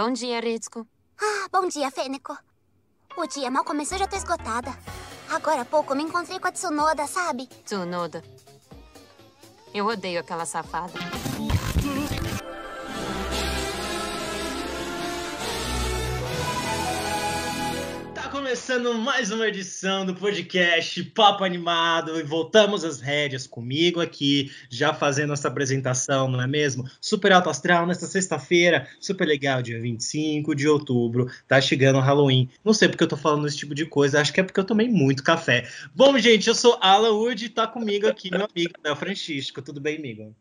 Bom 0.00 0.12
dia, 0.12 0.38
Ritsuko. 0.38 0.86
Ah, 1.20 1.48
bom 1.50 1.66
dia, 1.66 1.90
Fênico. 1.90 2.38
O 3.16 3.26
dia 3.26 3.50
mal 3.50 3.64
começou 3.64 3.96
e 3.96 3.98
já 3.98 4.06
tô 4.06 4.14
esgotada. 4.14 4.70
Agora 5.28 5.62
há 5.62 5.64
pouco 5.64 5.92
me 5.92 6.04
encontrei 6.04 6.38
com 6.38 6.46
a 6.46 6.52
Tsunoda, 6.52 7.04
sabe? 7.08 7.48
Tsunoda. 7.64 8.22
Eu 9.74 9.86
odeio 9.88 10.20
aquela 10.20 10.46
safada. 10.46 10.92
Começando 18.48 18.94
mais 18.94 19.30
uma 19.30 19.46
edição 19.46 20.06
do 20.06 20.14
podcast 20.14 21.04
Papo 21.10 21.44
Animado 21.44 22.18
e 22.18 22.22
voltamos 22.22 22.82
às 22.82 22.98
rédeas 22.98 23.46
comigo 23.46 24.00
aqui, 24.00 24.50
já 24.70 24.94
fazendo 24.94 25.34
essa 25.34 25.48
apresentação, 25.48 26.30
não 26.30 26.40
é 26.40 26.46
mesmo? 26.46 26.88
Super 26.98 27.32
alto 27.32 27.50
astral 27.50 27.86
nesta 27.86 28.06
sexta-feira, 28.06 28.88
super 28.98 29.28
legal, 29.28 29.60
dia 29.60 29.78
25 29.78 30.54
de 30.54 30.66
outubro, 30.66 31.30
tá 31.46 31.60
chegando 31.60 31.98
o 31.98 32.00
Halloween. 32.00 32.48
Não 32.64 32.72
sei 32.72 32.88
porque 32.88 33.04
eu 33.04 33.08
tô 33.08 33.18
falando 33.18 33.46
esse 33.46 33.58
tipo 33.58 33.74
de 33.74 33.84
coisa, 33.84 34.18
acho 34.18 34.32
que 34.32 34.40
é 34.40 34.42
porque 34.42 34.58
eu 34.58 34.64
tomei 34.64 34.88
muito 34.88 35.22
café. 35.22 35.68
Bom, 35.94 36.18
gente, 36.18 36.48
eu 36.48 36.54
sou 36.54 36.78
Alan 36.80 37.12
Wood 37.12 37.44
e 37.44 37.48
tá 37.50 37.66
comigo 37.66 38.08
aqui 38.08 38.30
meu 38.30 38.48
amigo 38.50 38.72
Léo 38.82 38.96
Francisco. 38.96 39.60
Tudo 39.60 39.78
bem, 39.78 39.98
amigo? 39.98 40.34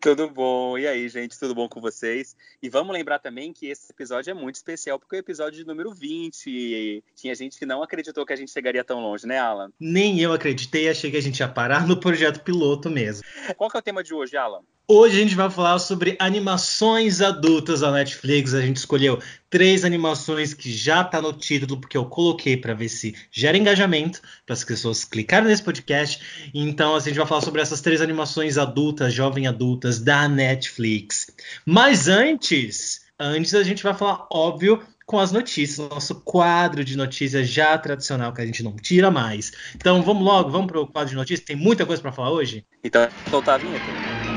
Tudo 0.00 0.28
bom. 0.28 0.76
E 0.76 0.88
aí, 0.88 1.08
gente, 1.08 1.38
tudo 1.38 1.54
bom 1.54 1.68
com 1.68 1.80
vocês? 1.80 2.36
E 2.60 2.68
vamos 2.68 2.92
lembrar 2.92 3.20
também 3.20 3.52
que 3.52 3.66
esse 3.68 3.92
episódio 3.92 4.32
é 4.32 4.34
muito 4.34 4.56
especial 4.56 4.98
porque 4.98 5.14
é 5.14 5.18
o 5.18 5.20
episódio 5.20 5.64
número 5.64 5.94
20. 5.94 7.04
Tinha 7.14 7.32
gente 7.34 7.43
gente 7.44 7.58
que 7.58 7.66
não 7.66 7.82
acreditou 7.82 8.26
que 8.26 8.32
a 8.32 8.36
gente 8.36 8.50
chegaria 8.50 8.82
tão 8.82 9.00
longe, 9.00 9.26
né, 9.26 9.38
Alan? 9.38 9.70
Nem 9.78 10.20
eu 10.20 10.32
acreditei, 10.32 10.88
achei 10.88 11.10
que 11.10 11.16
a 11.16 11.22
gente 11.22 11.38
ia 11.38 11.48
parar 11.48 11.86
no 11.86 11.96
projeto 11.96 12.40
piloto 12.40 12.90
mesmo. 12.90 13.24
Qual 13.56 13.70
que 13.70 13.76
é 13.76 13.80
o 13.80 13.82
tema 13.82 14.02
de 14.02 14.12
hoje, 14.12 14.36
Alan? 14.36 14.60
Hoje 14.86 15.16
a 15.16 15.22
gente 15.22 15.34
vai 15.34 15.48
falar 15.48 15.78
sobre 15.78 16.14
animações 16.18 17.22
adultas 17.22 17.80
da 17.80 17.90
Netflix. 17.90 18.52
A 18.52 18.60
gente 18.60 18.76
escolheu 18.76 19.18
três 19.48 19.82
animações 19.82 20.52
que 20.52 20.70
já 20.70 21.02
tá 21.02 21.22
no 21.22 21.32
título, 21.32 21.80
porque 21.80 21.96
eu 21.96 22.04
coloquei 22.04 22.54
para 22.54 22.74
ver 22.74 22.90
se 22.90 23.14
gera 23.30 23.56
engajamento, 23.56 24.20
para 24.44 24.52
as 24.52 24.62
pessoas 24.62 25.02
clicarem 25.02 25.48
nesse 25.48 25.62
podcast. 25.62 26.50
Então 26.52 26.94
a 26.94 27.00
gente 27.00 27.16
vai 27.16 27.26
falar 27.26 27.40
sobre 27.40 27.62
essas 27.62 27.80
três 27.80 28.02
animações 28.02 28.58
adultas, 28.58 29.14
jovem 29.14 29.46
adultas 29.46 29.98
da 29.98 30.28
Netflix. 30.28 31.34
Mas 31.64 32.06
antes, 32.06 33.06
antes 33.18 33.54
a 33.54 33.62
gente 33.62 33.82
vai 33.82 33.94
falar, 33.94 34.26
óbvio, 34.30 34.82
com 35.06 35.18
as 35.18 35.32
notícias, 35.32 35.88
nosso 35.88 36.20
quadro 36.22 36.84
de 36.84 36.96
notícias 36.96 37.48
já 37.48 37.76
tradicional 37.76 38.32
que 38.32 38.40
a 38.40 38.46
gente 38.46 38.62
não 38.62 38.74
tira 38.76 39.10
mais. 39.10 39.52
Então 39.74 40.02
vamos 40.02 40.24
logo, 40.24 40.50
vamos 40.50 40.66
para 40.66 40.80
o 40.80 40.86
quadro 40.86 41.10
de 41.10 41.16
notícias. 41.16 41.46
Tem 41.46 41.56
muita 41.56 41.84
coisa 41.84 42.00
para 42.00 42.12
falar 42.12 42.30
hoje. 42.30 42.64
Então 42.82 43.06
soltar 43.30 43.56
a 43.56 43.58
vinheta. 43.58 44.33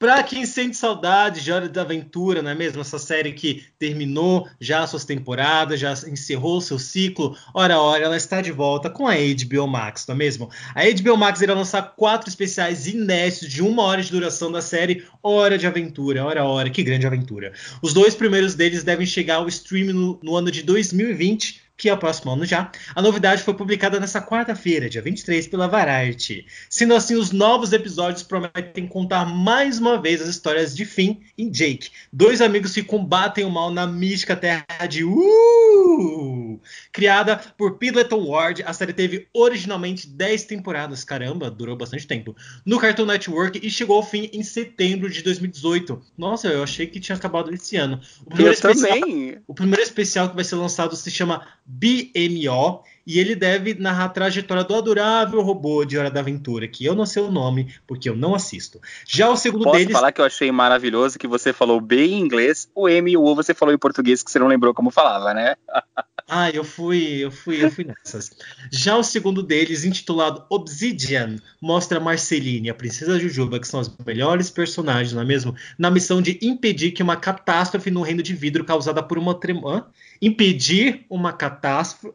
Pra 0.00 0.22
quem 0.24 0.44
sente 0.44 0.76
saudade 0.76 1.40
de 1.40 1.52
Hora 1.52 1.68
da 1.68 1.82
Aventura, 1.82 2.42
não 2.42 2.50
é 2.50 2.54
mesmo? 2.56 2.80
Essa 2.80 2.98
série 2.98 3.32
que 3.32 3.62
terminou 3.78 4.48
já 4.60 4.84
suas 4.84 5.04
temporadas, 5.04 5.78
já 5.78 5.92
encerrou 6.08 6.60
seu 6.60 6.76
ciclo. 6.76 7.36
Ora, 7.54 7.78
ora, 7.78 8.04
ela 8.04 8.16
está 8.16 8.40
de 8.40 8.50
volta 8.50 8.90
com 8.90 9.06
a 9.06 9.14
HBO 9.14 9.68
Max, 9.68 10.06
não 10.08 10.16
é 10.16 10.18
mesmo? 10.18 10.50
A 10.74 10.82
HBO 10.90 11.16
Max 11.16 11.40
irá 11.40 11.54
lançar 11.54 11.94
quatro 11.96 12.28
especiais 12.28 12.88
inéditos 12.88 13.48
de 13.48 13.62
uma 13.62 13.84
hora 13.84 14.02
de 14.02 14.10
duração 14.10 14.50
da 14.50 14.60
série 14.60 15.04
Hora 15.22 15.56
de 15.56 15.68
Aventura. 15.68 16.24
Ora, 16.24 16.44
ora, 16.44 16.68
que 16.68 16.82
grande 16.82 17.06
aventura. 17.06 17.52
Os 17.80 17.94
dois 17.94 18.14
primeiros 18.14 18.56
deles 18.56 18.82
devem 18.82 19.06
chegar 19.06 19.36
ao 19.36 19.46
stream 19.46 19.94
no, 19.94 20.18
no 20.20 20.36
ano 20.36 20.50
de 20.50 20.62
2020 20.62 21.63
que 21.76 21.88
é 21.88 21.92
o 21.92 21.98
próximo 21.98 22.32
ano 22.32 22.44
já. 22.44 22.70
A 22.94 23.02
novidade 23.02 23.42
foi 23.42 23.54
publicada 23.54 23.98
nessa 23.98 24.20
quarta-feira, 24.20 24.88
dia 24.88 25.02
23, 25.02 25.48
pela 25.48 25.68
Variety. 25.68 26.46
Sendo 26.70 26.94
assim, 26.94 27.14
os 27.16 27.32
novos 27.32 27.72
episódios 27.72 28.22
prometem 28.22 28.86
contar 28.86 29.24
mais 29.24 29.78
uma 29.78 30.00
vez 30.00 30.22
as 30.22 30.28
histórias 30.28 30.74
de 30.74 30.84
Finn 30.84 31.16
e 31.36 31.50
Jake, 31.50 31.90
dois 32.12 32.40
amigos 32.40 32.72
que 32.72 32.82
combatem 32.82 33.44
o 33.44 33.50
mal 33.50 33.70
na 33.70 33.86
mística 33.86 34.36
terra 34.36 34.64
de 34.88 35.04
Uh! 35.04 36.60
Criada 36.92 37.36
por 37.58 37.76
Pendleton 37.78 38.26
Ward, 38.26 38.62
a 38.62 38.72
série 38.72 38.92
teve 38.92 39.28
originalmente 39.32 40.06
10 40.06 40.44
temporadas, 40.44 41.04
caramba, 41.04 41.50
durou 41.50 41.76
bastante 41.76 42.06
tempo, 42.06 42.34
no 42.64 42.78
Cartoon 42.78 43.06
Network 43.06 43.60
e 43.62 43.70
chegou 43.70 43.96
ao 43.96 44.02
fim 44.02 44.30
em 44.32 44.42
setembro 44.42 45.10
de 45.10 45.22
2018. 45.22 46.00
Nossa, 46.16 46.48
eu 46.48 46.62
achei 46.62 46.86
que 46.86 47.00
tinha 47.00 47.16
acabado 47.16 47.52
esse 47.52 47.76
ano. 47.76 48.00
O 48.26 48.40
eu 48.40 48.52
especial, 48.52 49.00
também. 49.00 49.38
O 49.46 49.54
primeiro 49.54 49.82
especial 49.82 50.28
que 50.28 50.34
vai 50.34 50.44
ser 50.44 50.56
lançado 50.56 50.96
se 50.96 51.10
chama 51.10 51.46
BMO, 51.66 52.82
e 53.06 53.18
ele 53.18 53.34
deve 53.34 53.74
narrar 53.74 54.04
a 54.04 54.08
trajetória 54.08 54.64
do 54.64 54.74
adorável 54.74 55.40
robô 55.42 55.84
de 55.84 55.98
Hora 55.98 56.10
da 56.10 56.20
Aventura, 56.20 56.66
que 56.66 56.84
eu 56.84 56.94
não 56.94 57.06
sei 57.06 57.22
o 57.22 57.30
nome, 57.30 57.74
porque 57.86 58.08
eu 58.08 58.16
não 58.16 58.34
assisto. 58.34 58.80
Já 59.06 59.28
o 59.28 59.36
segundo 59.36 59.64
Posso 59.64 59.78
deles. 59.78 59.92
falar 59.92 60.12
que 60.12 60.20
eu 60.20 60.24
achei 60.24 60.50
maravilhoso 60.50 61.18
que 61.18 61.26
você 61.26 61.52
falou 61.52 61.80
B 61.80 62.06
em 62.06 62.20
inglês, 62.20 62.68
o 62.74 62.88
M 62.88 63.10
e 63.10 63.16
o 63.16 63.22
U 63.22 63.34
você 63.34 63.54
falou 63.54 63.74
em 63.74 63.78
português, 63.78 64.22
que 64.22 64.30
você 64.30 64.38
não 64.38 64.46
lembrou 64.46 64.72
como 64.72 64.90
falava, 64.90 65.34
né? 65.34 65.56
ah, 66.28 66.50
eu 66.50 66.64
fui, 66.64 67.24
eu 67.24 67.30
fui, 67.30 67.62
eu 67.62 67.70
fui 67.70 67.84
nessas. 67.84 68.30
Já 68.70 68.96
o 68.96 69.04
segundo 69.04 69.42
deles, 69.42 69.84
intitulado 69.84 70.44
Obsidian, 70.48 71.36
mostra 71.60 72.00
Marceline 72.00 72.68
e 72.68 72.70
a 72.70 72.74
princesa 72.74 73.18
Jujuba, 73.18 73.60
que 73.60 73.68
são 73.68 73.80
as 73.80 73.94
melhores 74.04 74.50
personagens, 74.50 75.12
não 75.12 75.22
é 75.22 75.24
mesmo? 75.24 75.54
Na 75.78 75.90
missão 75.90 76.22
de 76.22 76.38
impedir 76.42 76.92
que 76.92 77.02
uma 77.02 77.16
catástrofe 77.16 77.90
no 77.90 78.02
reino 78.02 78.22
de 78.22 78.34
vidro 78.34 78.64
causada 78.64 79.02
por 79.02 79.18
uma 79.18 79.34
tremor 79.34 79.86
impedir 80.20 81.06
uma 81.08 81.32
catástrofe 81.32 82.12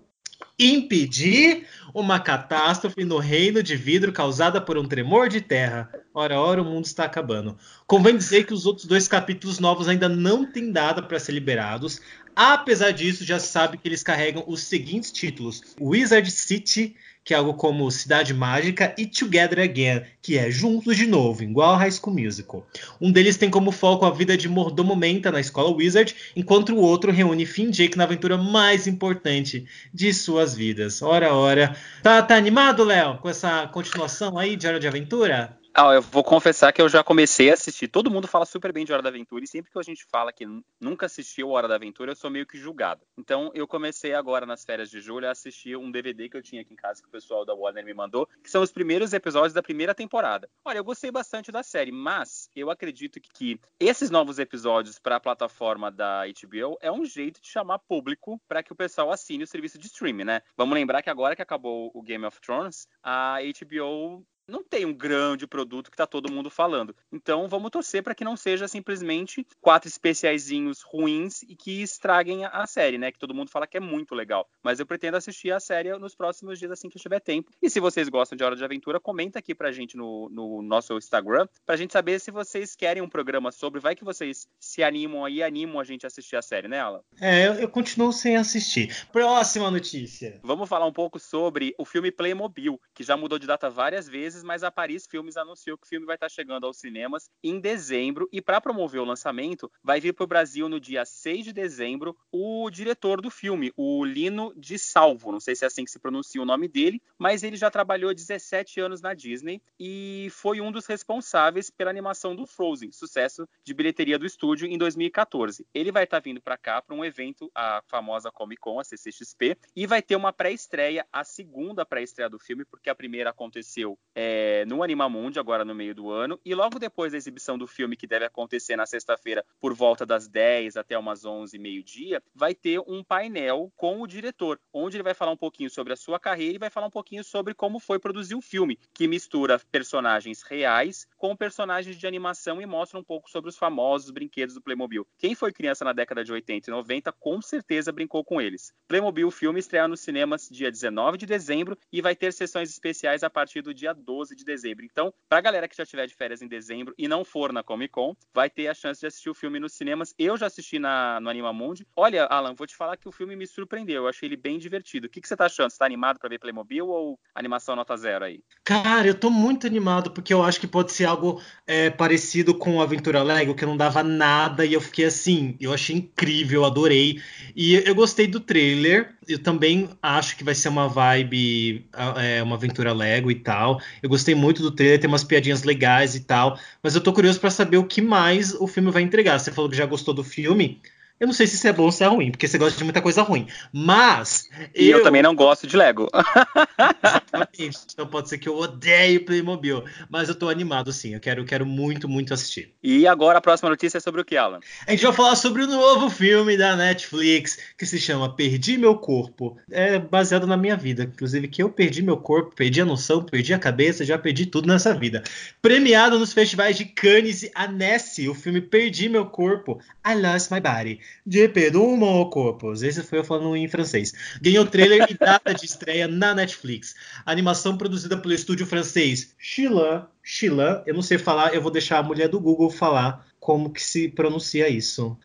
impedir 0.60 1.66
uma 1.94 2.20
catástrofe 2.20 3.06
no 3.06 3.18
reino 3.18 3.64
de 3.64 3.78
vidro 3.78 4.12
causada 4.12 4.60
por 4.60 4.78
um 4.78 4.86
tremor 4.86 5.30
de 5.30 5.40
terra. 5.40 5.90
Ora, 6.14 6.38
ora, 6.38 6.62
o 6.62 6.66
mundo 6.66 6.84
está 6.84 7.06
acabando. 7.06 7.58
Convém 7.88 8.18
dizer 8.18 8.46
que 8.46 8.54
os 8.54 8.66
outros 8.66 8.86
dois 8.86 9.08
capítulos 9.08 9.58
novos 9.58 9.88
ainda 9.88 10.10
não 10.10 10.46
têm 10.46 10.70
data 10.72 11.02
para 11.02 11.18
ser 11.18 11.32
liberados. 11.32 12.02
Apesar 12.36 12.92
disso, 12.92 13.24
já 13.24 13.40
se 13.40 13.48
sabe 13.48 13.78
que 13.78 13.88
eles 13.88 14.04
carregam 14.04 14.44
os 14.48 14.62
seguintes 14.62 15.12
títulos: 15.12 15.62
Wizard 15.80 16.30
City, 16.30 16.96
que 17.24 17.34
é 17.34 17.38
algo 17.38 17.54
como 17.54 17.92
Cidade 17.92 18.34
Mágica, 18.34 18.94
e 18.98 19.06
Together 19.06 19.60
Again, 19.60 20.02
que 20.22 20.38
é 20.38 20.50
Juntos 20.50 20.98
de 20.98 21.06
Novo, 21.06 21.44
igual 21.44 21.76
High 21.76 21.92
School 21.92 22.16
Musical. 22.16 22.66
Um 23.00 23.12
deles 23.12 23.38
tem 23.38 23.50
como 23.50 23.72
foco 23.72 24.06
a 24.06 24.12
vida 24.12 24.36
de 24.36 24.50
mordomo 24.50 24.96
Menta 24.96 25.32
na 25.32 25.40
escola 25.40 25.76
Wizard, 25.76 26.16
enquanto 26.36 26.74
o 26.74 26.82
outro 26.82 27.12
reúne 27.12 27.46
Finn 27.46 27.70
e 27.70 27.72
Jake 27.72 27.98
na 27.98 28.06
aventura 28.06 28.38
mais 28.38 28.88
importante 28.88 29.66
de 29.94 30.14
suas 30.14 30.56
vidas. 30.56 31.02
Ora, 31.02 31.34
ora. 31.34 31.76
Tá, 32.02 32.22
tá 32.22 32.36
animado, 32.36 32.84
Léo, 32.84 33.18
com 33.18 33.30
essa 33.30 33.68
continuação 33.68 34.38
aí 34.38 34.56
de 34.56 34.66
Hora 34.66 34.80
de 34.80 34.88
Aventura? 34.88 35.59
Ah, 35.82 35.94
eu 35.94 36.02
vou 36.02 36.26
confessar 36.26 36.74
que 36.74 36.82
eu 36.82 36.90
já 36.90 37.02
comecei 37.02 37.50
a 37.50 37.54
assistir. 37.54 37.88
Todo 37.88 38.12
mundo 38.12 38.28
fala 38.28 38.46
super 38.46 38.74
bem 38.74 38.84
de 38.84 38.92
Hora 38.92 39.02
da 39.02 39.08
Aventura 39.08 39.46
e 39.46 39.48
sempre 39.48 39.72
que 39.72 39.80
a 39.80 39.82
gente 39.82 40.06
fala 40.12 40.34
que 40.34 40.46
nunca 40.78 41.06
assistiu 41.06 41.52
Hora 41.52 41.70
da 41.70 41.76
Aventura, 41.76 42.12
eu 42.12 42.18
sou 42.18 42.30
meio 42.30 42.46
que 42.46 42.58
julgado. 42.58 43.06
Então, 43.18 43.50
eu 43.54 43.66
comecei 43.66 44.14
agora 44.14 44.46
nas 44.46 44.66
férias 44.66 44.90
de 44.90 45.00
julho 45.00 45.26
a 45.26 45.32
assistir 45.32 45.78
um 45.78 45.90
DVD 45.90 46.28
que 46.28 46.36
eu 46.36 46.42
tinha 46.42 46.64
aqui 46.64 46.74
em 46.74 46.76
casa 46.76 47.02
que 47.02 47.08
o 47.08 47.12
pessoal 47.12 47.46
da 47.46 47.54
Warner 47.54 47.86
me 47.86 47.94
mandou, 47.94 48.28
que 48.44 48.52
são 48.52 48.62
os 48.62 48.74
primeiros 48.74 49.14
episódios 49.14 49.54
da 49.54 49.64
primeira 49.64 49.96
temporada. 49.96 50.50
Olha, 50.66 50.80
eu 50.80 50.84
gostei 50.84 51.12
bastante 51.12 51.50
da 51.50 51.64
série, 51.64 51.94
mas 51.94 52.50
eu 52.54 52.70
acredito 52.70 53.18
que, 53.22 53.58
esses 53.80 54.10
novos 54.10 54.38
episódios 54.38 55.00
para 55.00 55.16
a 55.16 55.20
plataforma 55.22 55.90
da 55.90 56.24
HBO 56.26 56.78
é 56.82 56.92
um 56.92 57.06
jeito 57.06 57.40
de 57.40 57.48
chamar 57.48 57.80
público 57.80 58.38
para 58.50 58.62
que 58.62 58.74
o 58.74 58.76
pessoal 58.76 59.14
assine 59.14 59.46
o 59.46 59.48
serviço 59.48 59.78
de 59.78 59.88
streaming, 59.88 60.26
né? 60.26 60.42
Vamos 60.58 60.76
lembrar 60.76 61.02
que 61.02 61.10
agora 61.10 61.38
que 61.38 61.42
acabou 61.42 61.90
o 61.94 62.02
Game 62.02 62.26
of 62.26 62.42
Thrones, 62.42 62.86
a 63.02 63.38
HBO 63.40 64.26
não 64.50 64.64
tem 64.64 64.86
um 64.86 64.94
grande 64.94 65.48
produto 65.48 65.92
que 65.92 65.98
tá 65.98 66.08
todo 66.08 66.32
mundo 66.32 66.50
falando. 66.50 66.96
Então 67.12 67.48
vamos 67.48 67.72
torcer 67.72 68.04
para 68.04 68.16
que 68.16 68.24
não 68.24 68.36
seja 68.36 68.68
simplesmente 68.68 69.46
quatro 69.62 69.88
especiaizinhos 69.88 70.82
ruins 70.82 71.44
e 71.44 71.56
que 71.56 71.82
estraguem 71.82 72.46
a 72.46 72.66
série, 72.66 72.98
né? 72.98 73.12
Que 73.12 73.20
todo 73.20 73.34
mundo 73.34 73.50
fala 73.50 73.68
que 73.68 73.78
é 73.78 73.80
muito 73.80 74.16
legal. 74.16 74.50
Mas 74.64 74.80
eu 74.80 74.86
pretendo 74.86 75.18
assistir 75.18 75.52
a 75.52 75.60
série 75.60 75.96
nos 75.98 76.16
próximos 76.16 76.60
dias 76.60 76.72
assim 76.72 76.90
que 76.90 76.98
eu 76.98 77.02
tiver 77.02 77.20
tempo. 77.20 77.52
E 77.62 77.70
se 77.70 77.80
vocês 77.80 78.10
gostam 78.10 78.36
de 78.36 78.44
Hora 78.44 78.56
de 78.56 78.64
Aventura, 78.64 79.00
comenta 79.00 79.40
aqui 79.40 79.54
pra 79.54 79.72
gente 79.72 79.96
no, 79.96 80.30
no 80.30 80.62
nosso 80.62 80.98
Instagram, 80.98 81.48
pra 81.66 81.76
gente 81.76 81.94
saber 81.94 82.20
se 82.20 82.32
vocês 82.32 82.76
querem 82.76 83.02
um 83.02 83.10
programa 83.10 83.52
sobre. 83.52 83.80
Vai 83.80 83.96
que 83.96 84.04
vocês 84.04 84.48
se 84.60 84.84
animam 84.84 85.26
aí, 85.26 85.42
animam 85.44 85.80
a 85.80 85.84
gente 85.84 86.06
a 86.06 86.08
assistir 86.08 86.36
a 86.36 86.42
série, 86.42 86.68
né, 86.68 86.80
Alan? 86.80 87.02
É, 87.20 87.48
eu, 87.48 87.54
eu 87.54 87.70
continuo 87.70 88.12
sem 88.12 88.36
assistir. 88.36 89.08
Próxima 89.12 89.70
notícia. 89.70 90.40
Vamos 90.44 90.70
falar 90.70 90.86
um 90.86 90.94
pouco 90.94 91.20
sobre 91.20 91.74
o 91.78 91.86
filme 91.86 92.12
Playmobil, 92.12 92.80
que 92.94 93.04
já 93.04 93.16
mudou 93.16 93.40
de 93.40 93.48
data 93.48 93.70
várias 93.70 94.08
vezes 94.08 94.39
mas 94.44 94.64
a 94.64 94.72
Paris 94.72 95.08
Filmes 95.08 95.38
anunciou 95.38 95.78
que 95.78 95.86
o 95.86 95.90
filme 95.90 96.06
vai 96.06 96.16
estar 96.16 96.30
chegando 96.30 96.66
aos 96.66 96.78
cinemas 96.78 97.30
em 97.44 97.60
dezembro 97.60 98.28
e 98.32 98.42
para 98.42 98.62
promover 98.62 99.02
o 99.02 99.06
lançamento, 99.06 99.72
vai 99.84 100.00
vir 100.00 100.14
para 100.14 100.24
o 100.24 100.28
Brasil 100.28 100.70
no 100.70 100.80
dia 100.80 101.06
6 101.06 101.46
de 101.46 101.54
dezembro 101.54 102.18
o 102.32 102.70
diretor 102.70 103.22
do 103.22 103.30
filme, 103.30 103.72
o 103.76 104.04
Lino 104.06 104.54
de 104.56 104.78
Salvo, 104.78 105.32
não 105.32 105.40
sei 105.40 105.56
se 105.56 105.64
é 105.64 105.68
assim 105.68 105.84
que 105.84 105.92
se 105.92 106.00
pronuncia 106.00 106.42
o 106.42 106.46
nome 106.46 106.68
dele, 106.68 107.02
mas 107.18 107.44
ele 107.44 107.58
já 107.58 107.70
trabalhou 107.70 108.14
17 108.14 108.80
anos 108.80 109.02
na 109.02 109.14
Disney 109.14 109.62
e 109.80 110.28
foi 110.32 110.62
um 110.62 110.72
dos 110.72 110.86
responsáveis 110.86 111.70
pela 111.70 111.90
animação 111.90 112.36
do 112.36 112.46
Frozen, 112.46 112.92
sucesso 112.92 113.48
de 113.64 113.74
bilheteria 113.74 114.20
do 114.20 114.26
estúdio 114.26 114.68
em 114.68 114.78
2014. 114.78 115.66
Ele 115.74 115.92
vai 115.92 116.04
estar 116.04 116.20
vindo 116.20 116.42
para 116.42 116.58
cá 116.58 116.82
para 116.82 116.96
um 116.96 117.04
evento, 117.04 117.52
a 117.54 117.82
famosa 117.88 118.32
Comic 118.32 118.60
Con, 118.60 118.80
a 118.80 118.84
CCXP, 118.84 119.58
e 119.76 119.88
vai 119.88 120.02
ter 120.02 120.16
uma 120.16 120.34
pré-estreia, 120.34 121.06
a 121.12 121.24
segunda 121.24 121.86
pré-estreia 121.86 122.30
do 122.30 122.38
filme, 122.38 122.66
porque 122.66 122.90
a 122.90 122.96
primeira 122.96 123.30
aconteceu 123.30 123.98
é, 124.14 124.29
é, 124.30 124.64
no 124.66 124.84
Animamundi, 124.84 125.40
agora 125.40 125.66
no 125.66 125.74
meio 125.74 125.96
do 125.96 126.12
ano. 126.12 126.40
E 126.46 126.54
logo 126.54 126.78
depois 126.78 127.12
da 127.12 127.18
exibição 127.18 127.58
do 127.58 127.66
filme, 127.66 127.96
que 127.96 128.06
deve 128.06 128.26
acontecer 128.26 128.76
na 128.76 128.86
sexta-feira, 128.86 129.44
por 129.60 129.74
volta 129.74 130.06
das 130.06 130.28
10 130.28 130.78
até 130.78 130.98
umas 130.98 131.26
11, 131.26 131.58
meio-dia, 131.58 132.22
vai 132.36 132.54
ter 132.54 132.80
um 132.82 133.04
painel 133.04 133.72
com 133.76 134.02
o 134.02 134.08
diretor, 134.08 134.60
onde 134.72 134.98
ele 134.98 135.04
vai 135.04 135.16
falar 135.16 135.32
um 135.32 135.38
pouquinho 135.38 135.70
sobre 135.70 135.94
a 135.94 135.96
sua 135.96 136.20
carreira 136.20 136.56
e 136.56 136.60
vai 136.60 136.70
falar 136.70 136.86
um 136.86 136.92
pouquinho 136.92 137.24
sobre 137.24 137.56
como 137.56 137.80
foi 137.80 137.98
produzir 137.98 138.36
o 138.36 138.42
filme, 138.42 138.78
que 138.94 139.08
mistura 139.08 139.60
personagens 139.72 140.44
reais 140.44 141.08
com 141.18 141.36
personagens 141.36 141.98
de 141.98 142.06
animação 142.06 142.62
e 142.62 142.66
mostra 142.68 143.00
um 143.00 143.04
pouco 143.04 143.30
sobre 143.30 143.50
os 143.50 143.58
famosos 143.58 144.12
brinquedos 144.12 144.54
do 144.54 144.62
Playmobil. 144.62 145.08
Quem 145.18 145.34
foi 145.34 145.52
criança 145.52 145.84
na 145.84 145.94
década 145.94 146.24
de 146.24 146.32
80 146.32 146.70
e 146.70 146.72
90 146.72 147.12
com 147.14 147.42
certeza 147.42 147.92
brincou 147.92 148.24
com 148.24 148.40
eles. 148.40 148.74
Playmobil 148.88 149.32
filme 149.32 149.60
estreia 149.60 149.88
nos 149.88 150.02
cinemas 150.02 150.48
dia 150.50 150.72
19 150.72 151.18
de 151.18 151.26
dezembro 151.26 151.78
e 151.92 152.02
vai 152.02 152.16
ter 152.16 152.32
sessões 152.32 152.70
especiais 152.70 153.24
a 153.24 153.30
partir 153.30 153.62
do 153.62 153.74
dia 153.74 153.94
12 153.94 154.19
de 154.28 154.44
dezembro. 154.44 154.86
Então, 154.86 155.14
pra 155.28 155.42
galera 155.42 155.68
que 155.68 155.76
já 155.76 155.86
tiver 155.86 156.08
de 156.08 156.14
férias 156.14 156.42
em 156.42 156.48
dezembro 156.48 156.94
e 156.98 157.08
não 157.08 157.24
for 157.24 157.54
na 157.54 157.64
Comic 157.64 157.92
Con, 157.92 158.16
vai 158.34 158.50
ter 158.50 158.68
a 158.68 158.74
chance 158.74 159.00
de 159.00 159.08
assistir 159.08 159.30
o 159.30 159.34
filme 159.34 159.60
nos 159.60 159.74
cinemas. 159.74 160.14
Eu 160.18 160.38
já 160.38 160.48
assisti 160.48 160.80
na, 160.80 161.20
no 161.20 161.30
Animamundi. 161.30 161.88
Olha, 161.96 162.26
Alan, 162.26 162.54
vou 162.54 162.68
te 162.68 162.76
falar 162.76 162.98
que 162.98 163.08
o 163.08 163.12
filme 163.12 163.36
me 163.36 163.48
surpreendeu. 163.48 164.04
Eu 164.04 164.08
achei 164.08 164.28
ele 164.28 164.38
bem 164.38 164.58
divertido. 164.58 165.08
O 165.08 165.10
que, 165.10 165.22
que 165.22 165.28
você 165.28 165.36
tá 165.36 165.46
achando? 165.46 165.70
Você 165.70 165.78
tá 165.78 165.86
animado 165.86 166.20
para 166.20 166.30
ver 166.30 166.40
Playmobil 166.40 166.88
ou 166.88 167.20
animação 167.34 167.76
nota 167.76 167.96
zero 167.96 168.26
aí? 168.26 168.42
Cara, 168.64 169.08
eu 169.08 169.16
tô 169.16 169.30
muito 169.30 169.66
animado 169.66 170.12
porque 170.12 170.34
eu 170.34 170.44
acho 170.44 170.60
que 170.60 170.68
pode 170.68 170.92
ser 170.92 171.06
algo 171.06 171.42
é, 171.66 171.90
parecido 171.90 172.54
com 172.54 172.82
Aventura 172.82 173.24
Lego, 173.24 173.56
que 173.56 173.66
não 173.66 173.78
dava 173.78 174.04
nada 174.04 174.66
e 174.66 174.74
eu 174.74 174.82
fiquei 174.82 175.06
assim, 175.06 175.58
eu 175.60 175.74
achei 175.74 175.96
incrível, 175.96 176.66
adorei. 176.66 177.22
E 177.56 177.76
eu 177.76 177.96
gostei 177.96 178.28
do 178.28 178.40
trailer. 178.40 179.16
Eu 179.28 179.42
também 179.42 179.90
acho 180.02 180.36
que 180.36 180.44
vai 180.44 180.56
ser 180.56 180.70
uma 180.70 180.88
vibe, 180.88 181.88
é, 182.18 182.42
uma 182.42 182.56
aventura 182.56 182.94
Lego 182.94 183.30
e 183.30 183.36
tal. 183.36 183.80
Eu 184.02 184.10
gostei 184.10 184.36
muito 184.36 184.62
do 184.62 184.72
trailer, 184.72 185.00
tem 185.00 185.08
umas 185.08 185.24
piadinhas 185.24 185.64
legais 185.64 186.16
e 186.16 186.22
tal. 186.22 186.60
Mas 186.82 186.96
eu 186.96 187.02
tô 187.02 187.14
curioso 187.14 187.40
para 187.40 187.50
saber 187.50 187.78
o 187.78 187.86
que 187.86 188.02
mais 188.02 188.54
o 188.54 188.68
filme 188.68 188.92
vai 188.92 189.02
entregar. 189.02 189.40
Você 189.40 189.52
falou 189.52 189.70
que 189.70 189.78
já 189.78 189.86
gostou 189.86 190.14
do 190.14 190.24
filme. 190.24 190.82
Eu 191.20 191.28
não 191.28 191.34
sei 191.34 191.48
se 191.48 191.56
isso 191.56 191.68
é 191.68 191.74
bom 191.74 191.84
ou 191.84 191.92
se 191.92 192.04
é 192.04 192.08
ruim, 192.08 192.32
porque 192.32 192.48
você 192.48 192.58
gosta 192.58 192.78
de 192.78 192.84
muita 192.84 193.02
coisa 193.02 193.22
ruim. 193.22 193.48
Mas. 193.74 194.50
E 194.74 194.90
eu, 194.90 195.00
eu 195.00 195.04
também 195.04 195.22
não 195.22 195.36
gosto 195.36 195.68
de 195.68 195.76
Lego. 195.76 196.08
Exatamente. 197.30 197.80
Então 197.94 198.08
pode 198.08 198.30
ser 198.30 198.38
que 198.38 198.48
eu 198.48 198.56
odeie 198.58 199.20
Playmobil. 199.20 199.84
Mas 200.10 200.30
eu 200.30 200.36
tô 200.36 200.50
animado, 200.50 200.92
sim. 200.92 201.14
Eu 201.14 201.20
quero, 201.20 201.46
quero 201.46 201.66
muito, 201.66 202.08
muito 202.08 202.34
assistir. 202.34 202.74
E 202.82 203.08
agora 203.08 203.40
a 203.40 203.42
próxima 203.42 203.70
notícia 203.70 203.98
é 203.98 204.02
sobre 204.02 204.22
o 204.22 204.26
que, 204.26 204.38
Alan? 204.38 204.60
A 204.88 204.92
gente 204.92 205.04
vai 205.04 205.14
falar 205.14 205.36
sobre 205.36 205.64
o 205.64 205.68
novo 205.68 206.10
filme 206.10 206.58
da 206.58 206.76
Netflix, 206.76 207.58
que 207.78 207.86
se 207.86 208.00
chama 208.00 208.34
Perdi 208.36 208.78
Meu 208.78 208.96
Corpo. 208.96 209.58
É 209.70 210.00
baseado 210.00 210.48
na 210.48 210.58
minha 210.58 210.76
vida. 210.76 211.04
Inclusive, 211.04 211.48
que 211.48 211.62
eu 211.62 211.70
perdi 211.70 212.02
meu 212.02 212.18
corpo, 212.18 212.56
perdi 212.56 212.82
a 212.82 212.86
noção, 212.86 213.24
perdi 213.24 213.54
a 213.54 213.60
cabeça, 213.60 214.06
já 214.06 214.18
perdi 214.18 214.46
tudo 214.46 214.68
nessa 214.68 214.94
vida. 214.94 215.24
Premiado 215.62 216.18
nos 216.18 216.34
festivais 216.34 216.78
de 216.78 216.86
Cannes 216.86 217.44
e 217.44 217.52
Annecy, 217.56 218.30
o 218.30 218.34
filme 218.34 218.62
Perdi 218.62 219.10
Meu 219.10 219.26
Corpo, 219.26 219.80
I 220.06 220.16
Lost 220.16 220.52
My 220.52 220.60
Body 220.60 221.00
de 221.26 221.48
Perumo 221.48 222.30
Corpus. 222.30 222.82
Esse 222.82 223.04
foi 223.04 223.20
eu 223.20 223.24
falando 223.24 223.56
em 223.56 223.68
francês. 223.68 224.14
Ganhou 224.42 224.66
trailer 224.66 225.06
e 225.10 225.14
data 225.14 225.54
de 225.54 225.66
estreia 225.66 226.08
na 226.08 226.34
Netflix. 226.34 226.96
A 227.26 227.32
animação 227.32 227.78
produzida 227.78 228.18
pelo 228.18 228.34
estúdio 228.34 228.66
francês 228.66 229.36
Chilan. 229.38 230.08
Chilan, 230.24 230.84
eu 230.86 230.94
não 230.94 231.02
sei 231.02 231.18
falar, 231.18 231.54
eu 231.54 231.62
vou 231.62 231.72
deixar 231.72 232.00
a 232.00 232.04
mulher 232.04 232.28
do 232.28 232.40
Google 232.40 232.70
falar 232.70 233.26
como 233.40 233.72
que 233.72 233.82
se 233.82 234.10
pronuncia 234.10 234.68
isso. 234.70 235.18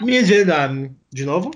Mizilam. 0.00 0.94
De 1.12 1.24
novo? 1.24 1.50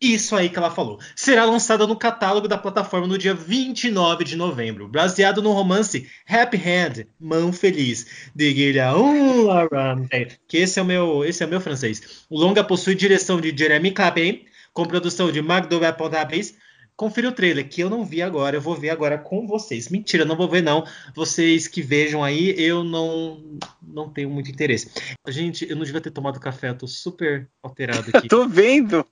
Isso 0.00 0.34
aí 0.34 0.48
que 0.48 0.56
ela 0.56 0.70
falou. 0.70 0.98
Será 1.14 1.44
lançada 1.44 1.86
no 1.86 1.94
catálogo 1.94 2.48
da 2.48 2.56
plataforma 2.56 3.06
no 3.06 3.18
dia 3.18 3.34
29 3.34 4.24
de 4.24 4.34
novembro, 4.34 4.88
baseado 4.88 5.42
no 5.42 5.52
romance 5.52 6.08
Happy 6.26 6.56
Hand, 6.56 7.06
Mão 7.20 7.52
Feliz, 7.52 8.30
de 8.34 8.72
Larante, 9.44 10.40
que 10.48 10.56
esse 10.56 10.78
é 10.78 10.82
o 10.82 10.86
meu, 10.86 11.22
esse 11.22 11.42
é 11.42 11.46
o 11.46 11.50
meu 11.50 11.60
francês. 11.60 12.24
O 12.30 12.40
longa 12.40 12.64
possui 12.64 12.94
direção 12.94 13.38
de 13.38 13.54
Jeremy 13.54 13.90
Clapin, 13.90 14.46
com 14.72 14.86
produção 14.86 15.30
de 15.30 15.42
Magdalena 15.42 15.92
Podabes, 15.92 16.56
Confira 17.00 17.30
o 17.30 17.32
trailer, 17.32 17.66
que 17.66 17.80
eu 17.80 17.88
não 17.88 18.04
vi 18.04 18.20
agora, 18.20 18.58
eu 18.58 18.60
vou 18.60 18.74
ver 18.74 18.90
agora 18.90 19.16
com 19.16 19.46
vocês. 19.46 19.88
Mentira, 19.88 20.22
não 20.22 20.36
vou 20.36 20.46
ver 20.46 20.62
não. 20.62 20.84
Vocês 21.14 21.66
que 21.66 21.80
vejam 21.80 22.22
aí, 22.22 22.54
eu 22.58 22.84
não 22.84 23.58
não 23.82 24.10
tenho 24.10 24.28
muito 24.28 24.50
interesse. 24.50 24.90
Gente, 25.26 25.66
eu 25.66 25.76
não 25.76 25.84
devia 25.84 26.02
ter 26.02 26.10
tomado 26.10 26.38
café, 26.38 26.68
eu 26.68 26.76
tô 26.76 26.86
super 26.86 27.48
alterado 27.62 28.10
aqui. 28.12 28.28
tô 28.28 28.46
vendo! 28.46 29.02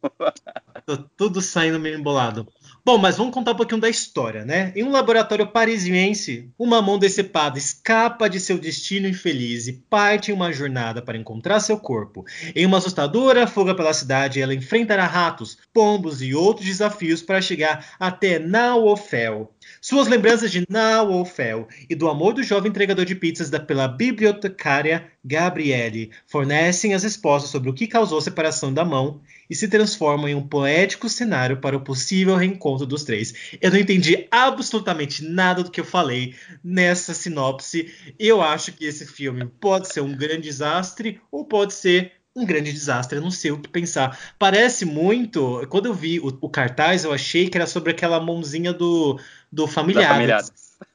tô 0.85 0.99
tudo 1.17 1.41
saindo 1.41 1.81
meio 1.81 1.99
embolado. 1.99 2.47
Bom, 2.89 2.97
mas 2.97 3.19
vamos 3.19 3.35
contar 3.35 3.53
um 3.53 3.55
pouquinho 3.55 3.83
da 3.83 3.91
história, 3.91 4.47
né? 4.47 4.73
Em 4.75 4.83
um 4.83 4.91
laboratório 4.91 5.47
parisiense, 5.47 6.51
uma 6.59 6.81
mão 6.81 6.99
decepada 6.99 7.59
escapa 7.59 8.31
de 8.31 8.41
seu 8.41 8.57
destino 8.57 9.07
infeliz 9.07 9.67
e 9.67 9.75
parte 9.75 10.31
em 10.31 10.35
uma 10.35 10.51
jornada 10.51 11.03
para 11.03 11.19
encontrar 11.19 11.61
seu 11.61 11.79
corpo. 11.79 12.25
Em 12.57 12.65
uma 12.65 12.79
assustadora 12.79 13.47
fuga 13.47 13.75
pela 13.75 13.93
cidade, 13.93 14.41
ela 14.41 14.55
enfrentará 14.55 15.05
ratos, 15.05 15.59
pombos 15.71 16.23
e 16.23 16.35
outros 16.35 16.67
desafios 16.67 17.21
para 17.21 17.43
chegar 17.43 17.85
até 18.01 18.39
Naofel, 18.39 19.53
suas 19.81 20.09
lembranças 20.09 20.51
de 20.51 20.65
Naofel 20.69 21.69
e 21.89 21.95
do 21.95 22.09
amor 22.09 22.35
do 22.35 22.43
jovem 22.43 22.71
entregador 22.71 23.05
de 23.05 23.15
pizzas 23.15 23.51
da, 23.51 23.61
pela 23.61 23.89
bibliotecária 23.89 25.11
Gabriele 25.25 26.11
fornecem 26.27 26.95
as 26.95 27.03
respostas 27.03 27.51
sobre 27.51 27.69
o 27.69 27.75
que 27.75 27.87
causou 27.87 28.19
a 28.19 28.23
separação 28.23 28.73
da 28.73 28.85
mão 28.85 29.21
e 29.49 29.55
se 29.55 29.69
transformam 29.69 30.29
em 30.29 30.35
um 30.35 30.47
poético 30.47 31.09
cenário 31.09 31.59
para 31.59 31.77
o 31.77 31.81
possível 31.81 32.37
reencontro 32.37 32.87
dos 32.87 33.05
três. 33.05 33.35
Eu 33.61 33.71
não 33.71 33.79
entendi 33.79 34.27
absolutamente 34.31 35.25
nada 35.25 35.63
do 35.63 35.71
que 35.71 35.81
eu 35.81 35.85
falei 35.85 36.35
nessa 36.63 37.15
sinopse. 37.15 37.93
Eu 38.19 38.43
acho 38.43 38.73
que 38.73 38.85
esse 38.85 39.07
filme 39.07 39.47
pode 39.61 39.93
ser 39.93 40.01
um 40.01 40.15
grande 40.15 40.43
desastre 40.43 41.21
ou 41.31 41.45
pode 41.45 41.75
ser 41.75 42.13
um 42.35 42.45
grande 42.45 42.73
desastre, 42.73 43.19
eu 43.19 43.23
não 43.23 43.31
sei 43.31 43.51
o 43.51 43.59
que 43.59 43.69
pensar. 43.69 44.19
Parece 44.39 44.85
muito. 44.85 45.67
Quando 45.69 45.87
eu 45.87 45.95
vi 45.95 46.21
o, 46.21 46.27
o 46.41 46.49
cartaz, 46.49 47.05
eu 47.05 47.13
achei 47.13 47.49
que 47.49 47.59
era 47.59 47.67
sobre 47.67 47.93
aquela 47.93 48.21
mãozinha 48.21 48.73
do, 48.73 49.19
do 49.51 49.67
familiar. 49.67 50.19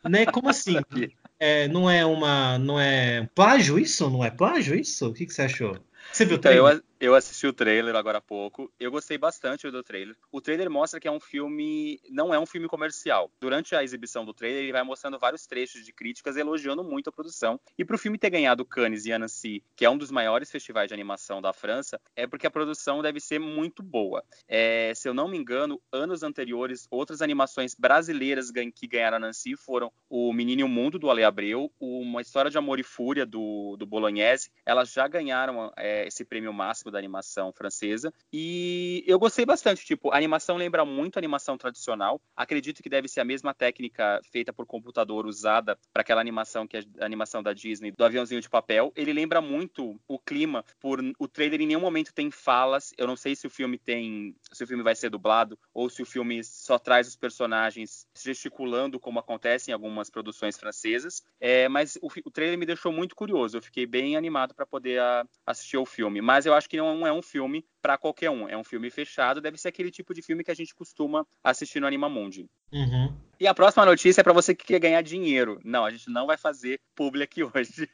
Né? 0.09 0.25
Como 0.25 0.49
assim? 0.49 0.77
É, 1.39 1.67
não 1.67 1.89
é 1.89 2.05
uma. 2.05 2.57
Não 2.57 2.79
é 2.79 3.27
plágio 3.35 3.77
isso? 3.77 4.09
Não 4.09 4.23
é 4.23 4.31
plágio 4.31 4.79
isso? 4.79 5.09
O 5.09 5.13
que, 5.13 5.25
que 5.25 5.33
você 5.33 5.41
achou? 5.41 5.77
Você 6.09 6.23
viu 6.23 6.37
então, 6.37 6.53
eu, 6.53 6.81
eu 7.03 7.15
assisti 7.15 7.45
o 7.45 7.51
trailer 7.51 7.97
agora 7.97 8.19
há 8.19 8.21
pouco. 8.21 8.71
Eu 8.79 8.89
gostei 8.89 9.17
bastante 9.17 9.69
do 9.69 9.83
trailer. 9.83 10.15
O 10.31 10.39
trailer 10.39 10.69
mostra 10.69 11.01
que 11.01 11.07
é 11.07 11.11
um 11.11 11.19
filme. 11.19 11.99
Não 12.09 12.33
é 12.33 12.39
um 12.39 12.45
filme 12.45 12.65
comercial. 12.65 13.29
Durante 13.41 13.75
a 13.75 13.83
exibição 13.83 14.23
do 14.23 14.33
trailer, 14.33 14.63
ele 14.63 14.71
vai 14.71 14.83
mostrando 14.83 15.19
vários 15.19 15.45
trechos 15.45 15.83
de 15.83 15.91
críticas 15.91 16.37
elogiando 16.37 16.81
muito 16.81 17.09
a 17.09 17.11
produção. 17.11 17.59
E 17.77 17.83
para 17.83 17.97
o 17.97 17.99
filme 17.99 18.17
ter 18.17 18.29
ganhado 18.29 18.63
Cannes 18.63 19.05
e 19.05 19.11
Annecy, 19.11 19.61
que 19.75 19.83
é 19.83 19.89
um 19.89 19.97
dos 19.97 20.11
maiores 20.11 20.49
festivais 20.49 20.87
de 20.87 20.93
animação 20.93 21.41
da 21.41 21.51
França, 21.51 21.99
é 22.15 22.25
porque 22.25 22.47
a 22.47 22.51
produção 22.51 23.01
deve 23.01 23.19
ser 23.19 23.37
muito 23.37 23.83
boa. 23.83 24.23
É, 24.47 24.93
se 24.95 25.09
eu 25.09 25.13
não 25.13 25.27
me 25.27 25.37
engano, 25.37 25.81
anos 25.91 26.23
anteriores, 26.23 26.87
outras 26.89 27.21
animações 27.21 27.75
brasileiras 27.75 28.49
que 28.73 28.87
ganharam 28.87 29.17
Annecy 29.17 29.57
foram 29.57 29.91
O 30.09 30.31
Menino 30.31 30.61
e 30.61 30.63
o 30.63 30.69
Mundo, 30.69 30.97
do 30.97 31.11
Ale 31.11 31.25
Abreu, 31.25 31.69
Uma 31.77 32.21
História 32.21 32.49
de 32.49 32.57
Amor 32.57 32.79
e 32.79 32.83
Fúria, 32.83 33.25
do, 33.25 33.75
do 33.75 33.85
Bolognese. 33.85 34.49
Elas 34.65 34.89
já 34.89 35.05
ganharam 35.05 35.69
é, 35.75 36.07
esse 36.07 36.23
prêmio 36.23 36.53
máximo 36.53 36.92
da 36.93 36.99
animação 36.99 37.51
francesa. 37.51 38.13
E 38.31 39.03
eu 39.05 39.19
gostei 39.19 39.45
bastante. 39.45 39.85
Tipo, 39.85 40.11
a 40.11 40.17
animação 40.17 40.55
lembra 40.55 40.85
muito 40.85 41.17
a 41.17 41.19
animação 41.19 41.57
tradicional. 41.57 42.21
Acredito 42.35 42.81
que 42.81 42.89
deve 42.89 43.07
ser 43.07 43.19
a 43.19 43.25
mesma 43.25 43.53
técnica 43.53 44.21
feita 44.31 44.53
por 44.53 44.65
computador 44.65 45.25
usada 45.25 45.77
para 45.91 46.01
aquela 46.01 46.21
animação 46.21 46.65
que 46.67 46.77
é 46.77 46.83
a 46.99 47.05
animação 47.05 47.43
da 47.43 47.53
Disney, 47.53 47.91
do 47.91 48.05
aviãozinho 48.05 48.41
de 48.41 48.49
papel. 48.49 48.91
Ele 48.95 49.11
lembra 49.11 49.41
muito 49.41 49.99
o 50.07 50.19
clima. 50.19 50.63
Por 50.79 50.99
o 51.19 51.27
trailer 51.27 51.61
em 51.61 51.67
nenhum 51.67 51.81
momento 51.81 52.13
tem 52.13 52.31
falas. 52.31 52.93
Eu 52.97 53.07
não 53.07 53.15
sei 53.15 53.35
se 53.35 53.47
o 53.47 53.49
filme 53.49 53.77
tem, 53.77 54.35
se 54.51 54.63
o 54.63 54.67
filme 54.67 54.83
vai 54.83 54.95
ser 54.95 55.09
dublado 55.09 55.57
ou 55.73 55.89
se 55.89 56.01
o 56.01 56.05
filme 56.05 56.43
só 56.43 56.77
traz 56.77 57.07
os 57.07 57.15
personagens 57.15 58.07
gesticulando 58.15 58.99
como 58.99 59.19
acontece 59.19 59.71
em 59.71 59.73
algumas 59.73 60.09
produções 60.09 60.57
francesas. 60.57 61.23
É, 61.39 61.67
mas 61.67 61.97
o, 62.01 62.07
o 62.25 62.31
trailer 62.31 62.57
me 62.57 62.65
deixou 62.65 62.91
muito 62.91 63.15
curioso. 63.15 63.57
Eu 63.57 63.61
fiquei 63.61 63.85
bem 63.85 64.15
animado 64.15 64.53
para 64.53 64.65
poder 64.65 64.99
a, 64.99 65.25
assistir 65.45 65.77
o 65.77 65.85
filme. 65.85 66.21
Mas 66.21 66.45
eu 66.45 66.53
acho 66.53 66.69
que 66.69 66.77
não 66.77 66.82
é 67.05 67.13
um 67.13 67.21
filme 67.21 67.65
para 67.81 67.97
qualquer 67.97 68.29
um. 68.29 68.47
É 68.47 68.57
um 68.57 68.63
filme 68.63 68.89
fechado, 68.89 69.41
deve 69.41 69.57
ser 69.57 69.67
aquele 69.67 69.91
tipo 69.91 70.13
de 70.13 70.21
filme 70.21 70.43
que 70.43 70.51
a 70.51 70.55
gente 70.55 70.73
costuma 70.73 71.25
assistir 71.43 71.79
no 71.79 71.87
Animamundi. 71.87 72.49
Uhum. 72.71 73.13
E 73.39 73.45
a 73.45 73.53
próxima 73.53 73.85
notícia 73.85 74.21
é 74.21 74.23
para 74.23 74.31
você 74.31 74.55
que 74.55 74.65
quer 74.65 74.79
ganhar 74.79 75.01
dinheiro. 75.01 75.59
Não, 75.65 75.83
a 75.83 75.91
gente 75.91 76.09
não 76.09 76.25
vai 76.25 76.37
fazer 76.37 76.79
publi 76.95 77.23
aqui 77.23 77.43
hoje, 77.43 77.89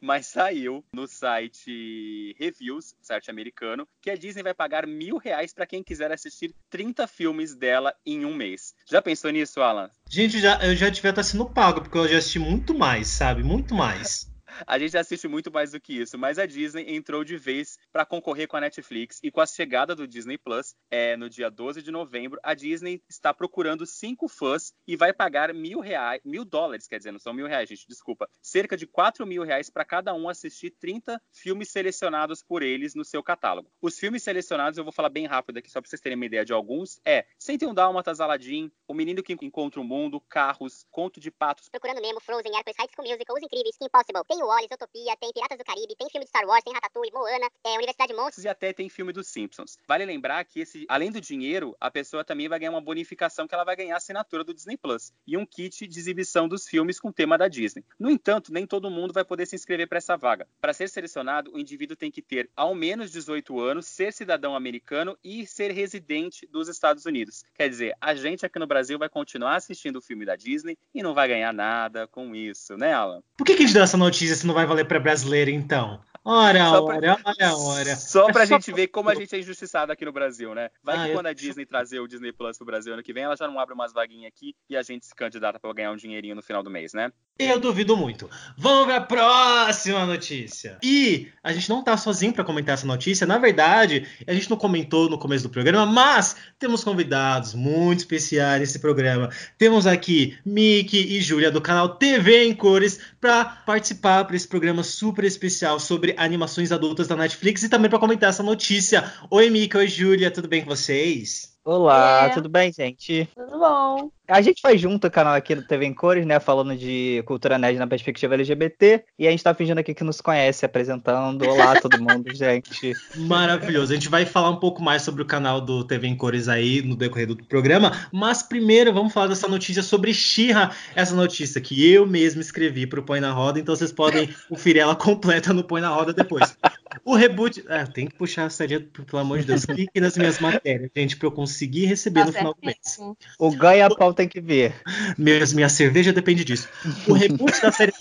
mas 0.00 0.26
saiu 0.26 0.84
no 0.92 1.06
site 1.06 2.36
Reviews, 2.38 2.94
site 3.00 3.30
americano, 3.30 3.88
que 4.02 4.10
a 4.10 4.16
Disney 4.16 4.42
vai 4.42 4.54
pagar 4.54 4.86
mil 4.86 5.16
reais 5.16 5.54
para 5.54 5.66
quem 5.66 5.82
quiser 5.82 6.12
assistir 6.12 6.54
30 6.68 7.06
filmes 7.06 7.54
dela 7.54 7.94
em 8.04 8.24
um 8.24 8.34
mês. 8.34 8.74
Já 8.86 9.00
pensou 9.00 9.30
nisso, 9.30 9.60
Alan? 9.60 9.90
Gente, 10.08 10.38
já, 10.38 10.62
eu 10.64 10.76
já 10.76 10.88
devia 10.88 11.10
estar 11.10 11.22
sendo 11.22 11.48
pago, 11.48 11.80
porque 11.80 11.96
eu 11.96 12.08
já 12.08 12.18
assisti 12.18 12.38
muito 12.38 12.74
mais, 12.74 13.08
sabe? 13.08 13.42
Muito 13.42 13.74
mais. 13.74 14.29
A 14.66 14.78
gente 14.78 14.96
assiste 14.96 15.26
muito 15.28 15.50
mais 15.50 15.72
do 15.72 15.80
que 15.80 16.00
isso, 16.00 16.18
mas 16.18 16.38
a 16.38 16.46
Disney 16.46 16.94
entrou 16.94 17.24
de 17.24 17.36
vez 17.36 17.78
para 17.92 18.06
concorrer 18.06 18.46
com 18.46 18.56
a 18.56 18.60
Netflix 18.60 19.18
e 19.22 19.30
com 19.30 19.40
a 19.40 19.46
chegada 19.46 19.94
do 19.94 20.06
Disney 20.06 20.38
Plus, 20.38 20.74
é, 20.90 21.16
no 21.16 21.28
dia 21.28 21.50
12 21.50 21.82
de 21.82 21.90
novembro, 21.90 22.38
a 22.42 22.54
Disney 22.54 23.02
está 23.08 23.32
procurando 23.34 23.86
cinco 23.86 24.28
fãs 24.28 24.72
e 24.86 24.96
vai 24.96 25.12
pagar 25.12 25.52
mil 25.52 25.80
reais, 25.80 26.20
mil 26.24 26.44
dólares, 26.44 26.86
quer 26.86 26.98
dizer, 26.98 27.12
não 27.12 27.18
são 27.18 27.32
mil 27.32 27.46
reais, 27.46 27.68
gente, 27.68 27.86
desculpa, 27.88 28.28
cerca 28.42 28.76
de 28.76 28.86
quatro 28.86 29.26
mil 29.26 29.42
reais 29.42 29.70
para 29.70 29.84
cada 29.84 30.14
um 30.14 30.28
assistir 30.28 30.70
30 30.78 31.20
filmes 31.32 31.70
selecionados 31.70 32.42
por 32.42 32.62
eles 32.62 32.94
no 32.94 33.04
seu 33.04 33.22
catálogo. 33.22 33.70
Os 33.80 33.98
filmes 33.98 34.22
selecionados, 34.22 34.78
eu 34.78 34.84
vou 34.84 34.92
falar 34.92 35.08
bem 35.08 35.26
rápido 35.26 35.58
aqui, 35.58 35.70
só 35.70 35.80
para 35.80 35.88
vocês 35.88 36.00
terem 36.00 36.16
uma 36.16 36.26
ideia 36.26 36.44
de 36.44 36.52
alguns, 36.52 37.00
é 37.04 37.26
101 37.38 37.74
Dálmatas, 37.74 38.20
Aladdin, 38.20 38.70
O 38.86 38.94
Menino 38.94 39.22
que 39.22 39.32
Encontra 39.40 39.80
o 39.80 39.84
Mundo, 39.84 40.20
Carros, 40.20 40.86
Conto 40.90 41.18
de 41.18 41.30
Patos, 41.30 41.68
Procurando 41.68 42.00
Nemo, 42.00 42.20
Frozen, 42.20 42.54
Hércules, 42.54 42.76
High 42.78 42.88
School 42.94 43.08
Musical, 43.08 43.36
Os 43.36 43.42
Incríveis, 43.42 43.76
Kim 43.76 43.88
Possible. 43.88 44.22
Tem 44.28 44.42
o 44.42 44.49
Wall-E, 44.50 44.66
Utopia, 44.74 45.16
tem 45.16 45.32
Piratas 45.32 45.56
do 45.56 45.64
Caribe, 45.64 45.94
tem 45.96 46.10
filme 46.10 46.24
de 46.24 46.28
Star 46.28 46.44
Wars, 46.44 46.64
tem 46.64 46.74
Ratatouille, 46.74 47.12
Moana, 47.12 47.48
é, 47.64 47.74
Universidade 47.74 48.12
Monstros. 48.12 48.44
e 48.44 48.48
até 48.48 48.72
tem 48.72 48.88
filme 48.88 49.12
dos 49.12 49.28
Simpsons. 49.28 49.78
Vale 49.86 50.04
lembrar 50.04 50.44
que 50.44 50.60
esse, 50.60 50.84
além 50.88 51.12
do 51.12 51.20
dinheiro, 51.20 51.76
a 51.80 51.88
pessoa 51.88 52.24
também 52.24 52.48
vai 52.48 52.58
ganhar 52.58 52.72
uma 52.72 52.80
bonificação 52.80 53.46
que 53.46 53.54
ela 53.54 53.62
vai 53.62 53.76
ganhar 53.76 53.94
a 53.94 53.98
assinatura 53.98 54.42
do 54.42 54.52
Disney 54.52 54.76
Plus 54.76 55.12
e 55.24 55.36
um 55.36 55.46
kit 55.46 55.86
de 55.86 55.98
exibição 56.00 56.48
dos 56.48 56.66
filmes 56.66 56.98
com 56.98 57.12
tema 57.12 57.38
da 57.38 57.46
Disney. 57.46 57.84
No 57.96 58.10
entanto, 58.10 58.52
nem 58.52 58.66
todo 58.66 58.90
mundo 58.90 59.12
vai 59.12 59.24
poder 59.24 59.46
se 59.46 59.54
inscrever 59.54 59.86
para 59.88 59.98
essa 59.98 60.16
vaga. 60.16 60.48
Para 60.60 60.72
ser 60.72 60.88
selecionado, 60.88 61.52
o 61.54 61.58
indivíduo 61.58 61.96
tem 61.96 62.10
que 62.10 62.20
ter 62.20 62.50
ao 62.56 62.74
menos 62.74 63.12
18 63.12 63.60
anos, 63.60 63.86
ser 63.86 64.12
cidadão 64.12 64.56
americano 64.56 65.16
e 65.22 65.46
ser 65.46 65.70
residente 65.70 66.44
dos 66.48 66.68
Estados 66.68 67.06
Unidos. 67.06 67.44
Quer 67.54 67.68
dizer, 67.68 67.96
a 68.00 68.14
gente 68.16 68.44
aqui 68.44 68.58
no 68.58 68.66
Brasil 68.66 68.98
vai 68.98 69.08
continuar 69.08 69.54
assistindo 69.54 69.96
o 69.96 70.02
filme 70.02 70.24
da 70.24 70.34
Disney 70.34 70.76
e 70.92 71.02
não 71.04 71.14
vai 71.14 71.28
ganhar 71.28 71.52
nada 71.52 72.08
com 72.08 72.34
isso, 72.34 72.76
né, 72.76 72.92
Alan? 72.92 73.22
Por 73.36 73.44
que, 73.44 73.54
que 73.54 73.62
a 73.62 73.66
gente 73.66 73.74
deu 73.74 73.84
essa 73.84 73.96
notícia 73.96 74.29
se 74.36 74.46
não 74.46 74.54
vai 74.54 74.66
valer 74.66 74.84
pra 74.86 74.98
brasileira, 75.00 75.50
então? 75.50 76.00
Ora, 76.22 76.66
Só 76.66 76.82
pra- 76.84 76.96
ora, 76.96 77.18
olha, 77.24 77.56
ora. 77.56 77.96
Só 77.96 78.30
pra 78.30 78.42
É 78.42 78.46
só 78.46 78.54
gente 78.56 78.72
ver 78.74 78.88
como 78.88 79.08
a 79.08 79.14
gente 79.14 79.34
é 79.34 79.38
injustiçado 79.38 79.90
aqui 79.90 80.04
no 80.04 80.12
Brasil, 80.12 80.54
né? 80.54 80.68
Vai 80.84 80.96
Ah, 80.98 81.04
que 81.04 81.10
eu- 81.10 81.14
quando 81.14 81.26
a 81.28 81.32
Disney 81.32 81.64
trazer 81.64 81.98
o 81.98 82.06
Disney 82.06 82.30
Plus 82.30 82.58
pro 82.58 82.66
Brasil 82.66 82.92
ano 82.92 83.02
que 83.02 83.12
vem, 83.12 83.22
ela 83.22 83.34
já 83.36 83.48
não 83.48 83.58
abre 83.58 83.72
umas 83.74 83.90
vaguinhas 83.90 84.30
aqui 84.30 84.54
e 84.68 84.76
a 84.76 84.82
gente 84.82 85.06
se 85.06 85.14
candidata 85.14 85.58
pra 85.58 85.72
ganhar 85.72 85.90
um 85.92 85.96
dinheirinho 85.96 86.34
no 86.34 86.42
final 86.42 86.62
do 86.62 86.68
mês, 86.70 86.92
né? 86.92 87.10
Eu 87.38 87.58
duvido 87.58 87.96
muito. 87.96 88.28
Vamos 88.58 88.84
pra 88.84 89.00
próxima 89.00 90.04
notícia. 90.04 90.76
E 90.82 91.28
a 91.42 91.54
gente 91.54 91.70
não 91.70 91.82
tá 91.82 91.96
sozinho 91.96 92.34
pra 92.34 92.44
comentar 92.44 92.74
essa 92.74 92.86
notícia. 92.86 93.26
Na 93.26 93.38
verdade, 93.38 94.06
a 94.26 94.34
gente 94.34 94.50
não 94.50 94.58
comentou 94.58 95.08
no 95.08 95.18
começo 95.18 95.44
do 95.44 95.50
programa, 95.50 95.86
mas 95.86 96.36
temos 96.58 96.84
convidados 96.84 97.54
muito 97.54 98.00
especiais 98.00 98.60
nesse 98.60 98.78
programa. 98.78 99.30
Temos 99.56 99.86
aqui 99.86 100.38
Miki 100.44 100.98
e 101.16 101.20
Júlia 101.22 101.50
do 101.50 101.62
canal 101.62 101.88
TV 101.96 102.44
em 102.44 102.54
Cores 102.54 103.00
pra 103.18 103.42
participar 103.42 104.19
para 104.24 104.36
esse 104.36 104.46
programa 104.46 104.82
super 104.82 105.24
especial 105.24 105.78
sobre 105.80 106.14
animações 106.16 106.72
adultas 106.72 107.08
da 107.08 107.16
Netflix 107.16 107.62
e 107.62 107.68
também 107.68 107.90
pra 107.90 107.98
comentar 107.98 108.30
essa 108.30 108.42
notícia. 108.42 109.12
Oi, 109.30 109.50
Miki, 109.50 109.76
oi, 109.76 109.88
Júlia, 109.88 110.30
tudo 110.30 110.48
bem 110.48 110.62
com 110.62 110.68
vocês? 110.68 111.49
Olá, 111.62 112.26
É. 112.26 112.28
tudo 112.30 112.48
bem, 112.48 112.72
gente? 112.72 113.28
Tudo 113.34 113.58
bom? 113.58 114.10
A 114.26 114.40
gente 114.40 114.62
faz 114.62 114.80
junto 114.80 115.06
o 115.06 115.10
canal 115.10 115.34
aqui 115.34 115.54
do 115.54 115.62
TV 115.66 115.84
em 115.84 115.92
Cores, 115.92 116.24
né? 116.24 116.40
Falando 116.40 116.74
de 116.74 117.22
cultura 117.26 117.58
nerd 117.58 117.78
na 117.78 117.86
perspectiva 117.86 118.34
LGBT. 118.34 119.04
E 119.18 119.26
a 119.26 119.30
gente 119.30 119.42
tá 119.44 119.52
fingindo 119.52 119.78
aqui 119.78 119.92
que 119.92 120.04
nos 120.04 120.20
conhece, 120.20 120.64
apresentando. 120.64 121.46
Olá, 121.46 121.78
todo 121.80 122.00
mundo, 122.00 122.24
gente. 122.34 122.94
Maravilhoso. 123.16 123.92
A 123.92 123.94
gente 123.96 124.08
vai 124.08 124.24
falar 124.24 124.50
um 124.50 124.56
pouco 124.56 124.80
mais 124.80 125.02
sobre 125.02 125.22
o 125.22 125.26
canal 125.26 125.60
do 125.60 125.84
TV 125.84 126.06
em 126.06 126.16
Cores 126.16 126.48
aí 126.48 126.80
no 126.80 126.96
decorrer 126.96 127.26
do 127.26 127.36
programa, 127.36 127.92
mas 128.12 128.42
primeiro 128.42 128.92
vamos 128.94 129.12
falar 129.12 129.26
dessa 129.26 129.48
notícia 129.48 129.82
sobre 129.82 130.14
Xirra, 130.14 130.70
essa 130.94 131.14
notícia 131.14 131.60
que 131.60 131.92
eu 131.92 132.06
mesmo 132.06 132.40
escrevi 132.40 132.86
para 132.86 133.00
o 133.00 133.02
Põe 133.02 133.20
na 133.20 133.32
Roda, 133.32 133.58
então 133.60 133.74
vocês 133.76 133.92
podem 133.92 134.32
conferir 134.48 134.80
ela 134.82 134.94
completa 134.96 135.52
no 135.52 135.64
Põe 135.64 135.80
na 135.82 135.88
Roda 135.88 136.12
depois. 136.12 136.56
O 137.04 137.14
reboot. 137.14 137.64
É, 137.68 137.84
tem 137.86 138.06
que 138.06 138.14
puxar 138.14 138.46
a 138.46 138.50
sardinha, 138.50 138.80
pelo 138.80 139.18
amor 139.20 139.38
de 139.38 139.46
Deus. 139.46 139.64
Clique 139.64 140.00
nas 140.00 140.16
minhas 140.16 140.38
matérias, 140.38 140.90
gente, 140.94 141.16
para 141.16 141.26
eu 141.26 141.32
conseguir 141.32 141.86
receber 141.86 142.20
Tá 142.20 142.26
no 142.26 142.32
final 142.32 142.54
do 142.54 142.66
mês. 142.66 142.98
O 143.38 143.50
ganha-pau 143.50 144.12
tem 144.12 144.28
que 144.28 144.40
ver. 144.40 144.74
Minha, 145.16 145.44
minha 145.54 145.68
cerveja 145.68 146.12
depende 146.12 146.44
disso. 146.44 146.68
O 147.06 147.12
reboot 147.12 147.60
da 147.60 147.72
série, 147.72 147.92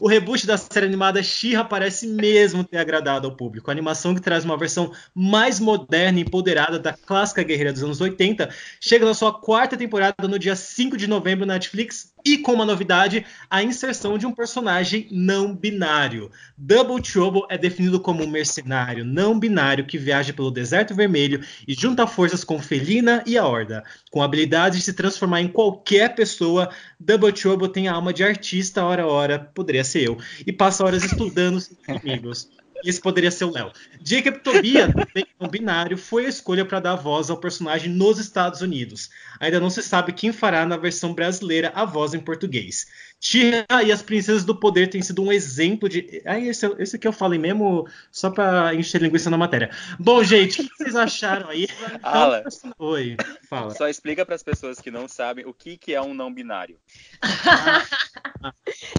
o 0.00 0.08
reboot 0.08 0.46
da 0.46 0.56
série 0.56 0.86
animada 0.86 1.22
She-Ra 1.22 1.64
parece 1.64 2.06
mesmo 2.06 2.64
ter 2.64 2.78
agradado 2.78 3.26
ao 3.26 3.36
público. 3.36 3.70
A 3.70 3.72
animação 3.72 4.14
que 4.14 4.20
traz 4.20 4.44
uma 4.44 4.56
versão 4.56 4.92
mais 5.14 5.58
moderna 5.58 6.18
e 6.18 6.22
empoderada 6.22 6.78
da 6.78 6.92
clássica 6.92 7.42
guerreira 7.42 7.72
dos 7.72 7.82
anos 7.82 8.00
80 8.00 8.50
chega 8.80 9.04
na 9.04 9.14
sua 9.14 9.32
quarta 9.32 9.76
temporada 9.76 10.28
no 10.28 10.38
dia 10.38 10.56
5 10.56 10.96
de 10.96 11.06
novembro 11.06 11.46
na 11.46 11.54
Netflix 11.54 12.09
e 12.24 12.38
com 12.38 12.52
uma 12.52 12.64
novidade, 12.64 13.24
a 13.48 13.62
inserção 13.62 14.18
de 14.18 14.26
um 14.26 14.32
personagem 14.32 15.06
não 15.10 15.54
binário. 15.54 16.30
Double 16.56 17.02
Trouble 17.02 17.42
é 17.48 17.56
definido 17.56 18.00
como 18.00 18.24
um 18.24 18.30
mercenário 18.30 19.04
não 19.04 19.38
binário 19.38 19.86
que 19.86 19.98
viaja 19.98 20.32
pelo 20.32 20.50
deserto 20.50 20.94
vermelho 20.94 21.44
e 21.66 21.74
junta 21.74 22.06
forças 22.06 22.44
com 22.44 22.60
Felina 22.60 23.22
e 23.26 23.36
a 23.36 23.46
Horda. 23.46 23.84
Com 24.10 24.22
a 24.22 24.24
habilidade 24.24 24.78
de 24.78 24.84
se 24.84 24.92
transformar 24.92 25.40
em 25.40 25.48
qualquer 25.48 26.14
pessoa, 26.14 26.70
Double 26.98 27.32
Trouble 27.32 27.68
tem 27.68 27.88
a 27.88 27.94
alma 27.94 28.12
de 28.12 28.22
artista, 28.22 28.84
hora 28.84 29.02
a 29.02 29.06
hora, 29.06 29.38
poderia 29.38 29.84
ser 29.84 30.02
eu, 30.02 30.18
e 30.46 30.52
passa 30.52 30.84
horas 30.84 31.04
estudando 31.04 31.60
seus 31.60 31.78
inimigos. 31.88 32.48
Esse 32.84 33.00
poderia 33.00 33.30
ser 33.30 33.44
o 33.44 33.50
Léo. 33.50 33.72
Jacob 34.04 34.38
Tobia, 34.40 34.86
também 34.92 35.26
não 35.38 35.48
binário, 35.48 35.96
foi 35.96 36.26
a 36.26 36.28
escolha 36.28 36.64
para 36.64 36.80
dar 36.80 36.96
voz 36.96 37.30
ao 37.30 37.36
personagem 37.36 37.90
nos 37.92 38.18
Estados 38.18 38.60
Unidos. 38.60 39.10
Ainda 39.38 39.60
não 39.60 39.70
se 39.70 39.82
sabe 39.82 40.12
quem 40.12 40.32
fará 40.32 40.64
na 40.66 40.76
versão 40.76 41.14
brasileira 41.14 41.72
a 41.74 41.84
voz 41.84 42.14
em 42.14 42.20
português. 42.20 42.86
Tia 43.20 43.66
e 43.84 43.92
as 43.92 44.00
Princesas 44.00 44.46
do 44.46 44.56
Poder 44.56 44.88
têm 44.88 45.02
sido 45.02 45.22
um 45.22 45.30
exemplo 45.30 45.90
de. 45.90 46.22
Ah, 46.24 46.38
esse, 46.38 46.66
esse 46.78 46.96
aqui 46.96 47.06
eu 47.06 47.12
falei 47.12 47.38
mesmo 47.38 47.86
só 48.10 48.30
para 48.30 48.74
encher 48.74 49.02
linguiça 49.02 49.28
na 49.28 49.36
matéria. 49.36 49.70
Bom, 49.98 50.24
gente, 50.24 50.62
o 50.62 50.64
que 50.68 50.76
vocês 50.78 50.96
acharam 50.96 51.50
aí? 51.50 51.68
Alan, 52.02 52.42
Oi, 52.78 53.16
fala. 53.48 53.74
só 53.74 53.88
explica 53.88 54.24
pras 54.24 54.42
pessoas 54.42 54.80
que 54.80 54.90
não 54.90 55.06
sabem 55.06 55.44
o 55.44 55.52
que, 55.52 55.76
que 55.76 55.92
é 55.92 56.00
um 56.00 56.14
não 56.14 56.32
binário. 56.32 56.78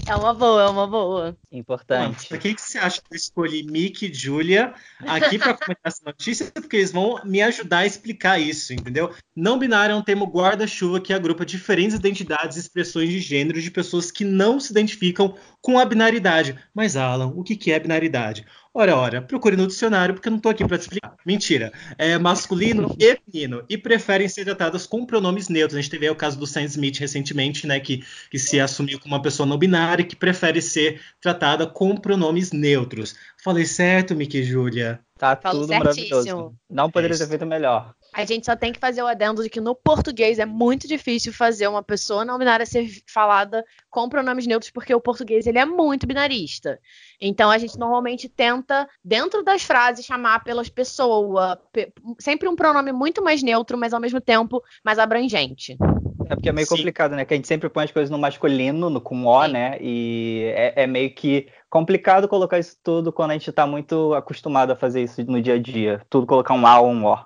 É 0.08 0.16
uma 0.16 0.34
boa, 0.34 0.62
é 0.62 0.68
uma 0.68 0.86
boa. 0.86 1.38
Importante. 1.52 2.28
Por 2.28 2.38
que, 2.38 2.54
que 2.54 2.62
você 2.62 2.78
acha 2.78 3.02
que 3.02 3.08
eu 3.12 3.16
escolhi 3.16 3.64
Mickey 3.64 4.08
e 4.08 4.14
Julia 4.14 4.74
aqui 5.00 5.40
para 5.40 5.56
comentar 5.56 5.82
essa 5.86 6.02
notícia? 6.06 6.52
Porque 6.52 6.76
eles 6.78 6.92
vão 6.92 7.20
me 7.24 7.42
ajudar 7.42 7.80
a 7.80 7.86
explicar 7.86 8.40
isso, 8.40 8.74
entendeu? 8.74 9.14
Não 9.36 9.58
binário 9.58 9.94
é 9.94 9.96
um 9.96 10.04
termo 10.04 10.26
guarda-chuva 10.26 11.02
que 11.02 11.14
agrupa 11.14 11.46
diferentes 11.46 11.96
identidades 11.96 12.58
e 12.58 12.60
expressões 12.60 13.10
de 13.10 13.20
gênero 13.20 13.60
de 13.60 13.72
pessoas 13.72 14.11
que 14.12 14.24
não 14.24 14.60
se 14.60 14.72
identificam 14.72 15.36
com 15.62 15.80
a 15.80 15.86
binaridade. 15.86 16.56
Mas, 16.74 16.96
Alan, 16.96 17.28
o 17.28 17.44
que, 17.44 17.72
é 17.72 17.80
binaridade? 17.80 18.46
Ora, 18.74 18.96
ora, 18.96 19.22
procure 19.22 19.58
no 19.58 19.68
dicionário 19.68 20.16
porque 20.16 20.30
eu 20.30 20.32
não 20.32 20.40
tô 20.40 20.50
aqui 20.50 20.66
para 20.66 20.78
te 20.78 20.82
explicar. 20.82 21.16
Mentira. 21.26 21.74
É 21.98 22.18
masculino 22.18 22.96
e 23.00 23.18
feminino. 23.18 23.64
E 23.70 23.78
preferem 23.78 24.28
ser 24.28 24.46
tratadas 24.46 24.86
com 24.86 25.06
pronomes 25.06 25.50
neutros. 25.50 25.78
A 25.78 25.82
gente 25.82 25.92
teve 25.92 26.10
o 26.10 26.16
caso 26.16 26.40
do 26.40 26.48
Sam 26.48 26.64
Smith 26.64 26.98
recentemente, 26.98 27.68
né? 27.68 27.80
Que, 27.80 28.04
que 28.30 28.40
se 28.40 28.60
assumiu 28.60 29.00
como 29.00 29.16
uma 29.16 29.22
pessoa 29.22 29.48
não 29.48 29.58
binária 29.58 30.04
e 30.04 30.06
que 30.06 30.16
prefere 30.16 30.62
ser 30.62 31.02
tratada 31.20 31.68
com 31.68 31.96
pronomes 31.96 32.52
neutros. 32.52 33.16
Falei 33.44 33.66
certo, 33.66 34.16
Mickey 34.16 34.44
Júlia? 34.44 35.00
Tá 35.22 35.36
Falou 35.36 35.62
tudo 35.62 35.70
certíssimo. 35.70 36.10
maravilhoso. 36.10 36.56
Não 36.68 36.90
poderia 36.90 37.16
ter 37.16 37.28
feito 37.28 37.46
melhor. 37.46 37.94
A 38.12 38.26
gente 38.26 38.44
só 38.44 38.56
tem 38.56 38.74
que 38.74 38.80
fazer 38.80 39.04
o 39.04 39.08
adendo 39.08 39.44
de 39.44 39.52
que 39.52 39.62
no 39.62 39.76
português 39.76 40.40
é 40.40 40.46
muito 40.48 40.88
difícil 40.88 41.32
fazer 41.32 41.68
uma 41.68 41.84
pessoa 41.84 42.26
não 42.26 42.40
binária 42.40 42.66
ser 42.66 42.90
falada 43.08 43.64
com 43.88 44.10
pronomes 44.10 44.48
neutros, 44.48 44.72
porque 44.72 44.96
o 44.96 45.00
português 45.00 45.46
ele 45.46 45.60
é 45.60 45.64
muito 45.66 46.08
binarista. 46.08 46.80
Então 47.22 47.52
a 47.52 47.60
gente 47.60 47.78
normalmente 47.78 48.28
tenta, 48.28 48.90
dentro 49.06 49.44
das 49.44 49.62
frases, 49.62 50.08
chamar 50.08 50.44
pelas 50.44 50.70
pessoas, 50.70 51.56
pe- 51.72 51.94
sempre 52.20 52.50
um 52.50 52.56
pronome 52.56 52.92
muito 52.92 53.24
mais 53.24 53.44
neutro, 53.44 53.78
mas 53.78 53.94
ao 53.94 54.02
mesmo 54.02 54.20
tempo 54.20 54.60
mais 54.84 54.98
abrangente. 54.98 55.78
É 56.26 56.36
porque 56.36 56.50
é 56.50 56.52
meio 56.52 56.66
Sim. 56.66 56.78
complicado, 56.78 57.16
né? 57.16 57.26
Que 57.26 57.34
a 57.34 57.38
gente 57.38 57.48
sempre 57.48 57.70
põe 57.70 57.84
as 57.84 57.92
coisas 57.92 58.10
no 58.10 58.18
masculino, 58.18 58.90
no, 58.90 59.02
com 59.02 59.26
O, 59.26 59.46
Sim. 59.46 59.52
né? 59.52 59.78
E 59.80 60.52
é, 60.56 60.84
é 60.84 60.88
meio 60.88 61.14
que 61.14 61.48
complicado 61.72 62.28
colocar 62.28 62.60
isso 62.60 62.78
tudo 62.84 63.12
quando 63.14 63.32
a 63.32 63.34
gente 63.34 63.52
tá 63.52 63.66
muito 63.66 64.14
acostumado 64.14 64.72
a 64.72 64.76
fazer 64.76 65.02
isso 65.04 65.24
no 65.24 65.42
dia 65.42 65.56
a 65.56 65.60
dia. 65.60 66.06
Tudo 66.10 66.28
colocar 66.28 66.54
um 66.54 66.68
A 66.68 66.80
ou 66.82 66.92
um 66.92 67.06
O. 67.06 67.18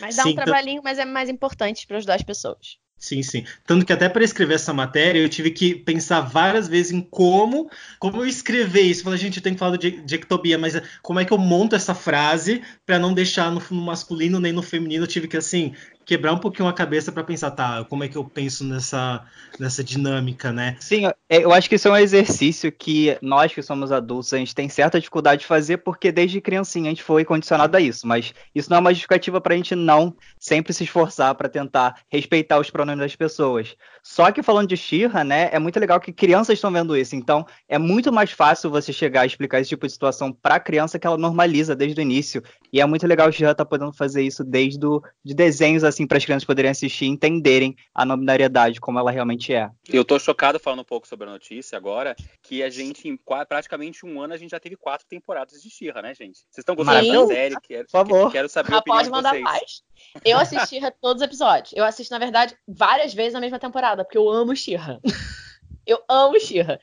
Mas 0.00 0.16
dá 0.16 0.22
Sim, 0.22 0.30
um 0.30 0.34
trabalhinho, 0.34 0.80
mas 0.82 0.98
é 0.98 1.04
mais 1.04 1.28
importante 1.28 1.86
para 1.86 1.98
ajudar 1.98 2.14
as 2.14 2.22
pessoas. 2.22 2.78
Sim, 2.96 3.22
sim. 3.22 3.44
Tanto 3.64 3.86
que 3.86 3.92
até 3.92 4.08
para 4.08 4.24
escrever 4.24 4.54
essa 4.54 4.72
matéria 4.72 5.20
eu 5.20 5.28
tive 5.28 5.52
que 5.52 5.72
pensar 5.74 6.20
várias 6.20 6.66
vezes 6.66 6.90
em 6.90 7.00
como, 7.00 7.70
como 7.98 8.18
eu 8.18 8.26
escrever 8.26 8.82
isso. 8.82 9.04
Falei, 9.04 9.18
gente, 9.18 9.36
eu 9.36 9.42
tenho 9.42 9.54
que 9.54 9.60
falar 9.60 9.76
de, 9.76 10.02
de 10.02 10.14
ectobia, 10.16 10.58
mas 10.58 10.74
como 11.00 11.20
é 11.20 11.24
que 11.24 11.32
eu 11.32 11.38
monto 11.38 11.76
essa 11.76 11.94
frase 11.94 12.60
para 12.84 12.98
não 12.98 13.14
deixar 13.14 13.52
no, 13.52 13.62
no 13.70 13.82
masculino 13.82 14.40
nem 14.40 14.52
no 14.52 14.62
feminino? 14.62 15.04
Eu 15.04 15.08
tive 15.08 15.28
que 15.28 15.36
assim 15.36 15.74
quebrar 16.08 16.32
um 16.32 16.38
pouquinho 16.38 16.66
a 16.66 16.72
cabeça 16.72 17.12
para 17.12 17.22
pensar, 17.22 17.50
tá, 17.50 17.84
como 17.84 18.02
é 18.02 18.08
que 18.08 18.16
eu 18.16 18.24
penso 18.24 18.64
nessa, 18.64 19.26
nessa 19.60 19.84
dinâmica, 19.84 20.50
né? 20.50 20.74
Sim, 20.80 21.04
é, 21.04 21.12
eu 21.28 21.52
acho 21.52 21.68
que 21.68 21.74
isso 21.74 21.86
é 21.86 21.90
um 21.90 21.96
exercício 21.98 22.72
que 22.72 23.18
nós 23.20 23.52
que 23.52 23.60
somos 23.60 23.92
adultos, 23.92 24.32
a 24.32 24.38
gente 24.38 24.54
tem 24.54 24.70
certa 24.70 24.98
dificuldade 24.98 25.42
de 25.42 25.46
fazer, 25.46 25.76
porque 25.76 26.10
desde 26.10 26.40
criancinha 26.40 26.86
a 26.86 26.88
gente 26.88 27.02
foi 27.02 27.26
condicionado 27.26 27.76
a 27.76 27.80
isso, 27.80 28.06
mas 28.06 28.32
isso 28.54 28.70
não 28.70 28.78
é 28.78 28.80
uma 28.80 28.90
justificativa 28.90 29.38
para 29.38 29.52
a 29.52 29.56
gente 29.58 29.74
não 29.74 30.16
sempre 30.38 30.72
se 30.72 30.84
esforçar 30.84 31.34
para 31.34 31.46
tentar 31.46 32.00
respeitar 32.10 32.58
os 32.58 32.70
pronomes 32.70 33.00
das 33.00 33.14
pessoas. 33.14 33.76
Só 34.02 34.32
que 34.32 34.42
falando 34.42 34.68
de 34.68 34.78
Xirra, 34.78 35.22
né, 35.22 35.50
é 35.52 35.58
muito 35.58 35.78
legal 35.78 36.00
que 36.00 36.10
crianças 36.10 36.54
estão 36.54 36.72
vendo 36.72 36.96
isso, 36.96 37.14
então 37.16 37.44
é 37.68 37.76
muito 37.76 38.10
mais 38.10 38.32
fácil 38.32 38.70
você 38.70 38.94
chegar 38.94 39.20
a 39.20 39.26
explicar 39.26 39.60
esse 39.60 39.68
tipo 39.68 39.86
de 39.86 39.92
situação 39.92 40.32
para 40.32 40.58
criança 40.58 40.98
que 40.98 41.06
ela 41.06 41.18
normaliza 41.18 41.76
desde 41.76 42.00
o 42.00 42.02
início, 42.02 42.42
e 42.72 42.80
é 42.80 42.86
muito 42.86 43.06
legal 43.06 43.28
o 43.28 43.32
Xirra 43.32 43.54
tá 43.54 43.64
podendo 43.66 43.92
fazer 43.92 44.22
isso 44.22 44.42
desde 44.42 44.78
de 45.22 45.34
desenhos 45.34 45.84
assim 45.84 45.97
para 46.06 46.18
as 46.18 46.24
crianças 46.24 46.44
poderem 46.44 46.70
assistir 46.70 47.04
e 47.04 47.08
entenderem 47.08 47.76
a 47.94 48.04
nominariedade 48.04 48.80
como 48.80 48.98
ela 48.98 49.10
realmente 49.10 49.52
é. 49.52 49.70
Eu 49.88 50.04
tô 50.04 50.18
chocado 50.18 50.58
falando 50.58 50.80
um 50.80 50.84
pouco 50.84 51.06
sobre 51.06 51.28
a 51.28 51.32
notícia 51.32 51.76
agora, 51.76 52.14
que 52.42 52.62
a 52.62 52.70
gente 52.70 53.08
em 53.08 53.18
praticamente 53.48 54.04
um 54.04 54.20
ano 54.20 54.34
a 54.34 54.36
gente 54.36 54.50
já 54.50 54.60
teve 54.60 54.76
quatro 54.76 55.06
temporadas 55.06 55.62
de 55.62 55.70
Xirra, 55.70 56.02
né, 56.02 56.14
gente? 56.14 56.38
Vocês 56.50 56.58
estão 56.58 56.74
gostando 56.74 57.12
da 57.12 57.26
série? 57.26 57.56
Quero, 57.62 57.84
Por 57.84 57.90
favor. 57.90 58.32
Quero 58.32 58.48
saber 58.48 58.74
a 58.74 58.78
opinião 58.78 58.98
pode 58.98 59.10
mandar 59.10 59.32
de 59.32 59.42
vocês. 59.42 59.44
mais. 59.44 59.82
Eu 60.24 60.38
assisti 60.38 60.80
todos 61.00 61.22
os 61.22 61.26
episódios. 61.26 61.72
Eu 61.76 61.84
assisto, 61.84 62.12
na 62.12 62.18
verdade, 62.18 62.56
várias 62.66 63.14
vezes 63.14 63.34
na 63.34 63.40
mesma 63.40 63.58
temporada, 63.58 64.04
porque 64.04 64.18
eu 64.18 64.28
amo 64.28 64.54
Xirra. 64.54 65.00
eu 65.86 66.02
amo 66.08 66.38
Xirra. 66.38 66.78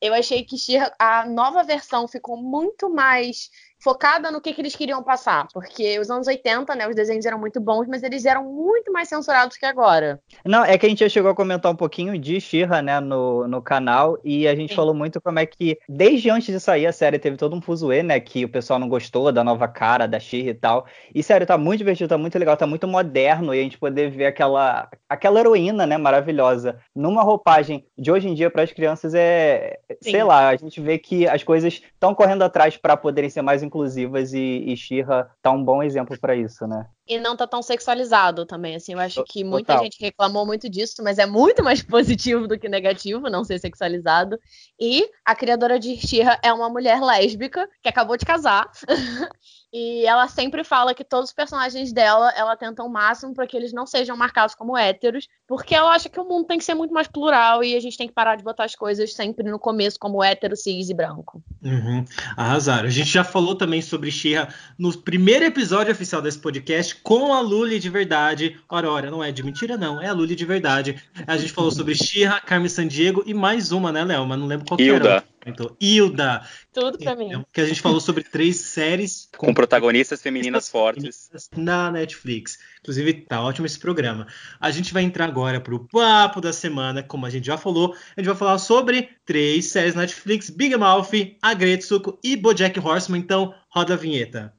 Eu 0.00 0.14
achei 0.14 0.42
que 0.44 0.56
Xirra, 0.56 0.92
a 0.98 1.26
nova 1.26 1.62
versão 1.62 2.08
ficou 2.08 2.36
muito 2.36 2.88
mais 2.88 3.50
focada 3.82 4.30
no 4.30 4.40
que, 4.40 4.52
que, 4.52 4.60
eles 4.60 4.76
queriam 4.76 5.02
passar. 5.02 5.48
Porque 5.52 5.98
os 5.98 6.10
anos 6.10 6.26
80, 6.26 6.74
né, 6.74 6.88
os 6.88 6.94
desenhos 6.94 7.24
eram 7.24 7.38
muito 7.38 7.60
bons, 7.60 7.86
mas 7.88 8.02
eles 8.02 8.24
eram 8.24 8.44
muito 8.44 8.92
mais 8.92 9.08
censurados 9.08 9.56
que 9.56 9.66
agora. 9.66 10.20
Não, 10.44 10.64
é 10.64 10.76
que 10.76 10.86
a 10.86 10.88
gente 10.88 11.00
já 11.00 11.08
chegou 11.08 11.30
a 11.30 11.34
comentar 11.34 11.72
um 11.72 11.76
pouquinho 11.76 12.18
de 12.18 12.40
Shira, 12.40 12.82
né, 12.82 13.00
no, 13.00 13.48
no 13.48 13.62
canal, 13.62 14.18
e 14.22 14.46
a 14.46 14.54
gente 14.54 14.70
Sim. 14.70 14.76
falou 14.76 14.94
muito 14.94 15.20
como 15.20 15.38
é 15.38 15.46
que, 15.46 15.78
desde 15.88 16.30
antes 16.30 16.52
de 16.52 16.60
sair 16.60 16.86
a 16.86 16.92
série, 16.92 17.18
teve 17.18 17.36
todo 17.36 17.56
um 17.56 17.62
fuzuê, 17.62 18.02
né, 18.02 18.20
que 18.20 18.44
o 18.44 18.48
pessoal 18.48 18.78
não 18.78 18.88
gostou 18.88 19.32
da 19.32 19.42
nova 19.42 19.66
cara 19.66 20.06
da 20.06 20.20
Shira 20.20 20.50
e 20.50 20.54
tal. 20.54 20.86
E, 21.14 21.22
sério, 21.22 21.46
tá 21.46 21.56
muito 21.56 21.78
divertido, 21.78 22.08
tá 22.08 22.18
muito 22.18 22.38
legal, 22.38 22.56
tá 22.56 22.66
muito 22.66 22.86
moderno, 22.86 23.54
e 23.54 23.60
a 23.60 23.62
gente 23.62 23.78
poder 23.78 24.10
ver 24.10 24.26
aquela, 24.26 24.88
aquela 25.08 25.40
heroína, 25.40 25.86
né, 25.86 25.96
maravilhosa, 25.96 26.78
numa 26.94 27.22
roupagem 27.22 27.86
de 27.96 28.12
hoje 28.12 28.28
em 28.28 28.34
dia 28.34 28.50
para 28.50 28.62
as 28.62 28.72
crianças 28.72 29.14
é, 29.14 29.78
Sim. 30.02 30.10
sei 30.10 30.24
lá, 30.24 30.48
a 30.48 30.56
gente 30.56 30.80
vê 30.80 30.98
que 30.98 31.26
as 31.26 31.42
coisas 31.42 31.74
estão 31.74 32.14
correndo 32.14 32.42
atrás 32.42 32.76
para 32.76 32.96
poderem 32.96 33.30
ser 33.30 33.42
mais 33.42 33.62
inclusivas 33.70 34.32
e, 34.32 34.64
e 34.66 34.76
Shira 34.76 35.30
tá 35.40 35.52
um 35.52 35.62
bom 35.62 35.80
exemplo 35.80 36.18
para 36.18 36.34
isso, 36.34 36.66
né? 36.66 36.86
E 37.06 37.18
não 37.18 37.36
tá 37.36 37.46
tão 37.46 37.62
sexualizado 37.62 38.44
também, 38.44 38.74
assim, 38.74 38.92
eu 38.92 39.00
acho 39.00 39.24
que 39.24 39.42
muita 39.44 39.72
Total. 39.72 39.84
gente 39.84 40.00
reclamou 40.00 40.44
muito 40.44 40.68
disso, 40.68 41.02
mas 41.02 41.18
é 41.18 41.26
muito 41.26 41.62
mais 41.62 41.82
positivo 41.82 42.46
do 42.46 42.58
que 42.58 42.68
negativo 42.68 43.30
não 43.30 43.44
ser 43.44 43.58
sexualizado. 43.58 44.38
E 44.78 45.08
a 45.24 45.34
criadora 45.34 45.78
de 45.78 45.96
Shira 45.96 46.38
é 46.42 46.52
uma 46.52 46.68
mulher 46.68 47.00
lésbica 47.00 47.68
que 47.82 47.88
acabou 47.88 48.16
de 48.16 48.26
casar. 48.26 48.70
E 49.72 50.04
ela 50.04 50.26
sempre 50.26 50.64
fala 50.64 50.92
que 50.92 51.04
todos 51.04 51.30
os 51.30 51.34
personagens 51.34 51.92
dela, 51.92 52.32
ela 52.36 52.56
tenta 52.56 52.82
o 52.82 52.88
máximo 52.88 53.32
para 53.32 53.46
que 53.46 53.56
eles 53.56 53.72
não 53.72 53.86
sejam 53.86 54.16
marcados 54.16 54.54
como 54.54 54.76
héteros, 54.76 55.28
porque 55.46 55.74
ela 55.76 55.92
acha 55.92 56.08
que 56.08 56.18
o 56.18 56.24
mundo 56.24 56.46
tem 56.46 56.58
que 56.58 56.64
ser 56.64 56.74
muito 56.74 56.92
mais 56.92 57.06
plural 57.06 57.62
e 57.62 57.76
a 57.76 57.80
gente 57.80 57.96
tem 57.96 58.08
que 58.08 58.12
parar 58.12 58.34
de 58.34 58.42
botar 58.42 58.64
as 58.64 58.74
coisas 58.74 59.14
sempre 59.14 59.48
no 59.48 59.60
começo 59.60 59.96
como 59.98 60.24
hétero, 60.24 60.56
cis 60.56 60.90
e 60.90 60.94
branco. 60.94 61.40
Uhum. 61.62 62.04
Arrasaram. 62.36 62.88
A 62.88 62.90
gente 62.90 63.10
já 63.10 63.22
falou 63.22 63.54
também 63.54 63.80
sobre 63.80 64.10
Xirra 64.10 64.52
no 64.76 64.96
primeiro 64.98 65.44
episódio 65.44 65.92
oficial 65.92 66.20
desse 66.20 66.38
podcast 66.38 66.96
com 66.96 67.32
a 67.32 67.40
Lully 67.40 67.78
de 67.78 67.88
verdade. 67.88 68.58
Ora, 68.68 68.90
ora, 68.90 69.10
não 69.10 69.22
é 69.22 69.30
de 69.30 69.44
mentira, 69.44 69.76
não. 69.76 70.02
É 70.02 70.08
a 70.08 70.12
Lully 70.12 70.34
de 70.34 70.44
verdade. 70.44 71.00
A 71.26 71.36
gente 71.36 71.52
falou 71.52 71.70
sobre 71.70 71.94
Xirra, 71.94 72.40
Carmen 72.40 72.68
Sandiego 72.68 73.22
e 73.24 73.32
mais 73.32 73.70
uma, 73.70 73.92
né, 73.92 74.04
Léo? 74.04 74.26
Mas 74.26 74.38
não 74.38 74.46
lembro 74.46 74.66
qual 74.66 74.80
Hilda. 74.80 75.08
era. 75.08 75.24
Então, 75.46 75.74
Hilda. 75.80 76.46
Tudo 76.72 76.98
pra 76.98 77.16
mim. 77.16 77.28
Então, 77.28 77.46
que 77.52 77.60
a 77.60 77.66
gente 77.66 77.80
falou 77.80 78.00
sobre 78.00 78.22
três 78.22 78.56
séries 78.56 79.28
com, 79.36 79.46
com 79.48 79.54
protagonistas 79.54 80.20
femininas 80.20 80.68
fortes 80.68 81.30
na 81.56 81.90
Netflix. 81.90 82.58
Inclusive, 82.80 83.12
tá 83.22 83.42
ótimo 83.42 83.66
esse 83.66 83.78
programa. 83.78 84.26
A 84.60 84.70
gente 84.70 84.92
vai 84.92 85.02
entrar 85.02 85.26
agora 85.26 85.60
pro 85.60 85.86
papo 85.88 86.40
da 86.40 86.52
semana, 86.52 87.02
como 87.02 87.26
a 87.26 87.30
gente 87.30 87.46
já 87.46 87.56
falou. 87.56 87.94
A 88.16 88.20
gente 88.20 88.28
vai 88.28 88.36
falar 88.36 88.58
sobre 88.58 89.10
três 89.24 89.66
séries 89.66 89.94
Netflix: 89.94 90.50
Big 90.50 90.76
Mouth, 90.76 91.10
Agretsuko 91.40 92.18
e 92.22 92.36
BoJack 92.36 92.78
Horseman. 92.78 93.20
Então, 93.20 93.54
roda 93.70 93.94
a 93.94 93.96
vinheta. 93.96 94.54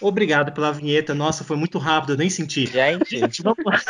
Obrigado 0.00 0.52
pela 0.52 0.72
vinheta. 0.72 1.14
Nossa, 1.14 1.42
foi 1.42 1.56
muito 1.56 1.78
rápido, 1.78 2.12
eu 2.12 2.16
nem 2.16 2.30
senti. 2.30 2.66
Gente, 2.66 3.42
vamos 3.42 3.64
lá. 3.64 3.80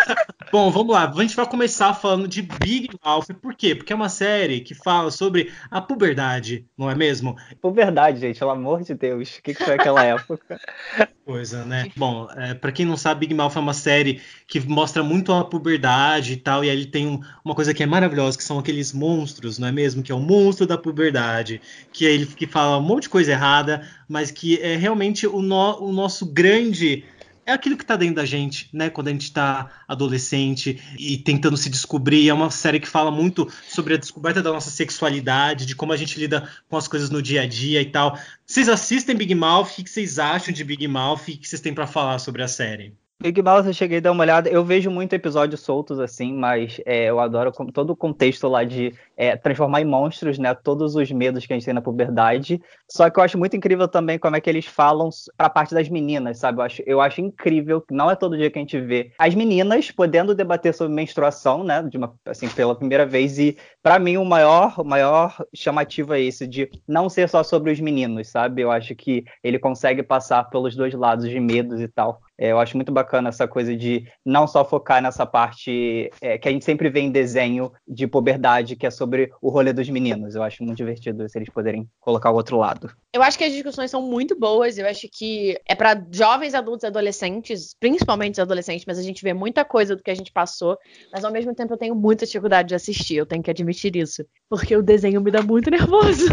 Bom, 0.51 0.71
vamos 0.71 0.95
lá. 0.95 1.11
A 1.11 1.21
gente 1.21 1.37
vai 1.37 1.47
começar 1.47 1.93
falando 1.93 2.27
de 2.27 2.41
Big 2.41 2.89
Mouth. 3.05 3.27
Por 3.41 3.55
quê? 3.55 3.75
Porque 3.75 3.93
é 3.93 3.97
uma 3.97 4.09
série 4.09 4.61
que 4.61 4.75
fala 4.75 5.11
sobre 5.11 5.53
a 5.71 5.81
puberdade, 5.81 6.65
não 6.77 6.91
é 6.91 6.95
mesmo? 6.95 7.37
Puberdade, 7.61 8.21
gente, 8.21 8.39
pelo 8.39 8.53
amor 8.53 8.83
de 8.83 8.95
Deus. 8.95 9.37
O 9.37 9.43
que, 9.43 9.55
que 9.55 9.65
foi 9.65 9.75
aquela 9.75 10.03
época? 10.03 10.59
Coisa, 11.29 11.63
né? 11.67 11.91
Bom, 11.95 12.27
é, 12.37 12.55
para 12.55 12.73
quem 12.73 12.87
não 12.87 12.97
sabe, 12.97 13.21
Big 13.21 13.35
Mouth 13.35 13.55
é 13.55 13.59
uma 13.59 13.75
série 13.75 14.23
que 14.47 14.59
mostra 14.61 15.03
muito 15.03 15.31
a 15.31 15.45
puberdade 15.45 16.33
e 16.33 16.37
tal. 16.37 16.65
E 16.65 16.71
aí 16.71 16.77
ele 16.77 16.87
tem 16.87 17.07
um, 17.07 17.21
uma 17.45 17.55
coisa 17.55 17.75
que 17.75 17.83
é 17.83 17.87
maravilhosa, 17.87 18.39
que 18.39 18.43
são 18.43 18.59
aqueles 18.59 18.95
monstros, 18.95 19.59
não 19.59 19.69
é 19.69 19.73
mesmo? 19.73 20.03
Que 20.03 20.11
é 20.11 20.15
o 20.15 20.21
monstro 20.21 20.67
da 20.67 20.79
puberdade. 20.79 21.61
Que 21.93 22.07
é 22.07 22.13
ele 22.13 22.25
que 22.25 22.47
fala 22.47 22.79
um 22.79 22.83
monte 22.83 23.03
de 23.03 23.09
coisa 23.11 23.33
errada, 23.33 23.87
mas 24.09 24.31
que 24.31 24.59
é 24.63 24.75
realmente 24.77 25.27
o, 25.27 25.43
no, 25.43 25.79
o 25.83 25.93
nosso 25.99 26.27
grande 26.27 27.05
é 27.49 27.53
aquilo 27.53 27.79
que 27.79 27.83
está 27.83 27.97
dentro 27.97 28.17
da 28.17 28.27
gente, 28.27 28.69
né? 28.75 28.91
Quando 28.91 29.09
a 29.09 29.11
gente 29.11 29.23
está 29.23 29.71
adolescente 29.89 30.79
e 30.99 31.17
tentando 31.17 31.57
se 31.57 31.71
descobrir. 31.71 32.29
É 32.29 32.35
uma 32.35 32.51
série 32.51 32.79
que 32.79 32.87
fala 32.87 33.11
muito 33.11 33.51
sobre 33.67 33.95
a 33.95 33.97
descoberta 33.97 34.43
da 34.43 34.53
nossa 34.53 34.71
sexualidade, 34.71 35.65
de 35.65 35.75
como 35.75 35.93
a 35.93 35.97
gente 35.97 36.19
lida 36.21 36.47
com 36.69 36.77
as 36.77 36.87
coisas 36.87 37.09
no 37.09 37.23
dia 37.23 37.43
a 37.43 37.47
dia 37.47 37.81
e 37.81 37.87
tal. 37.87 38.19
Vocês 38.47 38.69
assistem 38.69 39.17
Big 39.17 39.35
Mouth? 39.35 39.69
O 39.79 39.83
que 39.83 39.89
vocês 39.89 40.19
acham 40.19 40.53
de 40.53 40.63
Big 40.63 40.87
Mouth? 40.87 41.23
O 41.23 41.25
que 41.25 41.49
vocês 41.49 41.63
têm 41.63 41.73
para 41.73 41.87
falar 41.87 42.19
sobre 42.19 42.43
a 42.43 42.49
série? 42.49 42.95
Big 43.21 43.43
Mouth 43.43 43.67
eu 43.67 43.73
cheguei 43.73 43.99
a 43.99 44.01
dar 44.01 44.13
uma 44.13 44.23
olhada. 44.23 44.49
Eu 44.49 44.65
vejo 44.65 44.93
muito 44.93 45.13
episódios 45.13 45.61
soltos 45.61 45.99
assim, 45.99 46.33
mas 46.33 46.81
é, 46.87 47.07
eu 47.07 47.19
adoro 47.19 47.51
todo 47.73 47.91
o 47.91 47.97
contexto 47.97 48.47
lá 48.47 48.63
de 48.63 48.95
é, 49.17 49.37
transformar 49.37 49.81
em 49.81 49.85
monstros, 49.85 50.39
né? 50.39 50.55
Todos 50.55 50.95
os 50.95 51.11
medos 51.11 51.45
que 51.45 51.53
a 51.53 51.57
gente 51.57 51.65
tem 51.65 51.75
na 51.75 51.83
puberdade. 51.83 52.63
Só 52.89 53.11
que 53.11 53.19
eu 53.19 53.25
acho 53.25 53.37
muito 53.37 53.57
incrível 53.57 53.89
também 53.89 54.21
como 54.21 54.37
é 54.37 54.41
que 54.41 54.49
eles 54.49 54.67
falam 54.67 55.11
pra 55.37 55.51
parte 55.51 55.75
das 55.75 55.89
meninas, 55.89 56.39
sabe? 56.39 56.61
Eu 56.61 56.63
acho, 56.63 56.83
eu 56.87 57.01
acho 57.01 57.21
incrível, 57.21 57.85
não 57.91 58.09
é 58.09 58.15
todo 58.15 58.37
dia 58.37 58.53
que 58.53 58.59
a 58.59 58.63
gente 58.63 58.81
vê 58.81 59.11
as 59.19 59.35
meninas 59.35 59.91
podendo 59.91 60.33
debater 60.33 60.73
sobre 60.73 60.95
menstruação, 60.95 61.65
né? 61.65 61.83
De 61.83 61.97
uma, 61.99 62.15
assim, 62.25 62.49
pela 62.49 62.77
primeira 62.77 63.05
vez. 63.05 63.37
E 63.37 63.59
para 63.83 63.99
mim 63.99 64.17
o 64.17 64.25
maior, 64.25 64.79
o 64.79 64.85
maior 64.85 65.45
chamativo 65.53 66.15
é 66.15 66.21
esse, 66.21 66.47
de 66.47 66.71
não 66.87 67.09
ser 67.09 67.29
só 67.29 67.43
sobre 67.43 67.73
os 67.73 67.81
meninos, 67.81 68.29
sabe? 68.29 68.63
Eu 68.63 68.71
acho 68.71 68.95
que 68.95 69.25
ele 69.43 69.59
consegue 69.59 70.05
passar 70.05 70.45
pelos 70.45 70.77
dois 70.77 70.95
lados 70.95 71.29
de 71.29 71.41
medos 71.41 71.81
e 71.81 71.89
tal. 71.89 72.21
É, 72.39 72.53
eu 72.53 72.59
acho 72.61 72.77
muito 72.77 72.93
bacana 72.93 73.31
essa 73.31 73.49
coisa 73.49 73.77
de 73.77 74.07
não 74.25 74.47
só 74.47 74.65
focar 74.65 75.03
nessa 75.03 75.27
parte 75.27 76.09
é, 76.21 76.39
que 76.39 76.49
a 76.49 76.53
gente 76.53 76.65
sempre 76.65 76.89
vê 76.89 77.01
em 77.01 77.11
desenho 77.11 77.73
de 77.87 78.07
puberdade, 78.07 78.77
que 78.77 78.87
é 78.87 78.91
sobre 78.91 79.33
o 79.43 79.51
rolê 79.51 79.73
dos 79.73 79.89
meninos. 79.89 80.37
Eu 80.37 80.45
acho 80.45 80.63
muito 80.63 80.77
divertido 80.77 81.29
se 81.29 81.37
eles 81.37 81.49
poderem 81.49 81.89
colocar 82.01 82.31
o 82.31 82.35
outro 82.35 82.57
lado. 82.57 82.91
Eu 83.13 83.23
acho 83.23 83.37
que 83.37 83.43
as 83.43 83.53
discussões 83.53 83.91
são 83.91 84.01
muito 84.01 84.39
boas. 84.39 84.79
Eu 84.79 84.87
acho 84.87 85.09
que 85.13 85.59
é 85.67 85.75
para 85.75 86.01
jovens, 86.13 86.55
adultos 86.55 86.85
e 86.85 86.87
adolescentes, 86.87 87.75
principalmente 87.79 88.35
os 88.35 88.39
adolescentes, 88.39 88.85
mas 88.87 88.99
a 88.99 89.03
gente 89.03 89.23
vê 89.25 89.35
muita 89.35 89.65
coisa 89.65 89.97
do 89.97 90.03
que 90.03 90.11
a 90.11 90.15
gente 90.15 90.31
passou. 90.31 90.79
Mas 91.13 91.25
ao 91.25 91.33
mesmo 91.33 91.53
tempo 91.55 91.73
eu 91.73 91.79
tenho 91.79 91.97
muita 91.97 92.25
dificuldade 92.25 92.69
de 92.69 92.75
assistir, 92.77 93.17
eu 93.17 93.27
tenho 93.27 93.43
que 93.43 93.51
admitir 93.51 93.97
isso. 93.97 94.25
Porque 94.49 94.77
o 94.77 94.83
desenho 94.83 95.21
me 95.21 95.33
dá 95.33 95.43
muito 95.43 95.71
nervoso. 95.71 96.27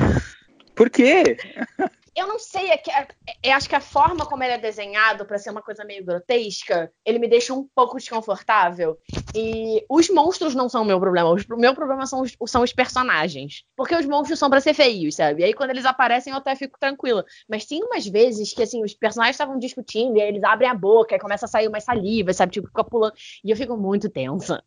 Por 0.76 0.90
quê? 0.90 1.38
eu 2.16 2.28
não 2.28 2.40
sei, 2.40 2.70
é 2.70 2.78
que, 2.78 2.90
é, 2.90 3.08
é, 3.44 3.52
acho 3.52 3.68
que 3.68 3.76
a 3.76 3.82
forma 3.82 4.26
como 4.26 4.42
ele 4.42 4.54
é 4.54 4.58
desenhado 4.58 5.26
para 5.26 5.38
ser 5.38 5.50
uma 5.50 5.62
coisa 5.62 5.84
meio 5.84 6.06
grotesca, 6.06 6.90
ele 7.04 7.20
me 7.20 7.28
deixa 7.28 7.54
um 7.54 7.68
pouco 7.76 7.98
desconfortável. 7.98 8.98
E 9.36 9.84
os 9.90 10.10
monstros 10.10 10.56
não 10.56 10.70
são 10.70 10.84
o 10.84 10.86
meu 10.86 10.98
problema. 10.98 11.30
O 11.30 11.58
meu 11.58 11.76
problema 11.76 12.06
são 12.06 12.22
os, 12.22 12.34
são 12.48 12.64
os 12.64 12.72
personagens. 12.72 13.64
Porque 13.76 13.94
os 13.94 14.06
monstros 14.06 14.40
são 14.40 14.50
para 14.50 14.62
ser 14.62 14.74
feios, 14.74 15.16
sabe? 15.16 15.42
E 15.42 15.46
aí 15.46 15.54
quando 15.54 15.72
eles 15.72 15.84
aparecem 15.84 16.32
eu 16.32 16.38
até 16.38 16.56
fico 16.56 16.80
tranquila. 16.80 17.26
Mas 17.50 17.66
tem 17.66 17.84
umas 17.84 18.08
vezes 18.08 18.54
que 18.54 18.64
assim, 18.64 18.82
os 18.82 18.94
personagens 18.94 19.36
estavam 19.36 19.60
discutindo 19.60 20.18
e 20.18 20.22
aí 20.22 20.30
eles 20.30 20.44
abrem 20.44 20.70
a 20.70 20.74
boca 20.74 21.16
e 21.16 21.20
começa 21.20 21.46
a 21.46 21.50
sair 21.50 21.68
umas 21.68 21.84
salivas, 21.84 22.38
sabe? 22.38 22.54
Tipo, 22.54 22.68
fica 22.68 22.84
pulando. 22.86 23.14
E 23.44 23.52
eu 23.52 23.58
fico 23.58 23.76
muito 23.76 24.10
tensa. 24.10 24.64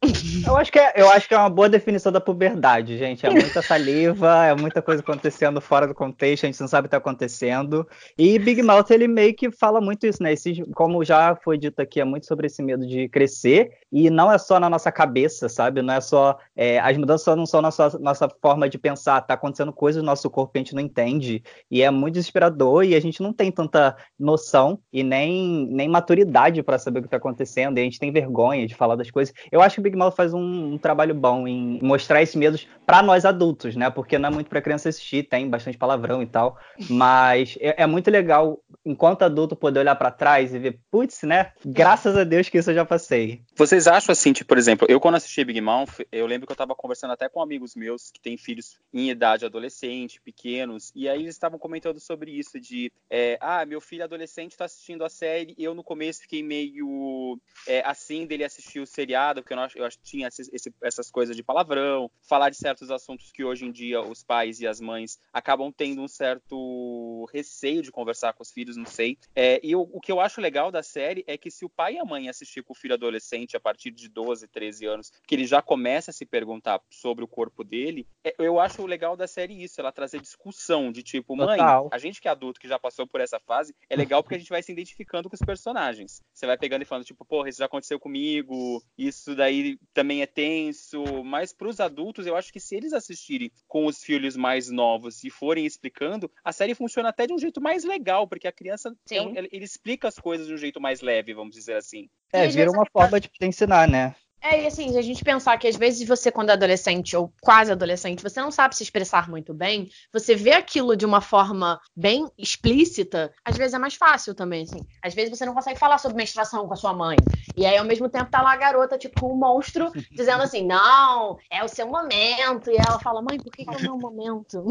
Eu 0.47 0.57
acho 0.57 0.71
que 0.71 0.79
é, 0.79 0.93
eu 0.97 1.09
acho 1.11 1.27
que 1.27 1.35
é 1.35 1.39
uma 1.39 1.49
boa 1.49 1.69
definição 1.69 2.13
da 2.13 2.21
puberdade, 2.21 2.99
gente. 2.99 3.25
É 3.25 3.31
muita 3.31 3.63
saliva, 3.63 4.45
é 4.45 4.55
muita 4.55 4.83
coisa 4.83 5.01
acontecendo 5.01 5.63
fora 5.63 5.87
do 5.87 5.95
contexto, 5.95 6.45
a 6.45 6.47
gente 6.47 6.61
não 6.61 6.69
sabe 6.69 6.87
o 6.87 6.89
que 6.89 6.91
tá 6.91 6.99
acontecendo 6.99 7.38
acontecendo. 7.39 7.87
E 8.17 8.39
Big 8.39 8.63
Mouth, 8.63 8.91
ele 8.91 9.07
meio 9.07 9.35
que 9.35 9.51
fala 9.51 9.81
muito 9.81 10.07
isso, 10.07 10.23
né? 10.23 10.33
Esse, 10.33 10.63
como 10.75 11.05
já 11.05 11.37
foi 11.37 11.57
dito 11.57 11.81
aqui, 11.81 12.01
é 12.01 12.05
muito 12.05 12.27
sobre 12.27 12.47
esse 12.47 12.63
medo 12.63 12.87
de 12.87 13.09
crescer, 13.09 13.71
e 13.93 14.11
não 14.11 14.31
é 14.31 14.39
só 14.39 14.59
na 14.59 14.69
nossa 14.69 14.91
cabeça, 14.91 15.49
sabe? 15.49 15.83
Não 15.83 15.95
é 15.95 16.01
só. 16.01 16.37
É, 16.57 16.79
as 16.81 16.97
mudanças 16.97 17.37
não 17.37 17.47
são 17.47 17.63
nossa, 17.63 17.99
nossa 17.99 18.29
forma 18.41 18.69
de 18.69 18.79
pensar, 18.79 19.21
tá 19.21 19.35
acontecendo 19.35 19.73
coisas 19.73 20.03
no 20.03 20.07
nosso 20.07 20.29
corpo 20.29 20.53
que 20.53 20.59
a 20.59 20.63
gente 20.63 20.75
não 20.75 20.83
entende, 20.83 21.43
e 21.71 21.83
é 21.83 21.91
muito 21.91 22.15
desesperador, 22.15 22.85
e 22.85 22.95
a 22.95 23.01
gente 23.01 23.23
não 23.23 23.33
tem 23.33 23.51
tanta 23.51 23.97
noção 24.19 24.79
e 24.93 25.03
nem, 25.03 25.67
nem 25.71 25.89
maturidade 25.89 26.63
para 26.63 26.79
saber 26.79 27.01
o 27.01 27.03
que 27.03 27.09
tá 27.09 27.17
acontecendo, 27.17 27.79
e 27.79 27.81
a 27.81 27.85
gente 27.85 27.99
tem 27.99 28.13
vergonha 28.13 28.67
de 28.67 28.75
falar 28.75 28.97
das 28.97 29.11
coisas. 29.11 29.35
Eu 29.51 29.61
acho 29.61 29.77
que 29.77 29.81
o 29.81 29.83
Big 29.83 29.97
Mouth 29.97 30.15
faz 30.15 30.35
um, 30.35 30.75
um 30.75 30.79
trabalho 30.79 31.15
bom 31.15 31.47
em 31.47 31.79
mostrar 31.83 32.23
esses 32.23 32.35
medos 32.35 32.67
para 32.87 33.03
nós 33.03 33.25
adultos, 33.25 33.77
né? 33.77 33.91
Porque 33.91 34.19
não 34.19 34.29
é 34.29 34.33
muito 34.33 34.49
para 34.49 34.61
criança 34.61 34.89
assistir, 34.89 35.25
tem 35.25 35.49
bastante 35.49 35.79
palavrão 35.79 36.23
e 36.23 36.27
tal, 36.27 36.57
mas 36.89 37.28
é, 37.37 37.83
é 37.83 37.87
muito 37.87 38.11
legal, 38.11 38.63
enquanto 38.85 39.23
adulto, 39.23 39.57
poder 39.57 39.81
olhar 39.81 39.97
para 39.97 40.11
trás 40.11 40.55
e 40.55 40.59
ver, 40.59 40.81
putz, 40.91 41.23
né? 41.23 41.53
Graças 41.65 42.17
a 42.17 42.25
Deus 42.25 42.49
que 42.49 42.59
isso 42.59 42.71
eu 42.71 42.75
já 42.75 42.85
passei. 42.85 43.43
Vocês 43.57 43.87
acham 43.87 44.13
assim, 44.13 44.33
tipo, 44.33 44.49
por 44.49 44.59
exemplo, 44.59 44.87
eu 44.89 45.01
quando 45.01 45.17
assisti 45.17 45.45
Big 45.45 45.61
Mouth, 45.61 46.05
eu 46.11 46.27
lembro 46.27 46.47
que 46.47 46.53
eu 46.53 46.57
tava 46.57 46.75
conversando 46.75 47.13
até 47.13 47.29
com 47.29 47.43
amigos 47.43 47.75
meus 47.75 48.11
que 48.11 48.21
têm 48.21 48.37
filhos 48.37 48.79
em 48.93 49.11
idade 49.11 49.45
adolescente, 49.45 50.21
pequenos, 50.21 50.93
e 50.95 51.09
aí 51.09 51.21
eles 51.21 51.35
estavam 51.35 51.59
comentando 51.59 52.01
sobre 52.01 52.31
isso, 52.31 52.61
de, 52.61 52.93
é, 53.11 53.37
ah, 53.41 53.65
meu 53.67 53.81
filho 53.81 54.05
adolescente 54.05 54.57
tá 54.57 54.65
assistindo 54.65 55.05
a 55.05 55.09
série, 55.09 55.55
eu 55.59 55.75
no 55.75 55.83
começo 55.83 56.23
fiquei 56.23 56.43
meio 56.43 57.39
é, 57.67 57.83
assim 57.85 58.27
dele 58.27 58.45
assistir 58.45 58.81
o 58.81 58.87
seriado, 58.87 59.43
porque 59.43 59.53
eu, 59.53 59.57
não, 59.57 59.69
eu 59.75 59.89
tinha 60.03 60.29
esse, 60.29 60.73
essas 60.83 61.11
coisas 61.11 61.37
de 61.37 61.43
palavrão, 61.43 62.11
falar 62.23 62.51
de 62.51 62.57
certos 62.57 62.91
assuntos 62.91 63.31
que 63.33 63.45
hoje 63.45 63.65
em 63.65 63.73
dia 63.73 64.01
os 64.01 64.23
pais 64.23 64.61
e 64.61 64.67
as 64.67 64.81
mães 64.81 65.19
acabam 65.33 65.73
tendo 65.73 66.03
um 66.03 66.09
certo 66.09 67.18
receio 67.25 67.83
de 67.83 67.91
conversar 67.91 68.33
com 68.33 68.43
os 68.43 68.51
filhos, 68.51 68.77
não 68.77 68.87
sei. 68.87 69.19
É, 69.35 69.61
e 69.63 69.75
o, 69.75 69.83
o 69.93 70.01
que 70.01 70.13
eu 70.13 70.21
acho 70.21 70.41
legal 70.41 70.71
da 70.71 70.83
série 70.83 71.25
é 71.27 71.37
que 71.37 71.51
se 71.51 71.65
o 71.65 71.71
pai 71.71 71.95
e 71.95 71.99
a 71.99 72.05
mãe 72.05 72.29
assistir 72.29 72.63
com 72.63 72.73
o 72.73 72.77
filho 72.77 72.95
adolescente 72.95 73.57
a 73.57 73.61
partir 73.61 73.91
de 73.91 74.09
12, 74.09 74.47
13 74.49 74.87
anos, 74.87 75.13
que 75.27 75.35
ele 75.35 75.47
já 75.47 75.63
começa 75.63 76.11
a 76.11 76.15
se 76.15 76.25
perguntar 76.27 76.81
sobre 76.91 77.25
o 77.25 77.29
corpo 77.29 77.65
dele, 77.65 78.07
é, 78.25 78.35
eu 78.39 78.61
acho 78.61 78.85
legal 78.87 79.17
da 79.17 79.27
série 79.27 79.63
isso, 79.63 79.81
ela 79.81 79.93
trazer 79.93 80.21
discussão 80.21 80.91
de 80.93 81.03
tipo, 81.03 81.37
mãe, 81.37 81.59
Total. 81.59 81.89
a 81.93 81.99
gente 81.99 82.21
que 82.21 82.29
é 82.29 82.31
adulto, 82.31 82.61
que 82.61 82.69
já 82.69 82.79
passou 82.79 83.07
por 83.07 83.21
essa 83.21 83.39
fase, 83.41 83.75
é 83.89 83.97
legal 83.97 84.23
porque 84.23 84.35
a 84.35 84.39
gente 84.39 84.49
vai 84.49 84.63
se 84.63 84.73
identificando 84.73 85.29
com 85.29 85.35
os 85.35 85.41
personagens. 85.41 86.23
Você 86.33 86.47
vai 86.47 86.57
pegando 86.57 86.83
e 86.83 86.85
falando, 86.85 87.05
tipo, 87.05 87.25
porra, 87.25 87.49
isso 87.49 87.59
já 87.59 87.67
aconteceu 87.67 87.99
comigo, 87.99 88.83
isso 88.97 89.35
daí 89.35 89.79
também 89.93 90.23
é 90.23 90.27
tenso, 90.27 91.03
mas 91.25 91.53
pros 91.53 91.81
adultos, 91.81 92.27
eu 92.27 92.37
acho 92.37 92.53
que 92.53 92.61
se 92.61 92.77
eles 92.77 92.93
assistirem 92.93 93.51
com 93.67 93.87
os 93.87 94.03
filhos 94.03 94.37
mais 94.37 94.71
novos 94.71 95.25
e 95.25 95.31
forem 95.31 95.67
explicando, 95.67 96.31
a 96.45 96.53
série 96.53 96.75
funciona 96.75 97.08
até 97.09 97.27
de 97.27 97.33
um 97.33 97.39
jeito 97.39 97.61
mais 97.61 97.85
legal, 97.85 98.27
porque 98.29 98.47
a 98.47 98.53
criança, 98.53 98.95
é 99.11 99.23
um- 99.23 99.37
ele, 99.37 99.49
ele 99.51 99.65
explica 99.65 100.09
as 100.09 100.19
coisas 100.19 100.47
de 100.47 100.55
um 100.55 100.59
jeito 100.59 100.81
mais 100.81 101.01
leve, 101.01 101.35
vamos 101.35 101.55
dizer 101.55 101.75
assim. 101.75 102.09
É, 102.33 102.47
vira 102.47 102.71
uma 102.71 102.87
forma 102.87 103.19
de 103.21 103.31
ensinar, 103.43 103.89
né? 103.89 104.15
É, 104.43 104.63
e 104.63 104.67
assim, 104.67 104.93
se 104.93 104.99
a 104.99 105.03
gente 105.03 105.23
pensar 105.25 105.59
que 105.59 105.67
às 105.67 105.77
vezes 105.77 106.07
você, 106.07 106.31
quando 106.31 106.51
é 106.51 106.53
adolescente 106.53 107.17
ou 107.17 107.33
quase 107.41 107.73
adolescente, 107.73 108.23
você 108.23 108.41
não 108.41 108.51
sabe 108.51 108.77
se 108.77 108.83
expressar 108.83 109.29
muito 109.29 109.53
bem, 109.53 109.91
você 110.13 110.35
vê 110.35 110.53
aquilo 110.53 110.97
de 110.97 111.05
uma 111.05 111.21
forma 111.21 111.81
bem 111.95 112.27
explícita, 112.39 113.33
às 113.45 113.57
vezes 113.57 113.75
é 113.75 113.79
mais 113.79 113.95
fácil 113.95 114.35
também, 114.35 114.63
assim. 114.63 114.81
Às 115.03 115.15
vezes 115.15 115.37
você 115.37 115.45
não 115.45 115.55
consegue 115.55 115.79
falar 115.79 115.99
sobre 115.99 116.17
menstruação 116.17 116.67
com 116.67 116.73
a 116.73 116.77
sua 116.77 116.93
mãe. 116.93 117.17
E 117.57 117.67
aí, 117.67 117.77
ao 117.77 117.85
mesmo 117.85 118.09
tempo, 118.09 118.31
tá 118.31 118.41
lá 118.41 118.53
a 118.53 118.57
garota, 118.57 118.97
tipo, 118.97 119.27
um 119.27 119.37
monstro, 119.37 119.91
dizendo 120.13 120.43
assim, 120.43 120.65
não, 120.65 121.37
é 121.51 121.65
o 121.65 121.69
seu 121.69 121.89
momento. 121.89 122.71
E 122.71 122.77
ela 122.77 123.01
fala, 123.01 123.21
mãe, 123.21 123.39
por 123.39 123.53
que, 123.53 123.65
que 123.65 123.75
é 123.75 123.77
o 123.77 123.83
meu 123.83 123.99
momento? 123.99 124.65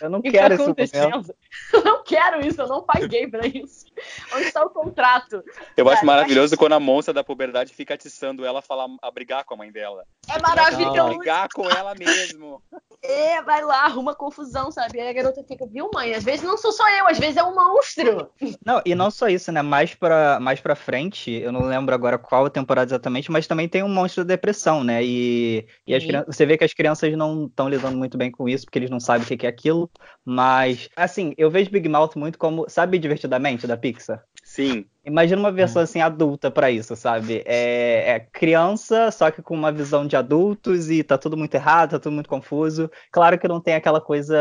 Eu 0.00 0.08
não 0.08 0.22
que 0.22 0.30
quero 0.32 0.56
tá 0.56 0.62
acontecendo? 0.62 1.34
Eu 1.72 1.84
não 1.84 2.02
quero 2.02 2.46
isso, 2.46 2.60
eu 2.60 2.68
não 2.68 2.82
paguei 2.82 3.26
pra 3.28 3.46
isso. 3.46 3.86
Onde 4.34 4.44
está 4.46 4.64
o 4.64 4.70
contrato? 4.70 5.42
Eu 5.76 5.86
acho 5.88 5.96
Cara, 6.00 6.06
maravilhoso 6.06 6.56
quando 6.56 6.72
a 6.72 6.80
monça 6.80 7.12
da 7.12 7.22
puberdade 7.22 7.74
fica 7.74 7.94
atiçando 7.94 8.44
ela 8.44 8.60
a, 8.60 8.62
falar, 8.62 8.86
a 9.02 9.10
brigar 9.10 9.44
com 9.44 9.54
a 9.54 9.56
mãe 9.56 9.70
dela. 9.70 10.04
É 10.28 10.36
A 10.36 10.40
maravilhoso. 10.40 11.18
brigar 11.18 11.48
com 11.52 11.68
ela 11.70 11.94
mesmo. 11.94 12.62
É, 13.02 13.42
vai 13.42 13.62
lá, 13.64 13.84
arruma 13.84 14.14
confusão, 14.14 14.70
sabe? 14.70 15.00
Aí 15.00 15.08
a 15.08 15.12
garota 15.12 15.42
fica, 15.42 15.66
viu, 15.66 15.90
mãe? 15.92 16.14
Às 16.14 16.22
vezes 16.22 16.42
não 16.42 16.56
sou 16.56 16.70
só 16.70 16.88
eu, 16.90 17.08
às 17.08 17.18
vezes 17.18 17.36
é 17.36 17.42
um 17.42 17.54
monstro. 17.54 18.30
Não, 18.64 18.80
e 18.86 18.94
não 18.94 19.10
só 19.10 19.28
isso, 19.28 19.50
né? 19.50 19.60
Mais 19.60 19.94
pra, 19.94 20.38
mais 20.38 20.60
pra 20.60 20.76
frente, 20.76 21.30
eu 21.30 21.50
não 21.50 21.62
lembro 21.64 21.94
agora 21.94 22.16
qual 22.16 22.48
temporada 22.48 22.88
exatamente, 22.90 23.30
mas 23.30 23.46
também 23.46 23.68
tem 23.68 23.82
um 23.82 23.88
monstro 23.88 24.24
da 24.24 24.34
depressão, 24.34 24.84
né? 24.84 25.02
E, 25.04 25.66
e 25.86 25.98
crianças- 26.00 26.36
você 26.36 26.46
vê 26.46 26.56
que 26.56 26.64
as 26.64 26.72
crianças 26.72 27.12
não 27.16 27.46
estão 27.46 27.68
lidando 27.68 27.96
muito 27.96 28.16
bem 28.16 28.30
com 28.30 28.48
isso, 28.48 28.64
porque 28.64 28.78
eles 28.78 28.90
não 28.90 29.00
sabem 29.00 29.24
o 29.24 29.26
que 29.26 29.36
que 29.36 29.46
é 29.46 29.50
aquilo. 29.50 29.90
Mas, 30.24 30.88
assim, 30.96 31.34
eu 31.36 31.50
vejo 31.50 31.70
Big 31.70 31.88
Mouth 31.88 32.12
muito 32.14 32.38
como, 32.38 32.66
sabe, 32.68 32.98
divertidamente 32.98 33.66
da 33.66 33.76
Pixar? 33.82 34.24
Sim. 34.42 34.91
Imagina 35.04 35.40
uma 35.40 35.50
versão 35.50 35.82
assim 35.82 36.00
adulta 36.00 36.48
pra 36.48 36.70
isso, 36.70 36.94
sabe? 36.94 37.42
É, 37.44 38.12
é 38.12 38.20
criança, 38.20 39.10
só 39.10 39.32
que 39.32 39.42
com 39.42 39.52
uma 39.52 39.72
visão 39.72 40.06
de 40.06 40.14
adultos 40.14 40.90
e 40.90 41.02
tá 41.02 41.18
tudo 41.18 41.36
muito 41.36 41.52
errado, 41.56 41.90
tá 41.90 41.98
tudo 41.98 42.12
muito 42.12 42.28
confuso. 42.28 42.88
Claro 43.10 43.36
que 43.36 43.48
não 43.48 43.60
tem 43.60 43.74
aquela 43.74 44.00
coisa 44.00 44.38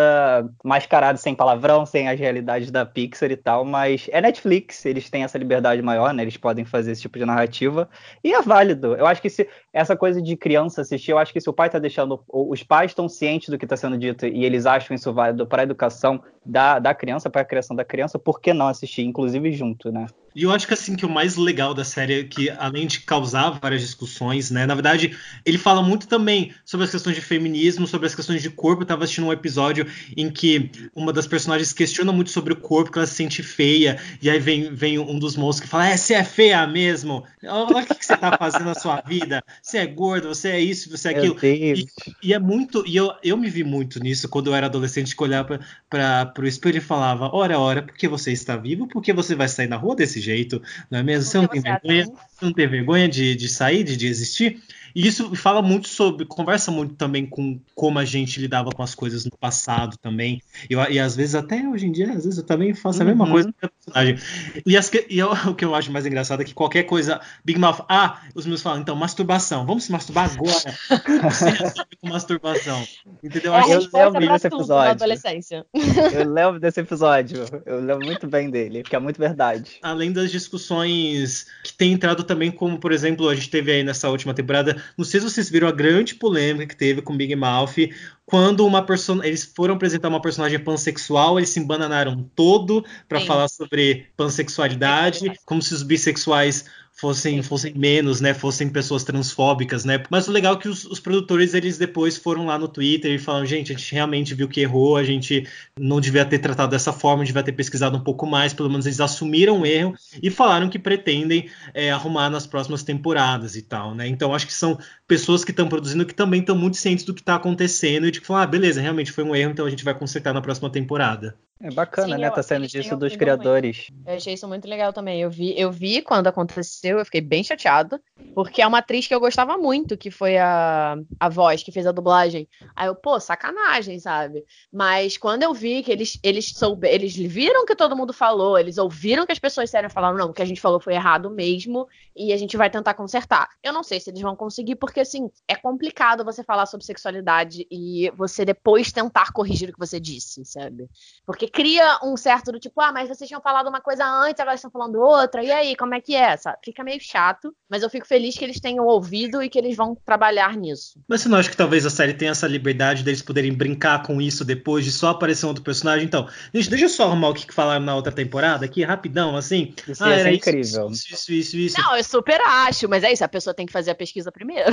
mascarada 0.63 1.17
sem 1.17 1.33
palavrão, 1.33 1.83
sem 1.83 2.07
as 2.07 2.19
realidades 2.19 2.69
da 2.69 2.85
Pixar 2.85 3.31
e 3.31 3.35
tal, 3.35 3.65
mas 3.65 4.07
é 4.11 4.21
Netflix, 4.21 4.85
eles 4.85 5.09
têm 5.09 5.23
essa 5.23 5.35
liberdade 5.35 5.81
maior, 5.81 6.13
né? 6.13 6.21
Eles 6.21 6.37
podem 6.37 6.63
fazer 6.63 6.91
esse 6.91 7.01
tipo 7.01 7.17
de 7.17 7.25
narrativa 7.25 7.89
e 8.23 8.31
é 8.31 8.41
válido. 8.43 8.93
Eu 8.95 9.07
acho 9.07 9.19
que 9.19 9.31
se 9.31 9.49
essa 9.73 9.97
coisa 9.97 10.21
de 10.21 10.37
criança 10.37 10.81
assistir, 10.81 11.09
eu 11.09 11.17
acho 11.17 11.33
que 11.33 11.41
se 11.41 11.49
o 11.49 11.53
pai 11.53 11.71
tá 11.71 11.79
deixando, 11.79 12.23
os 12.29 12.61
pais 12.61 12.91
estão 12.91 13.09
cientes 13.09 13.49
do 13.49 13.57
que 13.57 13.65
tá 13.65 13.75
sendo 13.75 13.97
dito 13.97 14.27
e 14.27 14.45
eles 14.45 14.67
acham 14.67 14.93
isso 14.93 15.11
válido 15.11 15.47
para 15.47 15.63
a 15.63 15.65
educação 15.65 16.21
da, 16.45 16.77
da 16.77 16.93
criança, 16.93 17.31
para 17.31 17.41
a 17.41 17.45
criação 17.45 17.75
da 17.75 17.83
criança, 17.83 18.19
por 18.19 18.39
que 18.39 18.53
não 18.53 18.67
assistir, 18.67 19.01
inclusive 19.01 19.51
junto, 19.53 19.91
né? 19.91 20.05
E 20.35 20.43
eu 20.43 20.51
acho 20.51 20.67
que 20.67 20.73
assim 20.73 20.95
que 20.95 21.05
o 21.05 21.09
mais 21.09 21.35
legal 21.35 21.73
da 21.73 21.83
série 21.83 22.21
é 22.21 22.23
que, 22.23 22.49
além 22.49 22.87
de 22.87 23.01
causar 23.01 23.49
várias 23.51 23.81
discussões, 23.81 24.49
né? 24.49 24.65
Na 24.65 24.73
verdade, 24.73 25.15
ele 25.45 25.57
fala 25.57 25.81
muito 25.81 26.07
também 26.07 26.53
sobre 26.63 26.85
as 26.85 26.91
questões 26.91 27.15
de 27.15 27.21
feminismo, 27.21 27.85
sobre 27.85 28.07
as 28.07 28.15
questões 28.15 28.41
de 28.41 28.49
corpo. 28.49 28.83
Eu 28.83 28.87
tava 28.87 29.03
assistindo 29.03 29.27
um 29.27 29.33
episódio 29.33 29.85
em 30.15 30.29
que 30.29 30.71
uma 30.95 31.11
das 31.11 31.27
personagens 31.27 31.73
questiona 31.73 32.11
muito 32.11 32.31
sobre 32.31 32.53
o 32.53 32.55
corpo, 32.55 32.91
que 32.91 32.97
ela 32.97 33.07
se 33.07 33.15
sente 33.15 33.43
feia, 33.43 33.99
e 34.21 34.29
aí 34.29 34.39
vem, 34.39 34.73
vem 34.73 34.99
um 34.99 35.19
dos 35.19 35.35
monstros 35.35 35.65
que 35.65 35.67
fala: 35.67 35.89
É, 35.89 35.97
você 35.97 36.13
é 36.13 36.23
feia 36.23 36.65
mesmo? 36.65 37.23
Olha 37.43 37.83
o 37.83 37.85
que, 37.85 37.95
que 37.95 38.05
você 38.05 38.15
tá 38.15 38.37
fazendo 38.37 38.65
na 38.65 38.75
sua 38.75 39.01
vida. 39.01 39.43
Você 39.61 39.79
é 39.79 39.85
gordo, 39.85 40.29
você 40.29 40.49
é 40.49 40.59
isso, 40.59 40.89
você 40.89 41.09
é 41.09 41.11
aquilo. 41.11 41.37
Meu 41.41 41.41
Deus. 41.41 41.85
E 42.23 42.33
é 42.33 42.39
muito. 42.39 42.83
E 42.87 42.95
eu, 42.95 43.11
eu 43.23 43.35
me 43.35 43.49
vi 43.49 43.63
muito 43.63 43.99
nisso 43.99 44.29
quando 44.29 44.47
eu 44.47 44.55
era 44.55 44.67
adolescente, 44.67 45.15
que 45.15 45.23
olhava 45.23 45.59
para 45.89 46.33
o 46.39 46.47
espelho 46.47 46.77
e 46.77 46.81
falava: 46.81 47.29
Ora, 47.33 47.59
ora, 47.59 47.81
por 47.81 47.95
que 47.95 48.07
você 48.07 48.31
está 48.31 48.55
vivo? 48.55 48.87
Por 48.87 49.01
que 49.01 49.11
você 49.11 49.35
vai 49.35 49.47
sair 49.47 49.67
na 49.67 49.75
rua 49.75 49.95
desse 49.95 50.20
jeito? 50.21 50.61
Não 50.89 50.99
é 50.99 51.03
mesmo? 51.03 51.29
Você 51.29 51.37
não 51.37 51.47
tem 51.47 51.61
vergonha, 51.61 52.05
você 52.05 52.45
não 52.45 52.53
tem 52.53 52.67
vergonha 52.67 53.09
de, 53.09 53.35
de 53.35 53.49
sair, 53.49 53.83
de, 53.83 53.97
de 53.97 54.07
existir? 54.07 54.61
E 54.95 55.07
isso 55.07 55.33
fala 55.35 55.61
muito 55.61 55.87
sobre, 55.87 56.25
conversa 56.25 56.71
muito 56.71 56.95
também 56.95 57.25
com 57.25 57.59
como 57.75 57.99
a 57.99 58.05
gente 58.05 58.39
lidava 58.39 58.69
com 58.71 58.83
as 58.83 58.93
coisas 58.95 59.25
no 59.25 59.31
passado 59.37 59.97
também. 59.97 60.41
E, 60.69 60.73
eu- 60.73 60.91
e 60.91 60.99
às 60.99 61.15
vezes, 61.15 61.35
até 61.35 61.67
hoje 61.67 61.85
em 61.85 61.91
dia, 61.91 62.07
às 62.11 62.23
vezes 62.25 62.37
eu 62.37 62.43
também 62.45 62.73
faço 62.73 63.01
a 63.01 63.05
mesma 63.05 63.25
Uhum. 63.25 63.31
coisa 63.31 63.53
com 63.53 63.65
a 63.65 63.69
personagem. 63.69 64.17
E, 64.65 64.77
as 64.77 64.91
e 65.09 65.19
eu- 65.19 65.31
o 65.51 65.55
que 65.55 65.65
eu 65.65 65.73
acho 65.75 65.91
mais 65.91 66.05
engraçado 66.05 66.41
é 66.41 66.45
que 66.45 66.53
qualquer 66.53 66.83
coisa, 66.83 67.19
Big 67.43 67.59
Mouth, 67.59 67.83
ah, 67.89 68.21
os 68.35 68.45
meus 68.45 68.61
falam, 68.61 68.81
então, 68.81 68.95
masturbação, 68.95 69.65
vamos 69.65 69.83
se 69.85 69.91
masturbar 69.91 70.29
agora. 70.31 70.75
Com 72.01 72.09
masturbação. 72.09 72.83
Entendeu? 73.23 73.53
É 73.53 73.61
eu 73.61 73.67
resposta 73.79 74.19
lembro 74.19 74.33
desse 74.33 74.47
episódio. 74.47 74.91
adolescência. 74.91 75.65
Eu 76.13 76.29
lembro 76.31 76.59
desse 76.59 76.79
episódio. 76.79 77.45
Eu 77.65 77.79
lembro 77.79 78.05
muito 78.05 78.27
bem 78.27 78.49
dele, 78.49 78.81
porque 78.81 78.95
é 78.95 78.99
muito 78.99 79.17
verdade. 79.19 79.71
além 79.81 80.11
das 80.11 80.31
discussões 80.31 81.45
que 81.63 81.73
tem 81.73 81.91
entrado 81.93 82.23
também, 82.23 82.51
como 82.51 82.79
por 82.79 82.91
exemplo, 82.91 83.29
a 83.29 83.35
gente 83.35 83.49
teve 83.49 83.71
aí 83.71 83.83
nessa 83.83 84.09
última 84.09 84.33
temporada, 84.33 84.80
não 84.97 85.05
sei 85.05 85.19
se 85.19 85.29
vocês 85.29 85.49
viram 85.49 85.67
a 85.67 85.71
grande 85.71 86.15
polêmica 86.15 86.67
que 86.67 86.75
teve 86.75 87.01
com 87.01 87.15
Big 87.15 87.35
Mouth, 87.35 87.89
quando 88.25 88.65
uma 88.65 88.85
eles 89.23 89.43
foram 89.43 89.75
apresentar 89.75 90.07
uma 90.07 90.21
personagem 90.21 90.57
pansexual, 90.59 91.37
eles 91.37 91.49
se 91.49 91.59
embananaram 91.59 92.29
todo 92.35 92.85
para 93.07 93.19
falar 93.19 93.47
sobre 93.49 94.07
pansexualidade, 94.15 95.33
como 95.45 95.61
se 95.61 95.73
os 95.73 95.83
bissexuais 95.83 96.65
fossem, 97.01 97.41
fossem 97.41 97.73
menos, 97.73 98.21
né? 98.21 98.31
Fossem 98.31 98.69
pessoas 98.69 99.03
transfóbicas, 99.03 99.83
né? 99.83 100.03
Mas 100.07 100.27
o 100.27 100.31
legal 100.31 100.53
é 100.53 100.57
que 100.57 100.69
os, 100.69 100.85
os 100.85 100.99
produtores, 100.99 101.55
eles 101.55 101.79
depois 101.79 102.15
foram 102.15 102.45
lá 102.45 102.59
no 102.59 102.67
Twitter 102.67 103.11
e 103.11 103.17
falaram, 103.17 103.45
gente, 103.47 103.73
a 103.73 103.75
gente 103.75 103.91
realmente 103.91 104.35
viu 104.35 104.47
que 104.47 104.61
errou, 104.61 104.95
a 104.95 105.03
gente 105.03 105.47
não 105.79 105.99
devia 105.99 106.23
ter 106.23 106.37
tratado 106.37 106.69
dessa 106.69 106.93
forma, 106.93 107.25
devia 107.25 107.41
ter 107.41 107.53
pesquisado 107.53 107.97
um 107.97 108.03
pouco 108.03 108.27
mais, 108.27 108.53
pelo 108.53 108.69
menos 108.69 108.85
eles 108.85 108.99
assumiram 108.99 109.61
o 109.61 109.65
erro 109.65 109.95
e 110.21 110.29
falaram 110.29 110.69
que 110.69 110.77
pretendem 110.77 111.49
é, 111.73 111.91
arrumar 111.91 112.29
nas 112.29 112.45
próximas 112.45 112.83
temporadas 112.83 113.55
e 113.55 113.63
tal, 113.63 113.95
né? 113.95 114.07
Então 114.07 114.35
acho 114.35 114.45
que 114.45 114.53
são 114.53 114.77
pessoas 115.07 115.43
que 115.43 115.49
estão 115.49 115.67
produzindo 115.67 116.05
que 116.05 116.13
também 116.13 116.41
estão 116.41 116.55
muito 116.55 116.77
cientes 116.77 117.03
do 117.03 117.15
que 117.15 117.21
está 117.21 117.33
acontecendo 117.33 118.05
e 118.05 118.11
de 118.11 118.21
que 118.21 118.27
falam, 118.27 118.43
ah, 118.43 118.47
beleza, 118.47 118.79
realmente 118.79 119.11
foi 119.11 119.23
um 119.23 119.35
erro, 119.35 119.51
então 119.51 119.65
a 119.65 119.69
gente 119.71 119.83
vai 119.83 119.97
consertar 119.97 120.33
na 120.33 120.41
próxima 120.41 120.69
temporada. 120.69 121.35
É 121.63 121.69
bacana, 121.71 122.15
Sim, 122.15 122.21
né? 122.21 122.27
eu- 122.27 122.31
Tá 122.31 122.43
saindo 122.43 122.67
disso 122.67 122.95
dos 122.95 123.15
criadores. 123.15 123.87
Eu 124.05 124.15
achei 124.15 124.33
isso 124.33 124.47
muito 124.47 124.67
legal 124.67 124.91
também. 124.91 125.21
Eu 125.21 125.29
vi, 125.29 125.53
eu 125.59 125.71
vi 125.71 126.01
quando 126.01 126.27
aconteceu, 126.27 126.97
eu 126.97 127.05
fiquei 127.05 127.21
bem 127.21 127.43
chateada, 127.43 128.01
porque 128.33 128.61
é 128.61 128.65
uma 128.67 128.79
atriz 128.79 129.05
que 129.07 129.13
eu 129.13 129.19
gostava 129.19 129.57
muito, 129.57 129.95
que 129.97 130.09
foi 130.09 130.37
a, 130.37 130.95
a 131.19 131.29
voz 131.29 131.61
que 131.61 131.71
fez 131.71 131.85
a 131.85 131.91
dublagem. 131.91 132.47
Aí 132.75 132.87
eu, 132.87 132.95
pô, 132.95 133.19
sacanagem, 133.19 133.99
sabe? 133.99 134.43
Mas 134.71 135.17
quando 135.17 135.43
eu 135.43 135.53
vi 135.53 135.83
que 135.83 135.91
eles 135.91 136.17
eles 136.23 136.49
soube, 136.55 136.87
eles 136.87 137.15
viram 137.15 137.65
que 137.65 137.75
todo 137.75 137.95
mundo 137.95 138.11
falou, 138.13 138.57
eles 138.57 138.77
ouviram 138.77 139.25
que 139.25 139.31
as 139.31 139.39
pessoas 139.39 139.69
sérias 139.69 139.93
falaram, 139.93 140.17
não, 140.17 140.29
o 140.29 140.33
que 140.33 140.41
a 140.41 140.45
gente 140.45 140.61
falou 140.61 140.79
foi 140.79 140.93
errado 140.95 141.29
mesmo, 141.29 141.87
e 142.15 142.33
a 142.33 142.37
gente 142.37 142.57
vai 142.57 142.69
tentar 142.69 142.93
consertar. 142.95 143.49
Eu 143.61 143.73
não 143.73 143.83
sei 143.83 143.99
se 143.99 144.09
eles 144.09 144.21
vão 144.21 144.35
conseguir, 144.35 144.77
porque 144.77 145.01
assim, 145.01 145.29
é 145.47 145.55
complicado 145.55 146.23
você 146.25 146.43
falar 146.43 146.65
sobre 146.65 146.85
sexualidade 146.85 147.67
e 147.69 148.09
você 148.17 148.43
depois 148.45 148.91
tentar 148.91 149.31
corrigir 149.31 149.69
o 149.69 149.73
que 149.73 149.79
você 149.79 149.99
disse, 149.99 150.43
sabe? 150.45 150.89
Porque 151.25 151.47
cria 151.51 151.99
um 152.03 152.15
certo 152.15 152.51
do 152.51 152.59
tipo, 152.59 152.79
ah, 152.81 152.91
mas 152.91 153.09
vocês 153.09 153.27
tinham 153.27 153.41
falado 153.41 153.67
uma 153.67 153.81
coisa 153.81 154.05
antes, 154.05 154.39
agora 154.39 154.55
estão 154.55 154.71
falando 154.71 154.99
outra, 154.99 155.43
e 155.43 155.51
aí, 155.51 155.75
como 155.75 155.93
é 155.93 156.01
que 156.01 156.15
é? 156.15 156.35
Sabe? 156.37 156.57
Fica 156.63 156.83
meio 156.83 156.99
chato, 157.01 157.53
mas 157.69 157.83
eu 157.83 157.89
fico 157.89 158.07
feliz 158.07 158.37
que 158.37 158.43
eles 158.43 158.59
tenham 158.59 158.85
ouvido 158.85 159.41
e 159.43 159.49
que 159.49 159.57
eles 159.57 159.75
vão 159.75 159.95
trabalhar 160.05 160.55
nisso. 160.55 160.99
Mas 161.07 161.21
você 161.21 161.29
não 161.29 161.37
acha 161.37 161.49
que 161.49 161.57
talvez 161.57 161.85
a 161.85 161.89
série 161.89 162.13
tenha 162.13 162.31
essa 162.31 162.47
liberdade 162.47 163.03
deles 163.03 163.21
poderem 163.21 163.53
brincar 163.53 164.03
com 164.03 164.21
isso 164.21 164.45
depois 164.45 164.85
de 164.85 164.91
só 164.91 165.09
aparecer 165.09 165.45
um 165.45 165.49
outro 165.49 165.63
personagem? 165.63 166.05
Então, 166.05 166.27
gente, 166.53 166.69
deixa 166.69 166.85
eu 166.85 166.89
só 166.89 167.05
arrumar 167.05 167.29
o 167.29 167.33
que 167.33 167.53
falaram 167.53 167.85
na 167.85 167.95
outra 167.95 168.11
temporada 168.11 168.65
aqui, 168.65 168.83
rapidão, 168.83 169.35
assim. 169.35 169.73
Isso 169.87 170.07
ia 170.07 170.23
ser 170.23 170.33
incrível. 170.33 170.89
Isso, 170.89 171.13
isso, 171.13 171.31
isso, 171.33 171.57
isso. 171.57 171.81
Não, 171.81 171.97
eu 171.97 172.03
super 172.03 172.39
acho, 172.41 172.87
mas 172.87 173.03
é 173.03 173.11
isso, 173.11 173.23
a 173.23 173.29
pessoa 173.29 173.53
tem 173.53 173.65
que 173.65 173.73
fazer 173.73 173.91
a 173.91 173.95
pesquisa 173.95 174.31
primeiro. 174.31 174.71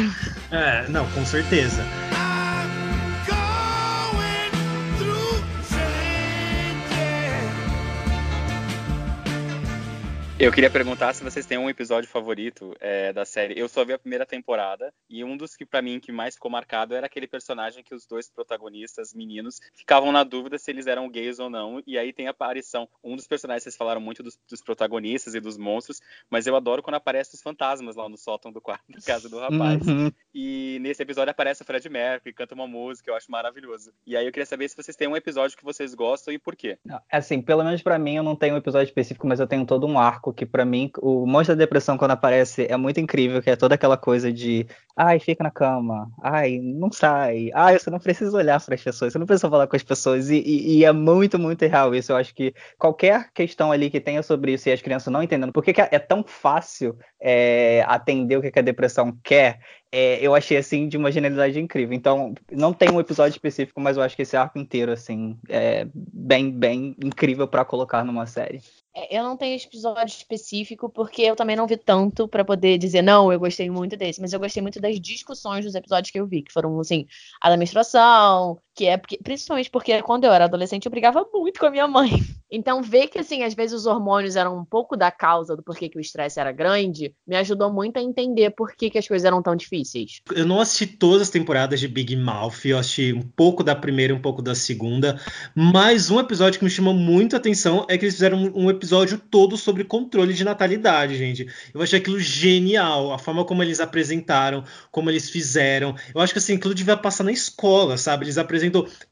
É, 0.51 0.88
não, 0.88 1.09
com 1.11 1.25
certeza. 1.25 1.83
Eu 10.40 10.53
queria 10.53 10.70
perguntar 10.70 11.12
se 11.14 11.24
vocês 11.24 11.44
têm 11.46 11.59
um 11.59 11.68
episódio 11.68 12.09
favorito 12.09 12.72
é, 12.79 13.12
da 13.12 13.24
série. 13.24 13.59
Eu 13.59 13.68
só 13.68 13.85
vi 13.85 13.92
a 13.92 13.98
primeira 13.98 14.24
temporada 14.24 14.94
e 15.11 15.24
um 15.24 15.37
dos 15.37 15.57
que 15.57 15.66
pra 15.66 15.83
mim 15.83 15.98
que 15.98 16.12
mais 16.12 16.35
ficou 16.35 16.48
marcado 16.48 16.94
era 16.94 17.07
aquele 17.07 17.27
personagem 17.27 17.83
que 17.83 17.92
os 17.92 18.07
dois 18.07 18.31
protagonistas, 18.31 19.12
meninos, 19.12 19.59
ficavam 19.74 20.12
na 20.12 20.22
dúvida 20.22 20.57
se 20.57 20.70
eles 20.70 20.87
eram 20.87 21.11
gays 21.11 21.40
ou 21.40 21.51
não. 21.51 21.83
E 21.85 21.98
aí 21.98 22.12
tem 22.12 22.29
a 22.29 22.31
aparição. 22.31 22.88
Um 23.03 23.16
dos 23.16 23.27
personagens 23.27 23.64
vocês 23.64 23.77
falaram 23.77 24.01
muito 24.01 24.22
dos, 24.22 24.38
dos 24.48 24.62
protagonistas 24.62 25.35
e 25.35 25.40
dos 25.40 25.59
monstros, 25.59 26.01
mas 26.31 26.46
eu 26.46 26.55
adoro 26.55 26.85
quando 26.85 26.94
aparecem 26.94 27.35
os 27.35 27.42
fantasmas 27.42 27.96
lá 27.96 28.09
no 28.09 28.16
sótão 28.16 28.53
do 28.53 28.61
quarto 28.61 28.85
da 28.88 29.01
casa 29.01 29.29
do 29.29 29.40
rapaz. 29.40 29.85
Uhum. 29.88 30.12
E 30.33 30.79
nesse 30.81 31.03
episódio 31.03 31.33
aparece 31.33 31.62
o 31.62 31.64
Fred 31.64 31.90
Mercury, 31.90 32.33
canta 32.33 32.55
uma 32.55 32.68
música, 32.68 33.11
eu 33.11 33.16
acho 33.16 33.29
maravilhoso. 33.29 33.92
E 34.07 34.16
aí 34.16 34.24
eu 34.24 34.31
queria 34.31 34.46
saber 34.46 34.68
se 34.68 34.77
vocês 34.77 34.96
têm 34.96 35.09
um 35.09 35.16
episódio 35.16 35.57
que 35.57 35.64
vocês 35.64 35.94
gostam 35.94 36.33
e 36.33 36.38
por 36.38 36.55
quê. 36.55 36.79
Assim, 37.11 37.42
pelo 37.42 37.64
menos 37.64 37.83
pra 37.83 37.98
mim, 37.98 38.14
eu 38.14 38.22
não 38.22 38.37
tenho 38.37 38.55
um 38.55 38.59
episódio 38.59 38.88
específico, 38.88 39.27
mas 39.27 39.40
eu 39.40 39.46
tenho 39.48 39.66
todo 39.66 39.85
um 39.85 39.98
arco 39.98 40.28
que 40.33 40.47
pra 40.47 40.64
mim, 40.64 40.91
o 41.01 41.27
Monstro 41.27 41.55
da 41.57 41.61
Depressão 41.64 41.97
quando 41.99 42.12
aparece 42.12 42.67
é 42.69 42.77
muito 42.77 43.01
incrível, 43.01 43.43
que 43.43 43.51
é 43.51 43.57
toda 43.57 43.75
aquela 43.75 43.97
coisa 43.97 44.33
de, 44.33 44.67
ai, 44.97 45.19
fica 45.21 45.43
na 45.45 45.51
cama, 45.51 46.11
ai, 46.23 46.59
não 46.61 46.91
sai, 46.93 47.51
ai, 47.55 47.79
você 47.79 47.91
não 47.91 47.99
precisa 47.99 48.37
olhar 48.37 48.61
para 48.64 48.75
as 48.75 48.83
pessoas, 48.83 49.12
você 49.12 49.19
não 49.19 49.27
precisa 49.27 49.49
falar 49.51 49.67
com 49.67 49.77
as 49.77 49.83
pessoas, 49.83 50.29
e, 50.31 50.37
e- 50.38 50.79
e 50.79 50.85
é 50.85 50.93
muito, 50.93 51.38
muito 51.38 51.64
real 51.67 51.95
isso. 51.95 52.12
Eu 52.12 52.17
acho 52.17 52.35
que 52.35 52.55
qualquer 52.79 53.31
questão 53.33 53.71
ali 53.73 53.91
que 53.91 54.01
tenha 54.01 54.23
sobre 54.23 54.53
isso 54.53 54.69
e 54.69 54.73
as 54.73 54.83
crianças 54.83 55.12
não 55.12 55.23
entendendo, 55.23 55.53
por 55.53 55.62
que 55.64 55.73
que 55.73 55.81
é 55.81 55.99
tão 55.99 56.23
fácil 56.25 56.97
é, 57.21 57.85
atender 57.87 58.37
o 58.37 58.43
que 58.43 58.51
que 58.51 58.59
a 58.59 58.63
depressão 58.63 59.19
quer, 59.23 59.61
é, 59.91 60.19
eu 60.21 60.35
achei 60.35 60.57
assim 60.57 60.87
de 60.89 60.97
uma 60.97 61.11
genialidade 61.11 61.59
incrível. 61.59 61.95
Então, 61.95 62.35
não 62.51 62.73
tem 62.73 62.91
um 62.91 63.01
episódio 63.01 63.35
específico, 63.35 63.81
mas 63.81 63.97
eu 63.97 64.03
acho 64.03 64.15
que 64.15 64.23
esse 64.23 64.37
arco 64.37 64.59
inteiro 64.59 64.93
assim 64.93 65.39
é 65.49 65.87
bem, 65.95 66.51
bem 66.51 66.95
incrível 67.03 67.49
para 67.49 67.65
colocar 67.65 68.05
numa 68.05 68.27
série. 68.27 68.61
É, 68.95 69.17
Eu 69.17 69.23
não 69.23 69.37
tenho 69.37 69.57
episódio 69.57 70.07
específico, 70.07 70.91
porque 70.91 71.23
eu 71.23 71.37
também 71.37 71.57
não 71.57 71.67
vi 71.67 71.77
tanto 71.77 72.29
pra 72.29 72.45
poder 72.45 72.79
dizer, 72.79 73.03
não, 73.03 73.33
eu 73.33 73.39
gostei 73.39 73.71
muito 73.71 73.97
desse, 73.97 74.21
mas 74.21 74.33
eu 74.33 74.41
gostei 74.41 74.63
muito 74.63 74.81
das 74.81 75.01
discussões 75.01 75.65
dos 75.65 75.75
episódios 75.75 76.11
que 76.11 76.21
eu 76.21 76.27
vi, 76.27 76.43
que 76.43 76.53
foram, 76.53 76.79
assim, 76.81 77.07
a 77.41 77.49
da 77.49 77.57
menstruação, 77.57 78.61
que 78.79 78.87
é 78.87 78.97
porque, 78.97 79.19
principalmente 79.25 79.69
porque 79.71 80.01
quando 80.03 80.23
eu 80.23 80.33
era 80.33 80.45
adolescente 80.45 80.87
eu 80.87 80.91
brigava 80.91 81.27
muito 81.35 81.59
com 81.59 81.67
a 81.67 81.71
minha 81.71 81.88
mãe. 81.88 82.11
Então, 82.51 82.83
ver 82.83 83.09
que, 83.09 83.19
assim, 83.19 83.43
às 83.43 83.53
vezes 83.53 83.75
os 83.75 83.85
hormônios 83.85 84.35
eram 84.35 84.57
um 84.57 84.64
pouco 84.64 84.97
da 84.97 85.11
causa 85.11 85.55
do 85.55 85.62
porquê 85.62 85.87
que 85.87 85.99
o 85.99 86.01
estresse 86.01 86.41
era 86.41 86.51
grande, 86.51 87.14
me 87.27 87.37
ajudou 87.37 87.71
muito 87.71 87.99
a 87.99 88.03
entender 88.03 88.51
por 88.51 88.75
que, 88.75 88.88
que 88.88 88.97
as 88.97 89.07
coisas 89.07 89.27
eram 89.27 89.43
tão 89.43 89.55
difíceis. 89.55 90.23
Eu 90.35 90.47
não 90.47 90.59
assisti 90.59 90.87
todas 90.87 91.23
as 91.23 91.31
temporadas 91.31 91.79
de 91.79 91.87
Big 91.87 92.17
Mouth, 92.17 92.64
eu 92.64 92.79
assisti 92.79 93.12
um 93.12 93.21
pouco 93.21 93.62
da 93.62 93.75
primeira 93.75 94.14
e 94.14 94.17
um 94.17 94.23
pouco 94.23 94.41
da 94.41 94.55
segunda, 94.55 95.21
mas 95.55 96.11
um 96.11 96.19
episódio 96.19 96.59
que 96.59 96.64
me 96.64 96.71
chamou 96.71 96.95
muito 96.95 97.37
a 97.37 97.38
atenção 97.38 97.85
é 97.87 97.99
que 97.99 98.07
eles 98.07 98.14
fizeram 98.14 98.51
um 98.55 98.71
episódio 98.71 99.19
todo 99.19 99.55
sobre 99.59 99.85
controle 99.85 100.33
de 100.33 100.43
natalidade, 100.43 101.19
gente. 101.19 101.47
Eu 101.75 101.83
achei 101.83 101.99
aquilo 101.99 102.19
genial, 102.19 103.12
a 103.12 103.19
forma 103.19 103.45
como 103.45 103.62
eles 103.62 103.79
apresentaram, 103.79 104.64
como 104.91 105.11
eles 105.11 105.29
fizeram. 105.29 105.95
Eu 106.14 106.21
acho 106.23 106.33
que 106.33 106.38
assim, 106.38 106.57
aquilo 106.57 106.75
devia 106.75 106.97
passar 106.97 107.25
na 107.25 107.33
escola, 107.33 107.99
sabe? 107.99 108.25
Eles 108.25 108.38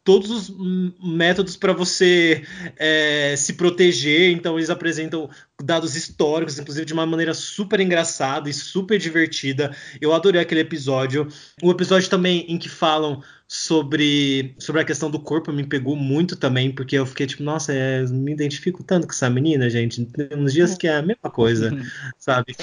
todos 0.05 0.31
os 0.31 0.55
métodos 1.03 1.57
para 1.57 1.73
você 1.73 2.45
é, 2.77 3.35
se 3.37 3.55
proteger, 3.55 4.31
então 4.31 4.59
eles 4.59 4.71
apresentam 4.71 5.29
dados 5.63 5.97
históricos, 5.97 6.59
inclusive 6.59 6.85
de 6.85 6.93
uma 6.93 7.07
maneira 7.07 7.33
super 7.33 7.81
engraçada 7.81 8.49
e 8.49 8.55
super 8.55 8.99
divertida. 8.99 9.75
Eu 10.01 10.13
adorei 10.13 10.41
aquele 10.41 10.61
episódio. 10.61 11.29
O 11.63 11.71
episódio 11.71 12.09
também 12.11 12.45
em 12.49 12.59
que 12.59 12.69
falam 12.69 13.23
sobre, 13.49 14.57
sobre 14.59 14.83
a 14.83 14.85
questão 14.85 15.09
do 15.09 15.21
corpo 15.21 15.53
me 15.53 15.65
pegou 15.65 15.95
muito 15.95 16.35
também, 16.35 16.73
porque 16.73 16.97
eu 16.97 17.07
fiquei 17.07 17.27
tipo, 17.27 17.45
nossa, 17.45 17.73
é, 17.73 18.05
me 18.07 18.33
identifico 18.33 18.83
tanto 18.83 19.07
com 19.07 19.13
essa 19.13 19.31
menina, 19.31 19.71
gente. 19.71 20.05
Tem 20.05 20.37
uns 20.37 20.53
dias 20.53 20.75
que 20.75 20.89
é 20.89 20.97
a 20.97 21.03
mesma 21.03 21.31
coisa, 21.31 21.71
sabe? 22.19 22.57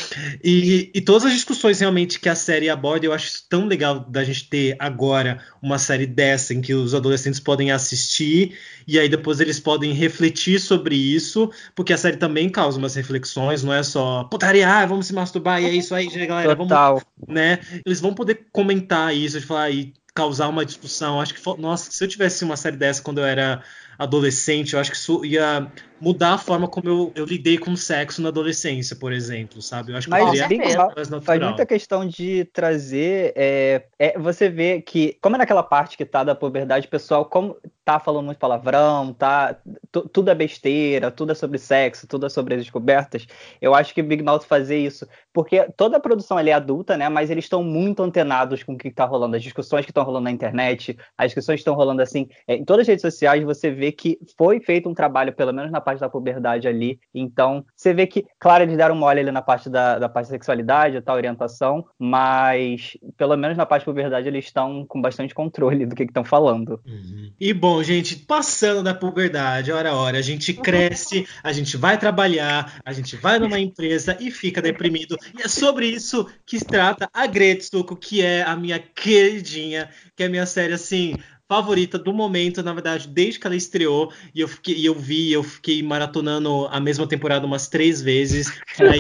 E, 0.44 0.92
e 0.94 1.02
todas 1.02 1.26
as 1.26 1.34
discussões 1.34 1.80
realmente 1.80 2.20
que 2.20 2.28
a 2.28 2.36
série 2.36 2.70
aborda, 2.70 3.06
eu 3.06 3.14
acho 3.14 3.28
isso 3.28 3.46
tão 3.50 3.66
legal 3.66 4.02
da 4.02 4.24
gente 4.26 4.50
ter 4.50 4.76
agora 4.78 5.42
uma 5.62 5.80
série 5.80 6.06
dessa 6.06 6.54
em 6.54 6.62
que 6.62 6.74
os 6.74 6.94
adolescentes 6.94 7.40
podem 7.40 7.72
assistir 7.72 8.58
e 8.86 9.00
aí 9.00 9.08
depois 9.08 9.40
eles 9.40 9.62
podem 9.62 9.94
refletir 9.94 10.60
sobre 10.60 10.96
isso, 10.96 11.50
porque 11.74 11.94
a 11.94 11.98
série 11.98 12.18
também 12.18 12.50
causa 12.50 12.78
umas 12.84 12.96
reflexões, 12.96 13.64
não 13.64 13.74
é 13.74 13.82
só 13.82 14.26
putaria, 14.26 14.68
ah, 14.68 14.86
vamos 14.86 15.08
se 15.08 15.14
masturbar 15.14 15.62
e 15.62 15.66
é 15.66 15.74
isso 15.74 15.96
aí, 15.96 16.06
gente, 16.06 16.26
galera, 16.26 16.56
vamos 16.56 16.70
Total. 16.70 17.02
né? 17.28 17.60
Eles 17.86 18.00
vão 18.00 18.14
poder 18.14 18.48
comentar 18.52 19.16
isso, 19.16 19.40
de 19.40 19.46
falar 19.46 19.72
e 19.72 19.94
causar 20.14 20.48
uma 20.48 20.66
discussão. 20.66 21.20
Acho 21.20 21.34
que, 21.34 21.62
nossa, 21.62 21.92
se 21.92 22.04
eu 22.04 22.08
tivesse 22.08 22.44
uma 22.44 22.56
série 22.56 22.78
dessa 22.78 23.02
quando 23.02 23.20
eu 23.20 23.26
era 23.26 23.64
adolescente, 23.98 24.74
eu 24.74 24.80
acho 24.80 24.92
que 24.92 24.98
isso 24.98 25.24
ia 25.26 25.68
mudar 26.00 26.34
a 26.34 26.38
forma 26.38 26.68
como 26.68 26.90
eu, 26.90 27.12
eu 27.16 27.26
lidei 27.26 27.58
com 27.58 27.72
o 27.72 27.78
sexo 27.78 28.22
na 28.22 28.28
adolescência, 28.28 28.94
por 28.94 29.14
exemplo, 29.14 29.62
sabe? 29.62 29.94
Eu 29.94 29.98
acho 29.98 30.08
que 30.08 30.12
Mas 30.12 30.26
Mouth 30.26 30.36
mais 30.58 30.94
Faz 30.94 31.10
natural. 31.10 31.50
muita 31.50 31.66
questão 31.66 32.06
de 32.06 32.44
trazer. 32.52 33.32
É, 33.38 33.86
é, 33.98 34.20
você 34.20 34.50
vê 34.50 34.82
que, 34.82 35.18
como 35.22 35.36
é 35.36 35.40
naquela 35.40 35.64
parte 35.64 35.96
que 35.96 36.06
tá 36.06 36.24
da 36.24 36.36
puberdade, 36.36 36.88
o 36.88 36.90
pessoal, 36.90 37.24
como 37.26 37.56
tá 37.86 38.00
falando 38.00 38.26
muito 38.26 38.38
palavrão, 38.38 39.14
tá, 39.14 39.58
tu- 39.92 40.08
tudo 40.10 40.30
é 40.30 40.36
besteira, 40.36 41.12
tudo 41.12 41.32
é 41.32 41.36
sobre 41.36 41.58
sexo, 41.58 42.08
tudo 42.08 42.26
é 42.26 42.30
sobre 42.30 42.56
as 42.56 42.62
descobertas. 42.62 43.26
Eu 43.62 43.74
acho 43.76 43.94
que 43.94 44.02
Big 44.02 44.24
Mouth 44.24 44.44
fazer 44.44 44.78
isso, 44.78 45.08
porque 45.34 45.64
toda 45.78 45.98
a 45.98 46.00
produção 46.00 46.38
ali 46.38 46.50
é 46.50 46.54
adulta, 46.54 46.98
né? 46.98 47.08
Mas 47.10 47.30
eles 47.30 47.46
estão 47.46 47.64
muito 47.64 48.02
antenados 48.04 48.64
com 48.64 48.74
o 48.74 48.78
que 48.78 48.92
tá 48.92 49.06
rolando, 49.06 49.36
as 49.36 49.44
discussões 49.44 49.86
que 49.86 49.92
estão 49.92 50.04
rolando 50.04 50.26
na 50.26 50.32
internet, 50.32 50.98
as 51.18 51.28
discussões 51.28 51.56
que 51.58 51.62
estão 51.62 51.76
rolando 51.76 52.02
assim, 52.02 52.28
é, 52.48 52.56
em 52.56 52.66
todas 52.66 52.82
as 52.84 52.88
redes 52.88 53.02
sociais, 53.02 53.44
você 53.44 53.70
vê 53.72 53.83
que 53.92 54.18
foi 54.38 54.60
feito 54.60 54.90
um 54.90 54.94
trabalho, 54.94 55.34
pelo 55.34 55.54
menos 55.54 55.72
na 55.72 55.82
parte 55.82 56.00
da 56.00 56.10
puberdade 56.10 56.68
ali. 56.68 57.00
Então, 57.14 57.66
você 57.76 57.94
vê 57.94 58.08
que, 58.08 58.26
claro, 58.40 58.64
eles 58.64 58.78
deram 58.78 58.96
mole 58.96 59.20
ali 59.20 59.32
na 59.32 59.42
parte 59.42 59.70
da, 59.70 60.00
da 60.00 60.10
parte 60.10 60.28
da 60.28 60.32
sexualidade, 60.32 61.00
da 61.02 61.14
orientação, 61.14 61.86
mas 61.98 62.98
pelo 63.18 63.36
menos 63.38 63.58
na 63.58 63.66
parte 63.66 63.84
da 63.84 63.92
puberdade 63.92 64.28
eles 64.28 64.46
estão 64.46 64.86
com 64.88 65.02
bastante 65.02 65.34
controle 65.34 65.86
do 65.86 65.96
que 65.96 66.04
estão 66.04 66.24
falando. 66.24 66.80
Uhum. 66.86 67.32
E 67.40 67.54
bom, 67.54 67.82
gente, 67.84 68.16
passando 68.16 68.84
da 68.84 68.94
puberdade, 68.94 69.72
hora 69.72 69.92
a 69.92 69.96
hora, 69.96 70.18
a 70.18 70.22
gente 70.22 70.54
cresce, 70.54 71.28
a 71.44 71.52
gente 71.52 71.78
vai 71.78 71.98
trabalhar, 71.98 72.80
a 72.86 72.94
gente 72.94 73.16
vai 73.16 73.40
numa 73.40 73.60
empresa 73.60 74.18
e 74.20 74.32
fica 74.32 74.62
deprimido. 74.62 75.18
E 75.38 75.42
é 75.42 75.48
sobre 75.48 75.88
isso 75.88 76.28
que 76.46 76.60
se 76.60 76.66
trata 76.66 77.10
a 77.14 77.26
Gretsuko, 77.28 77.96
que 77.96 78.22
é 78.22 78.44
a 78.44 78.56
minha 78.56 78.80
queridinha, 78.80 79.90
que 80.16 80.24
é 80.24 80.26
a 80.28 80.30
minha 80.30 80.46
série 80.46 80.74
assim 80.74 81.16
favorita 81.54 82.00
do 82.00 82.12
momento, 82.12 82.64
na 82.64 82.74
verdade, 82.74 83.08
desde 83.08 83.40
que 83.40 83.46
ela 83.46 83.56
estreou, 83.56 84.12
e 84.34 84.42
eu 84.42 84.48
fiquei, 84.48 84.76
e 84.76 84.86
eu 84.86 84.96
vi, 84.96 85.32
eu 85.32 85.44
fiquei 85.44 85.84
maratonando 85.84 86.68
a 86.72 86.80
mesma 86.80 87.06
temporada 87.06 87.46
umas 87.46 87.68
três 87.68 88.02
vezes. 88.02 88.52
Aí 88.80 89.00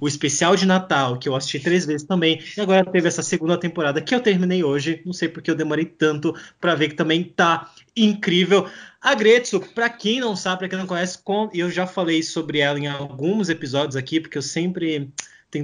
o 0.00 0.08
especial 0.08 0.56
de 0.56 0.64
Natal, 0.64 1.18
que 1.18 1.28
eu 1.28 1.36
assisti 1.36 1.60
três 1.60 1.84
vezes 1.84 2.06
também, 2.06 2.40
e 2.56 2.60
agora 2.60 2.82
teve 2.84 3.06
essa 3.06 3.22
segunda 3.22 3.58
temporada 3.58 4.00
que 4.00 4.14
eu 4.14 4.20
terminei 4.20 4.64
hoje. 4.64 5.02
Não 5.04 5.12
sei 5.12 5.28
porque 5.28 5.50
eu 5.50 5.54
demorei 5.54 5.84
tanto 5.84 6.34
pra 6.58 6.74
ver 6.74 6.88
que 6.88 6.94
também 6.94 7.22
tá 7.22 7.70
incrível. 7.94 8.66
A 9.02 9.14
Gretsu, 9.14 9.60
pra 9.60 9.90
quem 9.90 10.18
não 10.18 10.34
sabe, 10.34 10.60
pra 10.60 10.68
quem 10.68 10.78
não 10.78 10.86
conhece, 10.86 11.18
eu 11.52 11.70
já 11.70 11.86
falei 11.86 12.22
sobre 12.22 12.60
ela 12.60 12.78
em 12.78 12.86
alguns 12.86 13.50
episódios 13.50 13.96
aqui, 13.96 14.18
porque 14.18 14.38
eu 14.38 14.42
sempre 14.42 15.10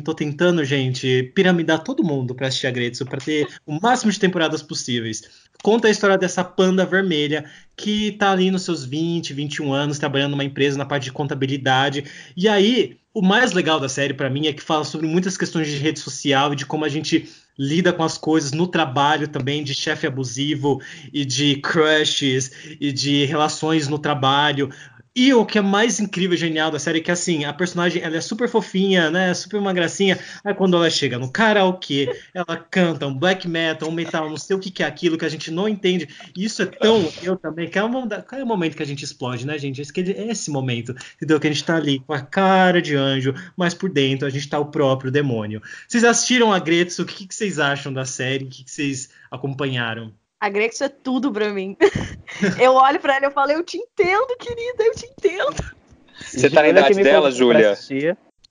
tô 0.04 0.14
tentando, 0.14 0.64
gente, 0.64 1.30
piramidar 1.34 1.84
todo 1.84 2.02
mundo 2.02 2.34
pra 2.34 2.46
assistir 2.46 2.66
a 2.66 2.70
Gretsu, 2.70 3.04
pra 3.04 3.20
ter 3.20 3.46
o 3.66 3.78
máximo 3.78 4.10
de 4.10 4.18
temporadas 4.18 4.62
possíveis. 4.62 5.41
Conta 5.62 5.88
a 5.88 5.90
história 5.90 6.18
dessa 6.18 6.42
panda 6.42 6.84
vermelha 6.84 7.44
que 7.76 8.12
tá 8.12 8.32
ali 8.32 8.50
nos 8.50 8.62
seus 8.62 8.84
20, 8.84 9.32
21 9.32 9.72
anos, 9.72 9.98
trabalhando 9.98 10.32
numa 10.32 10.44
empresa 10.44 10.76
na 10.76 10.84
parte 10.84 11.04
de 11.04 11.12
contabilidade. 11.12 12.04
E 12.36 12.48
aí, 12.48 12.96
o 13.14 13.22
mais 13.22 13.52
legal 13.52 13.78
da 13.78 13.88
série 13.88 14.14
para 14.14 14.30
mim 14.30 14.46
é 14.46 14.52
que 14.52 14.62
fala 14.62 14.84
sobre 14.84 15.06
muitas 15.06 15.36
questões 15.36 15.68
de 15.68 15.76
rede 15.76 16.00
social 16.00 16.52
e 16.52 16.56
de 16.56 16.66
como 16.66 16.84
a 16.84 16.88
gente 16.88 17.28
lida 17.58 17.92
com 17.92 18.02
as 18.02 18.16
coisas 18.16 18.52
no 18.52 18.66
trabalho 18.66 19.28
também, 19.28 19.62
de 19.62 19.74
chefe 19.74 20.06
abusivo 20.06 20.80
e 21.12 21.24
de 21.24 21.56
crushes 21.56 22.50
e 22.80 22.90
de 22.90 23.24
relações 23.26 23.88
no 23.88 23.98
trabalho. 23.98 24.70
E 25.14 25.34
o 25.34 25.44
que 25.44 25.58
é 25.58 25.60
mais 25.60 26.00
incrível 26.00 26.34
e 26.34 26.38
genial 26.38 26.70
da 26.70 26.78
série 26.78 27.00
é 27.00 27.02
que, 27.02 27.10
assim, 27.10 27.44
a 27.44 27.52
personagem 27.52 28.02
ela 28.02 28.16
é 28.16 28.20
super 28.20 28.48
fofinha, 28.48 29.10
né? 29.10 29.34
Super 29.34 29.58
uma 29.58 29.72
gracinha. 29.72 30.18
Aí 30.42 30.54
quando 30.54 30.74
ela 30.74 30.88
chega 30.88 31.18
no 31.18 31.30
karaokê, 31.30 32.18
ela 32.32 32.56
canta 32.56 33.06
um 33.06 33.14
black 33.14 33.46
metal, 33.46 33.90
um 33.90 33.92
metal, 33.92 34.30
não 34.30 34.38
sei 34.38 34.56
o 34.56 34.58
que, 34.58 34.70
que 34.70 34.82
é 34.82 34.86
aquilo 34.86 35.18
que 35.18 35.26
a 35.26 35.28
gente 35.28 35.50
não 35.50 35.68
entende. 35.68 36.08
E 36.34 36.44
isso 36.44 36.62
é 36.62 36.66
tão 36.66 37.12
eu 37.22 37.36
também, 37.36 37.68
que 37.68 37.78
é, 37.78 37.84
um, 37.84 38.08
é 38.08 38.42
o 38.42 38.46
momento 38.46 38.74
que 38.74 38.82
a 38.82 38.86
gente 38.86 39.04
explode, 39.04 39.46
né, 39.46 39.58
gente? 39.58 39.82
Esse, 39.82 39.92
é 40.00 40.30
esse 40.30 40.50
momento, 40.50 40.94
entendeu? 41.16 41.38
Que 41.38 41.46
a 41.46 41.50
gente 41.50 41.64
tá 41.64 41.76
ali 41.76 42.00
com 42.00 42.14
a 42.14 42.22
cara 42.22 42.80
de 42.80 42.96
anjo, 42.96 43.34
mas 43.54 43.74
por 43.74 43.90
dentro 43.90 44.26
a 44.26 44.30
gente 44.30 44.48
tá 44.48 44.58
o 44.58 44.70
próprio 44.70 45.10
demônio. 45.10 45.60
Vocês 45.86 46.04
assistiram 46.04 46.50
a 46.50 46.58
Gretsu? 46.58 47.02
O 47.02 47.06
que, 47.06 47.26
que 47.26 47.34
vocês 47.34 47.58
acham 47.58 47.92
da 47.92 48.06
série? 48.06 48.46
O 48.46 48.48
que, 48.48 48.64
que 48.64 48.70
vocês 48.70 49.10
acompanharam? 49.30 50.10
A 50.42 50.48
Grexo 50.48 50.82
é 50.82 50.88
tudo 50.88 51.30
pra 51.30 51.50
mim. 51.50 51.76
eu 52.60 52.74
olho 52.74 52.98
pra 52.98 53.14
ela 53.14 53.26
e 53.26 53.28
eu 53.28 53.30
falo, 53.30 53.52
eu 53.52 53.62
te 53.62 53.78
entendo, 53.78 54.36
querida, 54.36 54.82
eu 54.82 54.92
te 54.92 55.06
entendo. 55.06 55.72
Você 56.20 56.50
tá 56.50 56.62
na 56.62 56.68
idade 56.68 57.00
dela, 57.00 57.30
Júlia? 57.30 57.78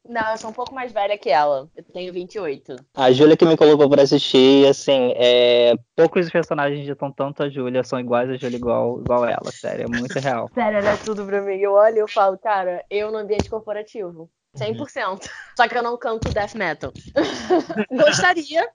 Não, 0.08 0.32
eu 0.32 0.38
sou 0.38 0.52
um 0.52 0.54
pouco 0.54 0.74
mais 0.74 0.94
velha 0.94 1.18
que 1.18 1.30
ela. 1.30 1.68
Eu 1.76 1.84
tenho 1.84 2.14
28. 2.14 2.78
A 2.96 3.12
Júlia 3.12 3.36
que 3.36 3.44
me 3.44 3.58
colocou 3.58 3.90
pra 3.90 4.04
assistir, 4.04 4.66
assim, 4.70 5.12
é... 5.18 5.74
poucos 5.94 6.32
personagens 6.32 6.86
ditam 6.86 7.12
tanto 7.12 7.44
a 7.44 7.50
Júlia, 7.50 7.84
são 7.84 8.00
iguais 8.00 8.30
a 8.30 8.38
Júlia 8.38 8.56
igual, 8.56 9.02
igual 9.02 9.26
ela, 9.26 9.52
sério, 9.52 9.84
é 9.84 9.88
muito 9.88 10.16
real. 10.24 10.50
sério, 10.54 10.78
ela 10.80 10.92
é 10.92 10.96
tudo 10.98 11.26
pra 11.26 11.42
mim. 11.42 11.58
Eu 11.58 11.74
olho 11.74 11.98
e 11.98 12.00
eu 12.00 12.08
falo, 12.08 12.38
cara, 12.38 12.86
eu 12.90 13.12
no 13.12 13.18
ambiente 13.18 13.50
corporativo. 13.50 14.30
100%. 14.58 15.08
Uhum. 15.08 15.20
Só 15.58 15.68
que 15.68 15.78
eu 15.78 15.84
não 15.84 15.98
canto 15.98 16.32
death 16.32 16.56
metal. 16.56 16.94
Gostaria, 17.92 18.66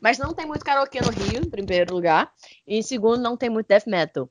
mas 0.00 0.18
não 0.18 0.34
tem 0.34 0.46
muito 0.46 0.64
karaokê 0.64 1.00
no 1.00 1.10
Rio, 1.10 1.42
em 1.44 1.50
primeiro 1.50 1.94
lugar. 1.94 2.32
E 2.66 2.76
em 2.76 2.82
segundo, 2.82 3.20
não 3.20 3.36
tem 3.36 3.50
muito 3.50 3.66
death 3.66 3.86
metal. 3.86 4.28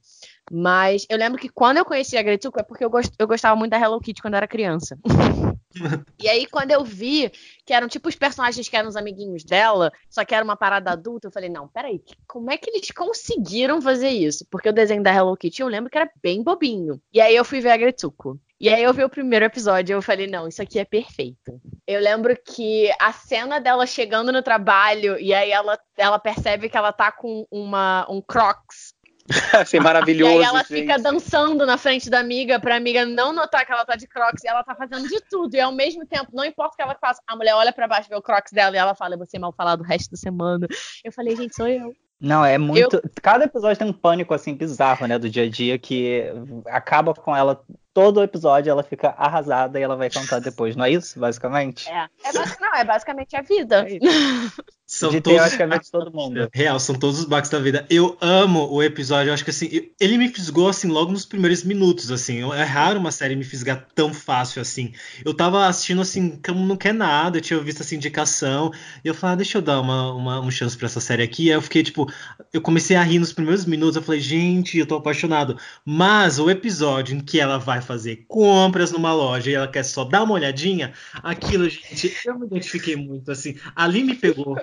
Mas 0.52 1.06
eu 1.10 1.18
lembro 1.18 1.40
que 1.40 1.50
quando 1.50 1.78
eu 1.78 1.86
conheci 1.86 2.18
a 2.18 2.24
Gretsuko 2.24 2.60
é 2.60 2.64
porque 2.64 2.84
eu, 2.84 2.90
gost... 2.90 3.14
eu 3.18 3.28
gostava 3.28 3.56
muito 3.56 3.72
da 3.72 3.80
Hello 3.80 4.00
Kitty 4.00 4.22
quando 4.22 4.34
eu 4.34 4.38
era 4.38 4.48
criança. 4.48 4.98
e 6.20 6.28
aí, 6.28 6.48
quando 6.48 6.72
eu 6.72 6.84
vi 6.84 7.32
que 7.66 7.74
eram 7.74 7.88
tipo 7.88 8.10
os 8.10 8.16
personagens 8.16 8.68
que 8.68 8.76
eram 8.76 8.90
os 8.90 8.96
amiguinhos 8.96 9.44
dela, 9.44 9.92
só 10.10 10.26
que 10.26 10.34
era 10.34 10.44
uma 10.44 10.58
parada 10.58 10.92
adulta, 10.92 11.28
eu 11.28 11.32
falei, 11.32 11.50
não, 11.50 11.68
peraí, 11.68 12.02
como 12.28 12.50
é 12.50 12.58
que 12.58 12.70
eles 12.70 12.90
conseguiram 12.92 13.82
fazer 13.82 14.10
isso? 14.10 14.46
Porque 14.50 14.70
o 14.70 14.74
desenho 14.74 15.04
da 15.04 15.14
Hello 15.14 15.38
Kitty 15.38 15.62
eu 15.62 15.68
lembro 15.68 15.90
que 15.90 15.98
era 15.98 16.10
bem 16.22 16.44
bobinho. 16.44 17.00
E 17.14 17.22
aí 17.22 17.36
eu 17.36 17.46
fui 17.46 17.62
ver 17.62 17.72
a 17.72 17.78
Gretsuko. 17.78 18.40
E 18.60 18.68
aí 18.68 18.84
eu 18.84 18.94
vi 18.94 19.04
o 19.06 19.10
primeiro 19.10 19.46
episódio 19.46 19.94
e 19.94 19.96
eu 19.96 20.02
falei, 20.02 20.28
não, 20.28 20.46
isso 20.46 20.62
aqui 20.62 20.80
é 20.80 20.84
perfeito. 20.84 21.62
Eu 21.88 22.02
lembro 22.02 22.36
que 22.46 22.92
a 23.00 23.14
cena 23.14 23.58
dela 23.58 23.86
chegando 23.86 24.34
no 24.34 24.44
trabalho 24.44 25.18
e 25.18 25.34
aí 25.34 25.50
ela, 25.50 25.80
ela 25.98 26.20
percebe 26.20 26.68
que 26.68 26.76
ela 26.76 26.92
tá 26.92 27.10
com 27.10 27.48
uma, 27.50 28.06
um 28.10 28.22
Crocs. 28.22 28.94
Achei 29.54 29.80
maravilhoso. 29.80 30.34
E 30.34 30.38
aí 30.40 30.44
ela 30.44 30.60
gente. 30.60 30.82
fica 30.82 30.98
dançando 30.98 31.66
na 31.66 31.78
frente 31.78 32.10
da 32.10 32.20
amiga 32.20 32.60
pra 32.60 32.76
amiga 32.76 33.06
não 33.06 33.32
notar 33.32 33.66
que 33.66 33.72
ela 33.72 33.86
tá 33.86 33.96
de 33.96 34.08
Crocs 34.08 34.44
e 34.44 34.48
ela 34.48 34.64
tá 34.64 34.76
fazendo 34.76 35.08
de 35.08 35.22
tudo. 35.30 35.56
E 35.56 35.62
ao 35.62 35.72
mesmo 35.72 36.06
tempo, 36.06 36.32
não 36.34 36.44
importa 36.44 36.74
o 36.74 36.76
que 36.76 36.82
ela 36.82 36.98
faça, 37.00 37.22
a 37.28 37.36
mulher 37.38 37.56
olha 37.56 37.72
pra 37.72 37.88
baixo, 37.88 38.10
vê 38.10 38.16
o 38.16 38.22
Crocs 38.22 38.52
dela 38.52 38.76
e 38.76 38.80
ela 38.80 38.94
fala, 38.94 39.16
você 39.16 39.40
mal 39.40 39.54
falado 39.54 39.82
o 39.82 39.86
resto 39.86 40.12
da 40.12 40.18
semana. 40.18 40.68
Eu 41.04 41.14
falei, 41.14 41.34
gente, 41.36 41.56
sou 41.56 41.68
eu. 41.68 41.94
Não, 42.20 42.44
é 42.44 42.58
muito. 42.58 42.98
Eu... 42.98 43.02
Cada 43.22 43.46
episódio 43.46 43.78
tem 43.78 43.88
um 43.88 43.94
pânico 43.94 44.34
assim 44.34 44.54
bizarro, 44.54 45.08
né, 45.08 45.18
do 45.18 45.30
dia 45.30 45.44
a 45.44 45.50
dia 45.50 45.80
que 45.80 46.26
acaba 46.66 47.14
com 47.14 47.34
ela 47.34 47.64
todo 47.94 48.24
episódio 48.24 48.72
ela 48.72 48.84
fica 48.84 49.10
arrasada 49.18 49.80
e 49.80 49.84
ela 49.84 49.96
vai 49.96 50.10
cantar 50.10 50.40
depois, 50.40 50.76
não 50.76 50.86
é 50.86 50.92
isso, 50.92 51.20
basicamente? 51.20 51.90
É, 51.90 52.10
é 52.24 52.34
não, 52.60 52.76
é 52.76 52.84
basicamente 52.84 53.36
a 53.36 53.42
vida. 53.42 53.86
É 53.88 54.00
são 54.90 55.12
de 55.12 55.22
todos 55.22 55.38
teoricamente 55.40 55.92
todo 55.92 56.12
mundo. 56.12 56.50
Real, 56.52 56.80
são 56.80 56.96
todos 56.96 57.20
os 57.20 57.26
bugs 57.26 57.48
da 57.48 57.60
vida. 57.60 57.86
Eu 57.92 58.18
amo 58.20 58.68
o 58.72 58.82
episódio, 58.82 59.30
eu 59.30 59.36
acho 59.36 59.44
que 59.44 59.52
assim, 59.52 59.92
ele 60.00 60.18
me 60.18 60.30
fisgou 60.30 60.68
assim 60.68 60.88
logo 60.88 61.12
nos 61.12 61.28
primeiros 61.28 61.64
minutos, 61.64 62.10
assim. 62.10 62.42
É 62.54 62.64
raro 62.64 63.00
uma 63.00 63.12
série 63.12 63.36
me 63.36 63.44
fisgar 63.44 63.86
tão 63.94 64.12
fácil 64.12 64.60
assim. 64.64 64.92
Eu 65.24 65.32
tava 65.32 65.68
assistindo 65.68 66.02
assim, 66.02 66.40
como 66.44 66.66
não 66.66 66.76
quer 66.76 66.96
nada, 66.96 67.38
eu 67.38 67.42
tinha 67.42 67.60
visto 67.60 67.82
essa 67.82 67.94
indicação, 67.94 68.72
e 69.06 69.08
eu 69.08 69.14
falei, 69.14 69.34
ah, 69.34 69.36
deixa 69.36 69.60
eu 69.60 69.62
dar 69.62 69.80
uma, 69.80 70.12
uma 70.12 70.40
um 70.40 70.50
chance 70.50 70.76
para 70.76 70.88
essa 70.88 71.00
série 71.00 71.22
aqui. 71.22 71.52
Aí 71.52 71.56
eu 71.56 71.62
fiquei 71.62 71.84
tipo, 71.84 72.12
eu 72.52 72.60
comecei 72.60 72.96
a 72.96 73.04
rir 73.04 73.20
nos 73.20 73.32
primeiros 73.32 73.68
minutos, 73.68 73.96
eu 73.96 74.02
falei, 74.02 74.20
gente, 74.20 74.80
eu 74.80 74.88
tô 74.88 74.96
apaixonado. 74.96 75.56
Mas 75.86 76.40
o 76.40 76.50
episódio 76.50 77.16
em 77.16 77.20
que 77.20 77.40
ela 77.40 77.60
vai 77.60 77.80
fazer 77.80 78.26
compras 78.28 78.92
numa 78.92 79.14
loja 79.14 79.52
e 79.52 79.54
ela 79.54 79.68
quer 79.68 79.84
só 79.84 80.04
dar 80.04 80.24
uma 80.24 80.34
olhadinha, 80.34 80.94
aquilo, 81.22 81.70
gente, 81.70 82.18
eu 82.26 82.40
me 82.40 82.48
identifiquei 82.48 82.96
muito 82.96 83.32
assim. 83.32 83.56
Ali 83.76 84.04
me 84.04 84.16
pegou. 84.16 84.58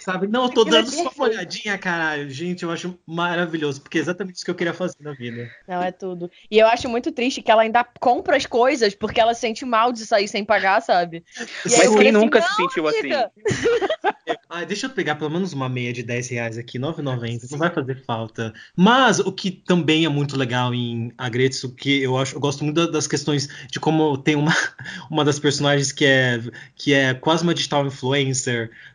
Sabe? 0.00 0.26
Não, 0.26 0.44
eu 0.44 0.50
tô 0.50 0.64
dando 0.64 0.90
só 0.90 1.10
uma 1.16 1.26
olhadinha, 1.26 1.78
caralho. 1.78 2.28
Gente, 2.30 2.62
eu 2.62 2.70
acho 2.70 2.98
maravilhoso, 3.06 3.80
porque 3.80 3.98
é 3.98 4.00
exatamente 4.00 4.36
isso 4.36 4.44
que 4.44 4.50
eu 4.50 4.54
queria 4.54 4.74
fazer 4.74 4.96
na 5.00 5.12
vida. 5.12 5.50
Não, 5.66 5.82
é 5.82 5.90
tudo. 5.90 6.30
E 6.50 6.58
eu 6.58 6.66
acho 6.66 6.88
muito 6.88 7.10
triste 7.10 7.42
que 7.42 7.50
ela 7.50 7.62
ainda 7.62 7.84
compra 8.00 8.36
as 8.36 8.46
coisas 8.46 8.94
porque 8.94 9.20
ela 9.20 9.34
sente 9.34 9.64
mal 9.64 9.92
de 9.92 10.04
sair 10.06 10.28
sem 10.28 10.44
pagar, 10.44 10.80
sabe? 10.82 11.24
E 11.38 11.70
Mas 11.70 11.88
quem 11.88 11.88
assim, 11.88 12.10
nunca 12.10 12.42
se 12.42 12.54
sentiu 12.54 12.86
assim? 12.86 12.98
amiga. 13.00 13.30
assim? 13.46 14.34
Ai, 14.48 14.64
deixa 14.64 14.86
eu 14.86 14.90
pegar 14.90 15.16
pelo 15.16 15.30
menos 15.30 15.52
uma 15.52 15.68
meia 15.68 15.92
de 15.92 16.02
10 16.02 16.28
reais 16.28 16.58
aqui, 16.58 16.78
9,90. 16.78 17.50
Não 17.50 17.58
vai 17.58 17.70
fazer 17.70 18.04
falta. 18.04 18.54
Mas 18.76 19.18
o 19.18 19.32
que 19.32 19.50
também 19.50 20.04
é 20.04 20.08
muito 20.08 20.36
legal 20.36 20.72
em 20.72 21.12
Agretsu, 21.18 21.74
que 21.74 22.02
eu 22.02 22.16
acho, 22.16 22.36
eu 22.36 22.40
gosto 22.40 22.62
muito 22.62 22.86
das 22.90 23.08
questões 23.08 23.48
de 23.68 23.80
como 23.80 24.16
tem 24.16 24.36
uma, 24.36 24.54
uma 25.10 25.24
das 25.24 25.40
personagens 25.40 25.90
que 25.90 26.04
é, 26.04 26.40
que 26.76 26.94
é 26.94 27.14
quase 27.14 27.42
uma 27.42 27.52
digital 27.52 27.84
influencer, 27.84 28.24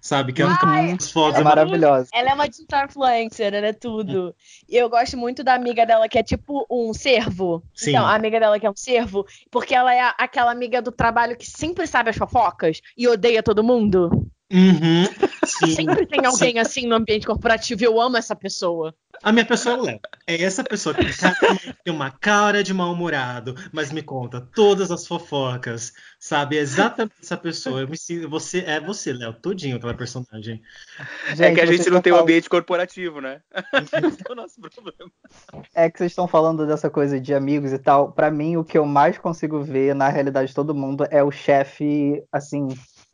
sabe? 0.02 0.34
Que 0.34 0.42
ela 0.42 0.54
fica 0.54 0.66
muito 0.68 1.12
fotos. 1.12 1.40
É 1.40 1.44
maravilhosa. 1.44 2.10
Ela 2.14 2.32
é 2.32 2.34
uma 2.34 2.48
digital 2.48 2.86
influencer, 2.86 3.54
ela 3.54 3.68
é 3.68 3.74
tudo. 3.74 4.36
E 4.68 4.76
eu 4.76 4.90
gosto 4.90 5.18
muito 5.18 5.44
da 5.44 5.54
amiga 5.54 5.86
dela 5.86 6.08
que 6.08 6.18
é 6.18 6.24
tipo 6.24 6.66
um 6.70 6.94
servo. 6.94 7.64
Sim. 7.74 7.92
Então, 7.92 8.06
a 8.06 8.16
amiga 8.16 8.40
dela 8.40 8.60
que 8.60 8.66
é 8.66 8.70
um 8.70 8.76
servo, 8.76 9.26
porque 9.50 9.74
ela 9.74 9.94
é 9.94 10.14
aquela 10.18 10.52
amiga 10.52 10.82
do 10.82 10.92
trabalho 10.92 11.38
que 11.38 11.46
sempre 11.46 11.88
sabe 11.88 12.10
as 12.10 12.18
fofocas 12.18 12.82
e 12.98 13.08
odeia 13.08 13.44
todo 13.44 13.64
mundo. 13.64 14.30
Uhum, 14.52 15.06
sim, 15.46 15.76
Sempre 15.76 16.06
tem 16.08 16.26
alguém 16.26 16.54
sim. 16.54 16.60
assim 16.60 16.88
no 16.88 16.96
ambiente 16.96 17.28
corporativo 17.28 17.84
e 17.84 17.86
eu 17.86 18.02
amo 18.02 18.18
essa 18.18 18.36
pessoa. 18.36 18.96
A 19.22 19.32
minha 19.32 19.46
pessoa 19.46 19.76
é 19.76 19.78
o 19.78 19.82
Léo. 19.82 20.00
É 20.26 20.44
essa 20.44 20.64
pessoa 20.64 20.96
que 20.96 21.04
tem 21.84 21.94
uma 21.94 22.10
cara 22.10 22.64
de 22.64 22.74
mal-humorado, 22.74 23.54
mas 23.72 23.92
me 23.92 24.02
conta 24.02 24.40
todas 24.56 24.92
as 24.92 25.06
fofocas, 25.06 25.92
sabe? 26.18 26.58
É 26.58 26.62
exatamente 26.62 27.16
essa 27.22 27.36
pessoa. 27.36 27.82
Eu 27.82 27.88
me 27.88 27.98
sinto, 27.98 28.30
você 28.30 28.60
é 28.60 28.80
você, 28.80 29.12
Léo, 29.12 29.34
todinho 29.34 29.76
aquela 29.76 29.94
personagem. 29.94 30.62
Gente, 31.30 31.44
é 31.44 31.54
que 31.54 31.62
a 31.62 31.66
gente 31.66 31.90
não 31.90 32.02
tem 32.02 32.14
um 32.14 32.18
ambiente 32.18 32.50
corporativo, 32.50 33.20
né? 33.20 33.42
Esse 34.08 34.24
é 34.26 34.32
o 34.32 34.36
nosso 34.36 34.62
problema. 34.62 35.12
É 35.76 35.90
que 35.90 35.98
vocês 35.98 36.12
estão 36.12 36.28
falando 36.28 36.66
dessa 36.66 36.90
coisa 36.90 37.20
de 37.20 37.34
amigos 37.34 37.74
e 37.74 37.80
tal. 37.80 38.12
Para 38.14 38.32
mim, 38.32 38.56
o 38.56 38.64
que 38.64 38.78
eu 38.78 38.86
mais 38.86 39.18
consigo 39.18 39.62
ver 39.62 39.94
na 39.94 40.08
realidade 40.08 40.50
de 40.50 40.56
todo 40.56 40.76
mundo 40.76 41.06
é 41.12 41.22
o 41.22 41.32
chefe, 41.32 42.24
assim, 42.32 42.70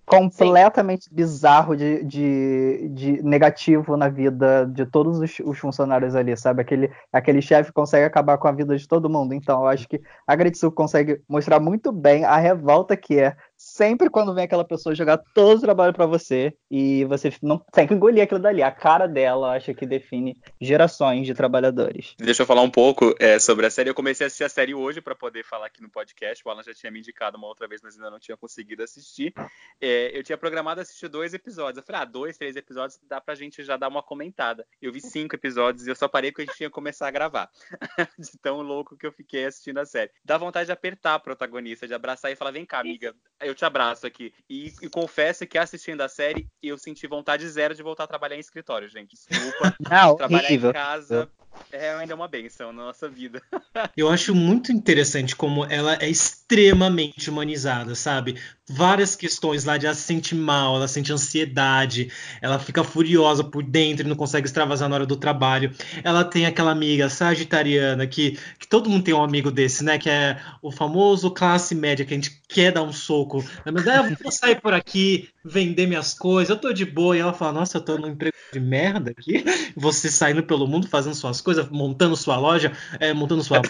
completamente 0.06 1.06
Sim. 1.06 1.16
bizarro 1.16 1.76
de, 1.76 2.04
de, 2.04 2.90
de, 2.90 3.24
negativo 3.24 3.98
na 3.98 4.08
vida 4.08 4.66
de 4.66 4.86
todos 4.86 5.20
os, 5.20 5.40
os 5.40 5.58
funcionários 5.58 6.16
ali, 6.16 6.36
sabe? 6.38 6.62
Aquele, 6.62 6.92
aquele 7.12 7.42
chefe 7.42 7.72
consegue 7.72 8.06
acabar 8.06 8.38
com 8.38 8.48
a 8.48 8.52
vida 8.52 8.78
de 8.78 8.88
todo 8.88 9.10
mundo. 9.10 9.34
Então, 9.34 9.62
eu 9.62 9.68
acho 9.68 9.88
que 9.88 10.02
a 10.28 10.36
Gretsu 10.36 10.72
consegue 10.72 11.22
mostrar 11.28 11.60
muito 11.60 11.92
bem 11.92 12.24
a 12.24 12.38
revolta 12.38 12.96
que 12.96 13.20
é 13.20 13.36
sempre 13.76 14.10
quando 14.10 14.34
vem 14.34 14.46
aquela 14.46 14.64
pessoa 14.64 14.96
jogar 14.96 15.18
todo 15.34 15.58
o 15.58 15.62
trabalho 15.62 15.94
para 15.94 16.06
você 16.06 16.54
e 16.72 17.04
você 17.06 17.30
não 17.42 17.60
tem 17.74 17.86
que 17.86 17.94
engolir 17.94 18.24
aquilo 18.24 18.40
dali. 18.40 18.64
A 18.64 18.72
cara 18.72 19.06
dela, 19.06 19.56
acho 19.56 19.74
que 19.74 19.86
define 19.86 20.34
gerações 20.62 21.28
de 21.28 21.34
trabalhadores. 21.34 22.16
Deixa 22.18 22.44
eu 22.44 22.46
falar 22.46 22.62
um 22.62 22.72
pouco 22.72 23.14
é, 23.20 23.38
sobre 23.38 23.66
a 23.66 23.70
série. 23.70 23.90
Eu 23.90 23.94
comecei 23.94 24.26
a 24.26 24.28
assistir 24.28 24.46
a 24.46 24.50
série 24.50 24.74
hoje 24.74 25.02
para 25.02 25.14
poder 25.14 25.44
falar 25.44 25.68
aqui 25.68 25.82
no 25.82 25.90
podcast. 25.90 26.42
O 26.46 26.50
Alan 26.50 26.64
já 26.64 26.74
tinha 26.74 26.90
me 26.90 27.00
indicado 27.00 27.38
uma 27.38 27.48
outra 27.48 27.68
vez, 27.68 27.82
mas 27.84 27.96
ainda 27.96 28.10
não 28.10 28.20
tinha 28.20 28.38
conseguido 28.38 28.82
assistir. 28.82 29.34
É, 29.82 30.18
eu 30.18 30.24
tinha 30.24 30.38
programado 30.38 30.80
assistir 30.80 31.10
dois 31.10 31.34
episódios. 31.34 31.78
Eu 31.78 31.84
falei, 31.84 32.02
ah, 32.02 32.06
dois, 32.06 32.38
três 32.38 32.56
episódios 32.56 32.98
dá 33.10 33.20
pra 33.20 33.36
gente 33.36 33.62
já 33.62 33.76
dar 33.76 33.90
uma 33.90 34.02
comentada. 34.02 34.66
Eu 34.82 34.94
vi 34.94 35.02
cinco 35.02 35.36
episódios 35.36 35.86
e 35.86 35.90
eu 35.90 35.96
só 35.96 36.08
parei 36.08 36.32
porque 36.32 36.44
a 36.44 36.46
gente 36.46 36.58
tinha 36.58 36.70
que 36.70 36.74
começar 36.74 37.10
a 37.10 37.12
gravar. 37.12 37.50
de 38.18 38.38
tão 38.42 38.62
louco 38.62 38.96
que 38.96 39.06
eu 39.06 39.12
fiquei 39.12 39.46
assistindo 39.46 39.80
a 39.80 39.86
série. 39.86 40.12
Dá 40.24 40.38
vontade 40.38 40.68
de 40.68 40.72
apertar 40.72 41.16
a 41.16 41.20
protagonista, 41.20 41.86
de 41.86 41.94
abraçar 41.94 42.32
e 42.32 42.36
falar, 42.38 42.52
vem 42.52 42.66
cá, 42.66 42.80
amiga, 42.80 43.14
eu 43.42 43.54
te 43.54 43.65
abraço 43.66 44.06
aqui. 44.08 44.34
E, 44.50 44.74
e, 44.82 44.90
confesso 44.90 45.46
que 45.46 45.58
assistindo 45.58 46.02
a 46.02 46.08
série, 46.08 46.48
eu 46.62 46.78
senti 46.78 47.08
vontade 47.08 47.48
zero 47.50 47.76
de 47.76 47.84
voltar 47.84 48.06
a 48.06 48.08
trabalhar 48.08 48.36
em 48.36 48.40
escritório, 48.40 48.90
gente. 48.90 49.16
Desculpa. 49.16 49.76
Não, 49.90 50.16
trabalhar 50.16 50.46
horrível. 50.46 50.70
em 50.70 50.74
casa 50.74 51.30
é 51.72 51.94
ainda 51.94 52.16
uma 52.16 52.28
benção 52.28 52.72
na 52.72 52.86
nossa 52.86 53.10
vida. 53.10 53.42
Eu 53.96 54.10
acho 54.10 54.34
muito 54.34 54.72
interessante 54.72 55.36
como 55.36 55.66
ela 55.66 55.98
é 56.00 56.10
extremamente 56.10 57.30
humanizada, 57.30 57.96
sabe? 57.96 58.38
Várias 58.68 59.16
questões 59.16 59.66
lá 59.66 59.78
de 59.78 59.86
ela 59.86 59.94
se 59.94 60.02
sente 60.02 60.34
mal, 60.34 60.76
ela 60.76 60.88
sente 60.88 61.12
ansiedade, 61.12 62.12
ela 62.42 62.58
fica 62.58 62.84
furiosa 62.84 63.44
por 63.44 63.64
dentro 63.64 64.06
e 64.06 64.10
não 64.10 64.16
consegue 64.16 64.48
extravasar 64.48 64.90
na 64.90 64.96
hora 64.96 65.06
do 65.06 65.16
trabalho. 65.16 65.72
Ela 66.04 66.24
tem 66.24 66.46
aquela 66.46 66.72
amiga 66.72 67.10
sagitariana 67.10 68.08
que, 68.08 68.40
que 68.58 68.68
todo 68.68 68.90
mundo 68.90 69.04
tem 69.04 69.14
um 69.14 69.24
amigo 69.24 69.52
desse, 69.52 69.84
né? 69.84 69.98
Que 69.98 70.10
é 70.10 70.40
o 70.62 70.72
famoso 70.72 71.30
classe 71.30 71.76
média 71.76 72.06
que 72.06 72.14
a 72.14 72.18
gente 72.18 72.42
quer 72.48 72.72
dar 72.72 72.82
um 72.82 72.94
soco. 72.94 73.44
Mas 73.66 73.88
ah, 73.88 74.08
eu 74.10 74.18
vou 74.22 74.32
sair 74.32 74.60
por 74.60 74.74
aqui, 74.74 75.30
vender 75.44 75.88
minhas 75.88 76.14
coisas, 76.14 76.50
eu 76.50 76.58
tô 76.58 76.74
de 76.74 76.86
boa. 76.86 77.16
E 77.16 77.20
ela 77.20 77.34
fala, 77.34 77.54
nossa, 77.54 77.78
eu 77.78 77.82
tô 77.82 77.98
num 77.98 78.08
emprego 78.08 78.36
de 78.52 78.60
merda 78.60 79.12
aqui. 79.12 79.44
Você 79.76 80.10
saindo 80.10 80.42
pelo 80.42 80.68
mundo, 80.68 80.88
fazendo 80.88 81.16
suas 81.16 81.42
coisas, 81.46 81.70
montando 81.70 82.16
sua 82.16 82.38
loja, 82.38 82.72
é, 83.00 83.14
montando 83.14 83.44
sua 83.44 83.62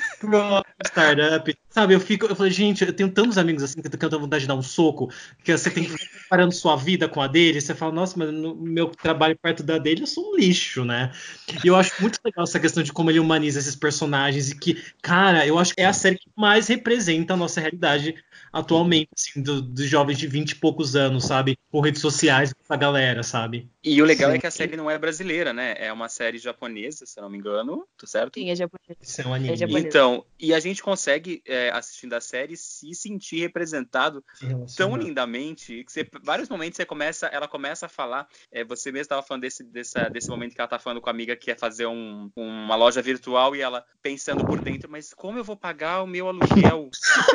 startup. 0.85 1.57
Sabe, 1.69 1.93
eu 1.93 1.99
fico, 1.99 2.25
eu 2.25 2.35
falei, 2.35 2.51
gente, 2.51 2.85
eu 2.85 2.93
tenho 2.93 3.11
tantos 3.11 3.37
amigos 3.37 3.61
assim 3.61 3.81
que 3.81 3.87
eu 3.87 4.09
tenho 4.09 4.21
vontade 4.21 4.43
de 4.43 4.47
dar 4.47 4.55
um 4.55 4.63
soco, 4.63 5.11
que 5.43 5.55
você 5.55 5.69
tem 5.69 5.83
que 5.83 5.91
ir 5.91 6.09
comparando 6.23 6.53
sua 6.53 6.77
vida 6.77 7.09
com 7.09 7.21
a 7.21 7.27
dele, 7.27 7.59
você 7.59 7.75
fala, 7.75 7.91
nossa, 7.91 8.17
mas 8.17 8.31
no 8.31 8.55
meu 8.55 8.87
trabalho 8.87 9.37
perto 9.37 9.61
da 9.61 9.77
dele, 9.77 10.03
eu 10.03 10.07
sou 10.07 10.31
um 10.31 10.37
lixo, 10.37 10.85
né? 10.85 11.11
E 11.63 11.67
eu 11.67 11.75
acho 11.75 11.91
muito 12.01 12.17
legal 12.23 12.45
essa 12.45 12.59
questão 12.59 12.81
de 12.81 12.93
como 12.93 13.11
ele 13.11 13.19
humaniza 13.19 13.59
esses 13.59 13.75
personagens 13.75 14.49
e 14.49 14.57
que, 14.57 14.81
cara, 15.01 15.45
eu 15.45 15.59
acho 15.59 15.75
que 15.75 15.81
é 15.81 15.85
a 15.85 15.93
série 15.93 16.17
que 16.17 16.29
mais 16.35 16.67
representa 16.67 17.33
a 17.33 17.37
nossa 17.37 17.59
realidade 17.59 18.15
atualmente, 18.55 19.09
assim, 19.13 19.41
dos 19.41 19.61
do 19.61 19.85
jovens 19.85 20.17
de 20.17 20.27
20 20.27 20.51
e 20.51 20.55
poucos 20.55 20.95
anos, 20.95 21.25
sabe? 21.25 21.57
Com 21.69 21.81
redes 21.81 21.99
sociais, 21.99 22.53
com 22.53 22.63
essa 22.63 22.77
galera, 22.77 23.21
sabe? 23.21 23.69
E 23.83 24.01
o 24.01 24.05
legal 24.05 24.31
Sim. 24.31 24.37
é 24.37 24.39
que 24.39 24.47
a 24.47 24.51
série 24.51 24.77
não 24.77 24.89
é 24.89 24.97
brasileira, 24.97 25.51
né? 25.51 25.75
É 25.77 25.91
uma 25.91 26.07
série 26.07 26.37
japonesa, 26.37 27.05
se 27.05 27.19
eu 27.19 27.23
não 27.23 27.29
me 27.29 27.37
engano, 27.37 27.85
tá 27.97 28.07
certo? 28.07 28.39
Sim, 28.39 28.49
é 28.49 28.55
japonesa. 28.55 28.97
Isso 29.01 29.21
é 29.21 29.27
um 29.27 29.33
anime. 29.33 29.61
É 29.61 29.79
então, 29.79 30.25
e 30.39 30.53
a 30.53 30.59
gente 30.61 30.81
consegue, 30.81 31.41
é, 31.45 31.69
assistindo 31.71 32.13
a 32.13 32.21
série, 32.21 32.55
se 32.55 32.95
sentir 32.95 33.41
representado 33.41 34.23
tão 34.77 34.95
lindamente 34.95 35.83
que 35.83 35.91
você, 35.91 36.07
vários 36.23 36.47
momentos 36.47 36.77
você 36.77 36.85
começa, 36.85 37.27
ela 37.27 37.49
começa 37.49 37.87
a 37.87 37.89
falar. 37.89 38.25
É, 38.49 38.63
você 38.63 38.89
mesmo 38.89 39.01
estava 39.01 39.21
falando 39.21 39.41
desse, 39.41 39.65
dessa, 39.65 40.07
desse 40.07 40.29
momento 40.29 40.55
que 40.55 40.61
ela 40.61 40.69
tá 40.69 40.79
falando 40.79 41.01
com 41.01 41.09
a 41.09 41.11
amiga 41.11 41.35
que 41.35 41.51
é 41.51 41.55
fazer 41.55 41.87
um, 41.87 42.31
uma 42.37 42.75
loja 42.77 43.01
virtual 43.01 43.53
e 43.53 43.61
ela 43.61 43.83
pensando 44.01 44.45
por 44.45 44.61
dentro, 44.61 44.89
mas 44.89 45.13
como 45.13 45.37
eu 45.37 45.43
vou 45.43 45.57
pagar 45.57 46.01
o 46.01 46.07
meu 46.07 46.29
aluguel? 46.29 46.89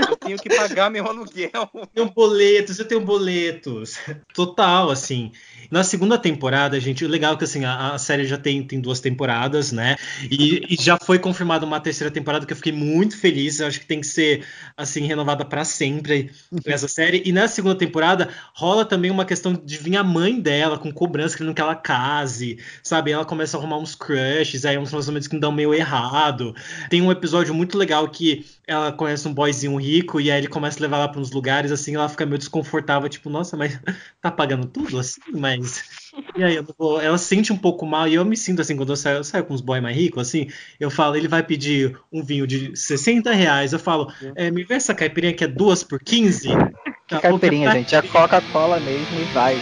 eu 0.09 0.17
tenho 0.17 0.39
que 0.39 0.49
pagar 0.49 0.91
meu 0.91 1.10
aluguel. 1.11 1.51
Eu 1.75 1.87
tenho 1.87 2.11
boletos, 2.11 2.79
eu 2.79 2.85
tenho 2.85 3.01
boletos. 3.01 3.99
Total, 4.35 4.91
assim. 4.91 5.33
Na 5.71 5.85
segunda 5.85 6.19
temporada, 6.19 6.81
gente, 6.81 7.05
o 7.05 7.09
legal 7.09 7.35
é 7.35 7.37
que 7.37 7.45
assim, 7.45 7.65
a, 7.65 7.93
a 7.95 7.99
série 7.99 8.25
já 8.27 8.37
tem, 8.37 8.63
tem 8.63 8.81
duas 8.81 8.99
temporadas, 8.99 9.71
né? 9.71 9.97
E, 10.29 10.67
e 10.69 10.83
já 10.83 10.99
foi 10.99 11.19
confirmada 11.19 11.65
uma 11.65 11.79
terceira 11.79 12.11
temporada 12.11 12.45
que 12.45 12.53
eu 12.53 12.57
fiquei 12.57 12.73
muito 12.73 13.17
feliz. 13.17 13.61
Eu 13.61 13.69
acho 13.69 13.79
que 13.79 13.87
tem 13.87 14.01
que 14.01 14.07
ser 14.07 14.45
assim 14.77 15.07
renovada 15.07 15.45
para 15.45 15.65
sempre 15.65 16.31
essa 16.67 16.89
série. 16.89 17.23
E 17.25 17.33
na 17.33 17.47
segunda 17.47 17.77
temporada 17.77 18.29
rola 18.53 18.85
também 18.85 19.11
uma 19.11 19.25
questão 19.25 19.53
de 19.53 19.77
vir 19.77 19.97
a 19.97 20.03
mãe 20.03 20.41
dela 20.41 20.79
com 20.79 20.93
cobrança 20.93 21.37
querendo 21.37 21.55
que 21.55 21.61
ela 21.61 21.77
case, 21.77 22.59
sabe? 22.83 23.13
Ela 23.13 23.25
começa 23.25 23.57
a 23.57 23.61
arrumar 23.61 23.79
uns 23.79 23.95
crushes, 23.95 24.65
aí 24.65 24.77
uns 24.77 24.91
relacionamentos 24.91 25.29
que 25.29 25.35
não 25.35 25.41
dão 25.41 25.53
meio 25.53 25.73
errado. 25.73 26.55
Tem 26.89 27.01
um 27.01 27.13
episódio 27.13 27.55
muito 27.55 27.79
legal 27.79 28.09
que 28.09 28.45
ela 28.71 28.93
conhece 28.93 29.27
um 29.27 29.35
boyzinho 29.35 29.75
rico 29.77 30.21
e 30.21 30.31
aí 30.31 30.39
ele 30.39 30.47
começa 30.47 30.79
a 30.79 30.83
levar 30.83 30.99
ela 30.99 31.09
para 31.09 31.21
uns 31.21 31.33
lugares 31.33 31.73
assim, 31.73 31.97
ela 31.97 32.09
fica 32.09 32.25
meio 32.25 32.39
desconfortável, 32.39 33.09
tipo, 33.09 33.29
nossa, 33.29 33.57
mas 33.57 33.79
tá 34.23 34.31
pagando 34.31 34.65
tudo 34.65 34.97
assim, 34.97 35.21
mas 35.35 35.83
e 36.39 36.45
aí 36.45 36.65
vou... 36.79 37.01
ela 37.01 37.19
sente 37.19 37.53
um 37.53 37.57
pouco 37.57 37.85
mal 37.85 38.07
e 38.07 38.15
eu 38.15 38.25
me 38.25 38.37
sinto 38.37 38.63
assim 38.63 38.77
quando 38.77 38.91
eu 38.91 38.97
saio, 38.97 39.17
eu 39.19 39.25
saio 39.25 39.45
com 39.45 39.55
uns 39.55 39.61
boys 39.61 39.83
mais 39.83 39.97
ricos 39.97 40.29
assim, 40.29 40.49
eu 40.79 40.89
falo, 40.89 41.17
ele 41.17 41.27
vai 41.27 41.43
pedir 41.43 41.99
um 42.13 42.23
vinho 42.23 42.47
de 42.47 42.77
60 42.77 43.33
reais, 43.33 43.73
eu 43.73 43.79
falo, 43.81 44.13
é, 44.37 44.53
me 44.53 44.63
vê 44.63 44.75
essa 44.75 44.95
caipirinha 44.95 45.35
que 45.35 45.43
é 45.43 45.49
duas 45.49 45.83
por 45.83 45.99
15? 45.99 46.49
Que 47.11 47.19
caipirinha, 47.19 47.73
gente, 47.73 47.93
é 47.97 48.03
Coca-Cola 48.03 48.79
mesmo 48.79 49.21
e 49.21 49.25
vai. 49.35 49.57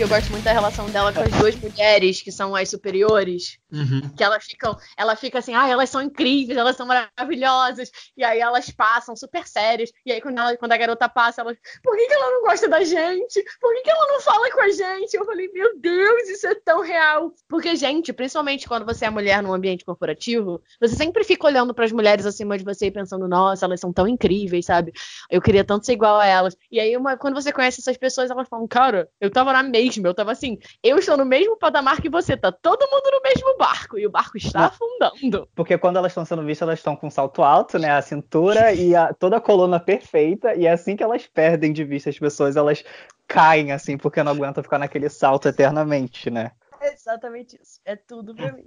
Porque 0.00 0.14
eu 0.14 0.16
gosto 0.16 0.30
muito 0.30 0.44
da 0.44 0.52
relação 0.52 0.88
dela 0.88 1.12
com 1.12 1.20
as 1.20 1.30
duas 1.32 1.54
mulheres, 1.56 2.22
que 2.22 2.32
são 2.32 2.56
as 2.56 2.70
superiores. 2.70 3.58
Uhum. 3.70 4.00
Que 4.16 4.24
elas 4.24 4.44
ficam, 4.44 4.74
ela 4.96 5.14
fica 5.14 5.40
assim, 5.40 5.54
ah, 5.54 5.68
elas 5.68 5.90
são 5.90 6.00
incríveis, 6.00 6.56
elas 6.56 6.74
são 6.74 6.86
maravilhosas. 6.86 7.90
E 8.16 8.24
aí 8.24 8.40
elas 8.40 8.70
passam 8.70 9.14
super 9.14 9.46
sérias. 9.46 9.90
E 10.06 10.10
aí 10.10 10.20
quando, 10.22 10.38
ela, 10.38 10.56
quando 10.56 10.72
a 10.72 10.76
garota 10.78 11.06
passa, 11.06 11.42
ela, 11.42 11.54
por 11.82 11.96
que, 11.96 12.06
que 12.06 12.14
ela 12.14 12.30
não 12.30 12.42
gosta 12.42 12.66
da 12.66 12.82
gente? 12.82 13.44
Por 13.60 13.74
que, 13.74 13.82
que 13.82 13.90
ela 13.90 14.06
não 14.06 14.20
fala 14.22 14.50
com 14.50 14.62
a 14.62 14.70
gente? 14.70 15.14
Eu 15.14 15.26
falei, 15.26 15.50
meu 15.52 15.78
Deus, 15.78 16.28
isso 16.30 16.46
é 16.46 16.54
tão 16.54 16.80
real. 16.80 17.34
Porque, 17.46 17.76
gente, 17.76 18.10
principalmente 18.10 18.66
quando 18.66 18.86
você 18.86 19.04
é 19.04 19.10
mulher 19.10 19.42
num 19.42 19.52
ambiente 19.52 19.84
corporativo, 19.84 20.62
você 20.80 20.96
sempre 20.96 21.24
fica 21.24 21.46
olhando 21.46 21.74
para 21.74 21.84
as 21.84 21.92
mulheres 21.92 22.24
acima 22.24 22.56
de 22.56 22.64
você 22.64 22.86
e 22.86 22.90
pensando, 22.90 23.28
nossa, 23.28 23.66
elas 23.66 23.80
são 23.80 23.92
tão 23.92 24.08
incríveis, 24.08 24.64
sabe? 24.64 24.92
Eu 25.30 25.42
queria 25.42 25.62
tanto 25.62 25.84
ser 25.84 25.92
igual 25.92 26.18
a 26.18 26.24
elas. 26.24 26.56
E 26.72 26.80
aí, 26.80 26.96
uma, 26.96 27.18
quando 27.18 27.34
você 27.34 27.52
conhece 27.52 27.82
essas 27.82 27.98
pessoas, 27.98 28.30
elas 28.30 28.48
falam, 28.48 28.66
cara, 28.66 29.06
eu 29.20 29.30
tava 29.30 29.52
na 29.52 29.62
eu 29.98 30.14
tava 30.14 30.32
assim, 30.32 30.58
eu 30.82 30.98
estou 30.98 31.16
no 31.16 31.24
mesmo 31.24 31.56
patamar 31.56 32.00
que 32.00 32.08
você, 32.08 32.36
tá 32.36 32.52
todo 32.52 32.88
mundo 32.90 33.10
no 33.10 33.20
mesmo 33.22 33.56
barco, 33.58 33.98
e 33.98 34.06
o 34.06 34.10
barco 34.10 34.36
está 34.36 34.66
afundando. 34.66 35.48
Porque 35.54 35.76
quando 35.78 35.96
elas 35.96 36.12
estão 36.12 36.24
sendo 36.24 36.44
vistas, 36.44 36.68
elas 36.68 36.78
estão 36.78 36.96
com 36.96 37.10
salto 37.10 37.42
alto, 37.42 37.78
né, 37.78 37.90
a 37.90 38.02
cintura 38.02 38.72
e 38.72 38.94
a, 38.94 39.12
toda 39.12 39.36
a 39.36 39.40
coluna 39.40 39.80
perfeita, 39.80 40.54
e 40.54 40.66
é 40.66 40.72
assim 40.72 40.96
que 40.96 41.02
elas 41.02 41.26
perdem 41.26 41.72
de 41.72 41.84
vista 41.84 42.10
as 42.10 42.18
pessoas, 42.18 42.56
elas 42.56 42.84
caem, 43.26 43.72
assim, 43.72 43.96
porque 43.96 44.22
não 44.22 44.32
aguentam 44.32 44.62
ficar 44.62 44.78
naquele 44.78 45.08
salto 45.08 45.48
eternamente, 45.48 46.30
né. 46.30 46.52
É 46.80 46.94
exatamente 46.94 47.58
isso. 47.62 47.78
É 47.84 47.94
tudo 47.94 48.34
pra 48.34 48.52
mim. 48.52 48.64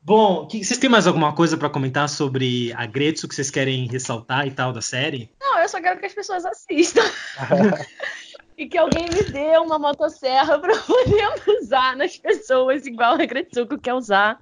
Bom, 0.00 0.48
vocês 0.48 0.78
têm 0.78 0.88
mais 0.88 1.08
alguma 1.08 1.34
coisa 1.34 1.56
para 1.56 1.68
comentar 1.68 2.08
sobre 2.08 2.72
a 2.74 2.86
Gretsu 2.86 3.26
que 3.26 3.34
vocês 3.34 3.50
querem 3.50 3.88
ressaltar 3.88 4.46
e 4.46 4.52
tal 4.52 4.72
da 4.72 4.80
série? 4.80 5.34
Não, 5.40 5.58
eu 5.58 5.68
só 5.68 5.80
quero 5.80 5.98
que 5.98 6.06
as 6.06 6.14
pessoas 6.14 6.44
assistam. 6.44 7.02
e 8.60 8.68
que 8.68 8.76
alguém 8.76 9.10
me 9.10 9.24
dê 9.24 9.56
uma 9.56 9.78
motosserra 9.78 10.58
para 10.60 10.76
poder 10.76 11.58
usar 11.60 11.96
nas 11.96 12.18
pessoas, 12.18 12.86
igual 12.86 13.14
a 13.14 13.24
Gretsuko 13.24 13.78
quer 13.78 13.94
usar. 13.94 14.38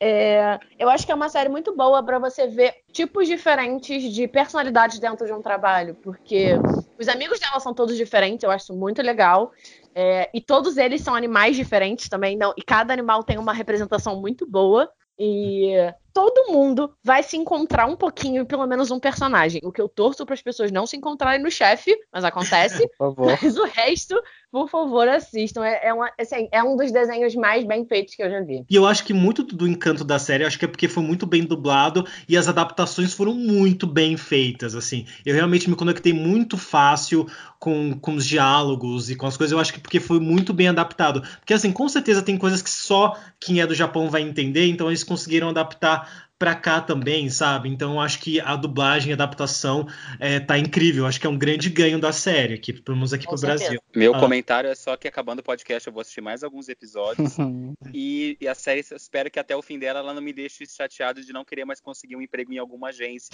É, 0.00 0.58
eu 0.78 0.90
acho 0.90 1.06
que 1.06 1.12
é 1.12 1.14
uma 1.14 1.28
série 1.28 1.48
muito 1.48 1.74
boa 1.74 2.02
para 2.02 2.18
você 2.18 2.48
ver 2.48 2.74
tipos 2.92 3.28
diferentes 3.28 4.12
de 4.12 4.26
personalidades 4.26 4.98
dentro 4.98 5.24
de 5.24 5.32
um 5.32 5.40
trabalho, 5.40 5.94
porque 6.02 6.54
os 6.98 7.08
amigos 7.08 7.38
dela 7.38 7.60
são 7.60 7.72
todos 7.72 7.96
diferentes, 7.96 8.42
eu 8.42 8.50
acho 8.50 8.74
muito 8.74 9.00
legal. 9.00 9.52
É, 9.94 10.28
e 10.34 10.40
todos 10.40 10.76
eles 10.76 11.00
são 11.00 11.14
animais 11.14 11.56
diferentes 11.56 12.08
também, 12.08 12.36
não, 12.36 12.52
e 12.56 12.62
cada 12.62 12.92
animal 12.92 13.22
tem 13.22 13.38
uma 13.38 13.52
representação 13.52 14.20
muito 14.20 14.44
boa. 14.44 14.90
E 15.18 15.72
todo 16.16 16.50
mundo 16.50 16.96
vai 17.04 17.22
se 17.22 17.36
encontrar 17.36 17.84
um 17.84 17.94
pouquinho, 17.94 18.46
pelo 18.46 18.66
menos 18.66 18.90
um 18.90 18.98
personagem. 18.98 19.60
O 19.62 19.70
que 19.70 19.82
eu 19.82 19.86
torço 19.86 20.24
para 20.24 20.32
as 20.32 20.40
pessoas 20.40 20.72
não 20.72 20.86
se 20.86 20.96
encontrarem 20.96 21.42
no 21.42 21.50
chefe, 21.50 21.94
mas 22.10 22.24
acontece. 22.24 22.88
mas 22.98 23.58
o 23.58 23.64
resto 23.64 24.18
por 24.56 24.70
favor, 24.70 25.06
assistam. 25.06 25.62
É, 25.64 25.88
é, 25.88 25.92
uma, 25.92 26.10
assim, 26.18 26.48
é, 26.50 26.62
um 26.62 26.76
dos 26.76 26.90
desenhos 26.90 27.34
mais 27.34 27.66
bem 27.66 27.84
feitos 27.84 28.14
que 28.14 28.22
eu 28.22 28.30
já 28.30 28.40
vi. 28.40 28.64
E 28.70 28.74
eu 28.74 28.86
acho 28.86 29.04
que 29.04 29.12
muito 29.12 29.42
do 29.42 29.68
encanto 29.68 30.02
da 30.02 30.18
série, 30.18 30.44
acho 30.44 30.58
que 30.58 30.64
é 30.64 30.68
porque 30.68 30.88
foi 30.88 31.02
muito 31.02 31.26
bem 31.26 31.44
dublado 31.44 32.06
e 32.26 32.38
as 32.38 32.48
adaptações 32.48 33.12
foram 33.12 33.34
muito 33.34 33.86
bem 33.86 34.16
feitas, 34.16 34.74
assim. 34.74 35.04
Eu 35.26 35.34
realmente 35.34 35.68
me 35.68 35.76
conectei 35.76 36.14
muito 36.14 36.56
fácil 36.56 37.26
com, 37.58 37.98
com 37.98 38.14
os 38.14 38.24
diálogos 38.24 39.10
e 39.10 39.16
com 39.16 39.26
as 39.26 39.36
coisas. 39.36 39.52
Eu 39.52 39.58
acho 39.58 39.74
que 39.74 39.80
porque 39.80 40.00
foi 40.00 40.20
muito 40.20 40.54
bem 40.54 40.68
adaptado. 40.68 41.20
Porque, 41.38 41.52
assim, 41.52 41.70
com 41.70 41.86
certeza 41.86 42.22
tem 42.22 42.38
coisas 42.38 42.62
que 42.62 42.70
só 42.70 43.14
quem 43.38 43.60
é 43.60 43.66
do 43.66 43.74
Japão 43.74 44.08
vai 44.08 44.22
entender, 44.22 44.66
então 44.68 44.88
eles 44.88 45.04
conseguiram 45.04 45.50
adaptar 45.50 46.05
para 46.38 46.54
cá 46.54 46.80
também, 46.80 47.30
sabe? 47.30 47.68
Então 47.68 48.00
acho 48.00 48.20
que 48.20 48.40
a 48.40 48.56
dublagem, 48.56 49.12
a 49.12 49.14
adaptação 49.14 49.86
é, 50.20 50.38
tá 50.38 50.58
incrível. 50.58 51.06
Acho 51.06 51.20
que 51.20 51.26
é 51.26 51.30
um 51.30 51.38
grande 51.38 51.70
ganho 51.70 51.98
da 51.98 52.12
série, 52.12 52.54
aqui, 52.54 52.72
pelo 52.72 52.96
menos 52.96 53.12
aqui 53.12 53.24
Com 53.24 53.30
pro 53.30 53.38
certeza. 53.38 53.64
Brasil. 53.64 53.80
Meu 53.94 54.14
ah. 54.14 54.20
comentário 54.20 54.68
é 54.68 54.74
só 54.74 54.96
que 54.96 55.08
acabando 55.08 55.38
o 55.40 55.42
podcast 55.42 55.86
eu 55.86 55.92
vou 55.92 56.02
assistir 56.02 56.20
mais 56.20 56.44
alguns 56.44 56.68
episódios 56.68 57.36
e, 57.94 58.36
e, 58.40 58.46
a 58.46 58.54
série, 58.54 58.80
espero 58.80 59.30
que 59.30 59.38
até 59.38 59.56
o 59.56 59.62
fim 59.62 59.78
dela 59.78 60.00
ela 60.00 60.12
não 60.12 60.20
me 60.20 60.32
deixe 60.32 60.66
chateado 60.66 61.24
de 61.24 61.32
não 61.32 61.44
querer 61.44 61.64
mais 61.64 61.80
conseguir 61.80 62.16
um 62.16 62.22
emprego 62.22 62.52
em 62.52 62.58
alguma 62.58 62.88
agência 62.88 63.30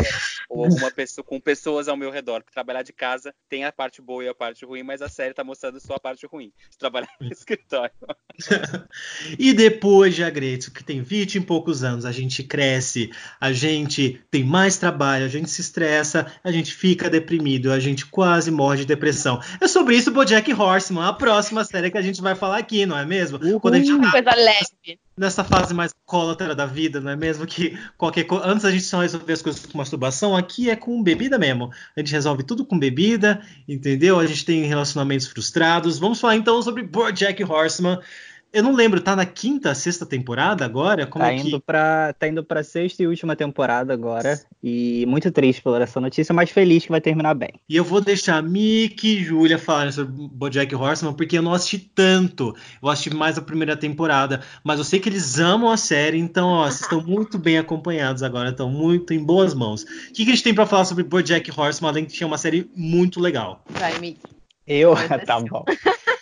ou 0.49 0.65
alguma 0.65 0.91
pessoa 0.93 1.25
com 1.25 1.41
pessoas 1.41 1.89
ao 1.89 1.97
meu 1.97 2.11
redor. 2.11 2.43
Porque 2.43 2.55
trabalhar 2.55 2.83
de 2.83 2.93
casa 2.93 3.35
tem 3.49 3.65
a 3.65 3.73
parte 3.73 4.01
boa 4.01 4.25
e 4.25 4.29
a 4.29 4.35
parte 4.35 4.65
ruim, 4.65 4.85
mas 4.85 5.03
a 5.03 5.09
série 5.09 5.35
tá 5.35 5.43
mostrando 5.43 5.81
só 5.81 5.95
a 5.95 6.01
parte 6.01 6.25
ruim 6.27 6.53
de 6.71 6.79
trabalhar 6.79 7.11
no 7.21 7.27
escritório. 7.33 7.93
e 9.39 9.53
depois 9.53 10.15
de 10.15 10.23
Agreto, 10.23 10.71
que 10.71 10.85
tem 10.85 11.03
20 11.03 11.35
e 11.37 11.41
poucos 11.41 11.83
anos, 11.83 12.05
a 12.05 12.13
gente 12.13 12.45
cresce 12.45 12.92
adoece, 12.93 13.11
a 13.41 13.53
gente 13.53 14.21
tem 14.31 14.45
mais 14.45 14.77
trabalho, 14.77 15.25
a 15.25 15.29
gente 15.29 15.51
se 15.51 15.61
estressa, 15.61 16.27
a 16.45 16.53
gente 16.53 16.75
fica 16.75 17.09
deprimido, 17.09 17.73
a 17.73 17.81
gente 17.81 18.07
quase 18.07 18.51
morre 18.51 18.79
de 18.79 18.87
depressão. 18.87 19.41
É 19.61 19.67
sobre 19.67 19.97
isso 19.97 20.11
o 20.11 20.13
BoJack 20.13 20.53
Horseman, 20.53 21.05
a 21.05 21.13
próxima 21.13 21.65
série 21.65 21.91
que 21.91 21.99
a 21.99 22.03
gente 22.03 22.21
vai 22.21 22.35
falar 22.35 22.59
aqui, 22.59 22.85
não 22.85 22.99
é 22.99 23.05
mesmo? 23.05 23.39
Uhul. 23.39 23.61
Quando 23.61 23.75
a 23.75 23.79
gente 23.79 24.01
tá 24.01 24.11
Coisa 24.11 24.35
leve. 24.37 24.99
nessa 25.17 25.43
fase 25.43 25.73
mais 25.73 25.93
cólatra 26.05 26.55
da 26.55 26.67
vida, 26.67 27.01
não 27.01 27.11
é 27.11 27.17
mesmo? 27.17 27.47
Que 27.47 27.79
qualquer 27.97 28.25
coisa. 28.25 28.47
Antes 28.47 28.65
a 28.65 28.71
gente 28.71 28.85
só 28.85 29.01
resolver 29.01 29.33
as 29.33 29.43
coisas 29.43 29.65
com 29.65 29.79
masturbação, 29.79 30.37
aqui 30.37 30.69
é 30.69 30.77
com 30.77 31.03
bebida 31.03 31.39
mesmo. 31.39 31.71
A 31.97 32.01
gente 32.01 32.13
resolve 32.13 32.43
tudo 32.43 32.65
com 32.65 32.79
bebida, 32.79 33.43
entendeu? 33.67 34.19
A 34.19 34.27
gente 34.27 34.45
tem 34.45 34.65
relacionamentos 34.65 35.27
frustrados. 35.27 35.99
Vamos 35.99 36.21
falar 36.21 36.37
então 36.37 36.61
sobre 36.63 36.83
Bojack 36.83 37.43
Horseman. 37.43 37.99
Eu 38.53 38.63
não 38.63 38.75
lembro, 38.75 39.01
tá 39.01 39.17
na 39.17 39.25
quinta, 39.25 39.75
sexta 39.75 40.05
temporada 40.05 40.63
agora? 40.65 41.07
Como 41.07 41.25
Tá 41.25 41.33
é 41.33 41.37
que. 41.39 41.49
indo, 41.49 41.59
pra, 41.61 42.13
tá 42.13 42.29
indo 42.29 42.45
pra 42.45 42.63
sexta 42.63 43.03
e 43.03 43.07
última 43.07 43.35
temporada 43.35 43.95
agora. 43.95 44.39
E 44.63 45.07
muito 45.07 45.31
triste 45.33 45.63
por 45.63 45.81
essa 45.81 45.99
notícia, 46.01 46.35
mas 46.35 46.51
feliz 46.51 46.85
que 46.85 46.91
vai 46.91 47.01
terminar 47.01 47.33
bem. 47.33 47.53
E 47.67 47.75
eu 47.75 47.83
vou 47.83 48.01
deixar 48.03 48.37
a 48.37 48.43
Mick 48.43 49.09
e 49.09 49.25
Júlia 49.25 49.59
falarem 49.59 49.91
sobre 49.91 50.13
Bojack 50.31 50.75
Horseman, 50.75 51.15
porque 51.15 51.39
eu 51.39 51.43
não 51.43 51.55
assisti 51.55 51.79
tanto. 51.79 52.55
Eu 52.83 52.91
assisti 52.91 53.15
mais 53.15 53.39
a 53.39 53.43
primeira 53.43 53.75
temporada. 53.75 54.43
Mas 54.63 54.79
eu 54.79 54.85
sei 54.85 55.01
que 55.01 55.09
eles 55.09 55.39
amam 55.39 55.71
a 55.71 55.77
série, 55.79 56.19
então, 56.19 56.49
ó, 56.49 56.65
vocês 56.65 56.83
estão 56.83 57.03
muito 57.03 57.39
bem 57.39 57.57
acompanhados 57.57 58.23
agora, 58.23 58.51
estão 58.51 58.69
muito 58.71 59.15
em 59.15 59.25
boas 59.25 59.55
mãos. 59.55 59.83
O 59.83 59.87
que, 60.13 60.25
que 60.27 60.31
a 60.31 60.35
gente 60.35 60.45
tem 60.45 60.55
pra 60.55 60.67
falar 60.67 60.85
sobre 60.85 61.05
Bojack 61.05 61.51
Horseman, 61.59 61.89
além 61.91 62.05
de 62.05 62.15
que 62.17 62.23
é 62.23 62.27
uma 62.27 62.37
série 62.39 62.71
muito 62.77 63.19
legal? 63.19 63.65
Vai, 63.71 63.99
Mickey. 63.99 64.21
Eu, 64.67 64.95
tá 65.27 65.41
bom. 65.41 65.65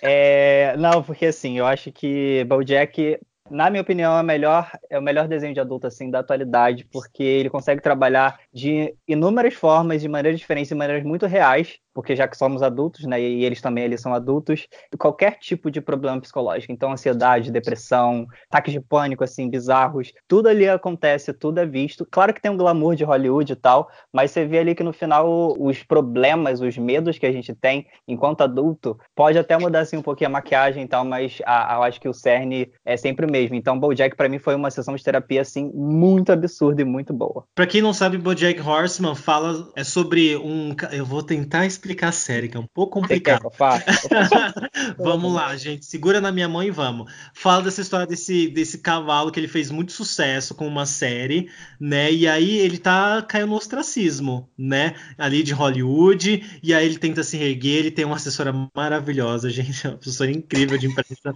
É, 0.03 0.77
não, 0.77 1.03
porque 1.03 1.27
assim, 1.27 1.59
eu 1.59 1.67
acho 1.67 1.93
que 1.93 2.45
BoJack, 2.45 3.19
na 3.51 3.69
minha 3.69 3.83
opinião, 3.83 4.17
é, 4.19 4.23
melhor, 4.23 4.71
é 4.89 4.99
o 4.99 5.03
melhor 5.03 5.29
desenho 5.29 5.53
de 5.53 5.61
adulto 5.61 5.87
assim 5.87 6.11
da 6.11 6.21
atualidade, 6.21 6.87
porque 6.91 7.23
ele 7.23 7.51
consegue 7.51 7.83
trabalhar 7.83 8.41
de 8.53 8.95
inúmeras 9.07 9.55
formas, 9.55 10.01
de 10.01 10.09
maneiras 10.09 10.41
diferentes, 10.41 10.69
de 10.69 10.75
maneiras 10.75 11.05
muito 11.05 11.27
reais, 11.27 11.79
porque 11.95 12.14
já 12.16 12.26
que 12.28 12.36
somos 12.36 12.62
adultos, 12.62 13.05
né, 13.05 13.20
e 13.20 13.45
eles 13.45 13.61
também 13.61 13.84
eles 13.84 14.01
são 14.01 14.14
adultos, 14.14 14.66
qualquer 14.99 15.38
tipo 15.38 15.70
de 15.70 15.80
problema 15.80 16.20
psicológico, 16.20 16.72
então 16.72 16.93
ansiedade, 16.93 17.51
depressão, 17.51 18.26
ataques 18.51 18.72
de 18.72 18.80
pânico 18.80 19.24
assim 19.24 19.49
bizarros, 19.49 20.12
tudo 20.28 20.49
ali 20.49 20.68
acontece, 20.68 21.32
tudo 21.32 21.59
é 21.59 21.66
visto. 21.66 22.07
Claro 22.11 22.32
que 22.34 22.41
tem 22.41 22.51
um 22.51 22.57
glamour 22.57 22.95
de 22.95 23.05
Hollywood 23.05 23.53
e 23.53 23.57
tal, 23.57 23.88
mas 24.12 24.30
você 24.30 24.45
vê 24.45 24.59
ali 24.59 24.74
que 24.74 24.82
no 24.82 24.93
final 24.93 25.55
os 25.59 25.82
problemas, 25.82 26.61
os 26.61 26.76
medos 26.78 27.18
que 27.18 27.26
a 27.26 27.32
gente 27.32 27.55
tem 27.55 27.86
enquanto 28.07 28.43
adulto, 28.43 28.99
pode 29.14 29.38
até 29.38 29.57
mudar 29.59 29.80
assim 29.80 29.97
um 29.97 30.03
pouquinho 30.03 30.28
a 30.28 30.32
maquiagem 30.32 30.84
e 30.84 30.88
tal, 30.88 31.05
mas 31.05 31.38
a- 31.45 31.74
eu 31.76 31.82
acho 31.82 32.01
que 32.01 32.09
o 32.09 32.14
cerne 32.14 32.70
é 32.84 32.97
sempre 32.97 33.26
o 33.26 33.30
mesmo. 33.30 33.55
Então, 33.57 33.78
BoJack 33.78 34.16
pra 34.16 34.28
mim 34.28 34.38
foi 34.38 34.55
uma 34.55 34.70
sessão 34.70 34.95
de 34.95 35.03
terapia 35.03 35.41
assim 35.41 35.70
muito 35.74 36.30
absurda 36.32 36.82
e 36.82 36.84
muito 36.84 37.12
boa. 37.12 37.45
Pra 37.55 37.66
quem 37.66 37.82
não 37.82 37.93
sabe, 37.93 38.18
Bojack 38.18 38.61
Horseman 38.61 39.14
fala 39.14 39.68
é 39.76 39.84
sobre 39.84 40.36
um. 40.36 40.74
Eu 40.93 41.05
vou 41.05 41.22
tentar 41.22 41.66
explicar 41.66 41.89
a 42.09 42.12
série, 42.12 42.49
que 42.49 42.57
é 42.57 42.61
um 42.61 42.66
pouco 42.66 43.01
complicado. 43.01 43.51
vamos 44.99 45.32
lá, 45.32 45.57
gente. 45.57 45.86
Segura 45.86 46.20
na 46.20 46.32
minha 46.32 46.49
mão 46.49 46.62
e 46.62 46.70
vamos. 46.70 47.11
Fala 47.34 47.62
dessa 47.62 47.80
história 47.80 48.07
desse, 48.07 48.49
desse 48.49 48.78
cavalo 48.78 49.30
que 49.30 49.38
ele 49.38 49.49
fez 49.49 49.70
muito 49.70 49.93
sucesso 49.93 50.55
com 50.55 50.66
uma 50.66 50.86
série, 50.86 51.49
né? 51.78 52.12
E 52.12 52.26
aí 52.26 52.59
ele 52.59 52.78
tá 52.78 53.22
caindo 53.22 53.49
no 53.49 53.57
ostracismo, 53.57 54.49
né? 54.57 54.95
Ali 55.18 55.43
de 55.43 55.53
Hollywood. 55.53 56.61
E 56.62 56.72
aí 56.72 56.86
ele 56.86 56.99
tenta 56.99 57.22
se 57.22 57.36
reerguer. 57.36 57.78
Ele 57.78 57.91
tem 57.91 58.05
uma 58.05 58.16
assessora 58.16 58.53
maravilhosa, 58.74 59.51
gente. 59.51 59.86
Uma 59.86 59.97
assessora 59.97 60.30
incrível 60.30 60.78
de 60.78 60.86
imprensa. 60.86 61.34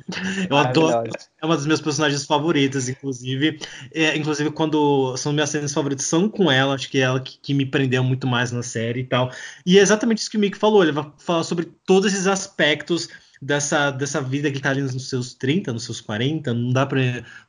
Eu 0.49 0.57
adoro. 0.57 1.11
É 1.41 1.47
uma 1.47 1.57
das 1.57 1.67
minhas 1.67 1.81
personagens 1.81 2.25
favoritas, 2.25 2.89
inclusive. 2.89 3.59
É, 3.93 4.17
inclusive, 4.17 4.51
quando 4.51 5.17
são 5.17 5.33
minhas 5.33 5.51
cenas 5.51 5.73
favoritas, 5.73 6.07
são 6.07 6.29
com 6.29 6.51
ela. 6.51 6.75
Acho 6.75 6.89
que 6.91 6.99
é 6.99 7.03
ela 7.03 7.21
que, 7.21 7.39
que 7.39 7.55
me 7.55 7.67
prendeu 7.67 8.03
muito 8.03 8.27
mais 8.27 8.51
na 8.53 8.63
série 8.63 9.01
e 9.01 9.05
tal. 9.05 9.31
E 9.67 9.79
é 9.79 9.83
exatamente 9.83 10.19
isso 10.19 10.31
que 10.35 10.39
o 10.39 10.41
Mick 10.41 10.59
falou. 10.59 10.83
Ele 10.83 10.93
vai 10.93 11.07
falar 11.19 11.45
sobre 11.45 11.67
todos 11.87 12.13
esses 12.13 12.27
aspectos 12.27 13.09
dessa, 13.41 13.91
dessa 13.91 14.21
vida 14.21 14.51
que 14.51 14.61
tá 14.61 14.71
ali 14.71 14.81
nos 14.83 15.09
seus 15.09 15.35
30, 15.35 15.73
nos 15.73 15.85
seus 15.85 16.01
40. 16.01 16.53
Não 16.53 16.73
dá 16.73 16.85
pra. 16.85 17.01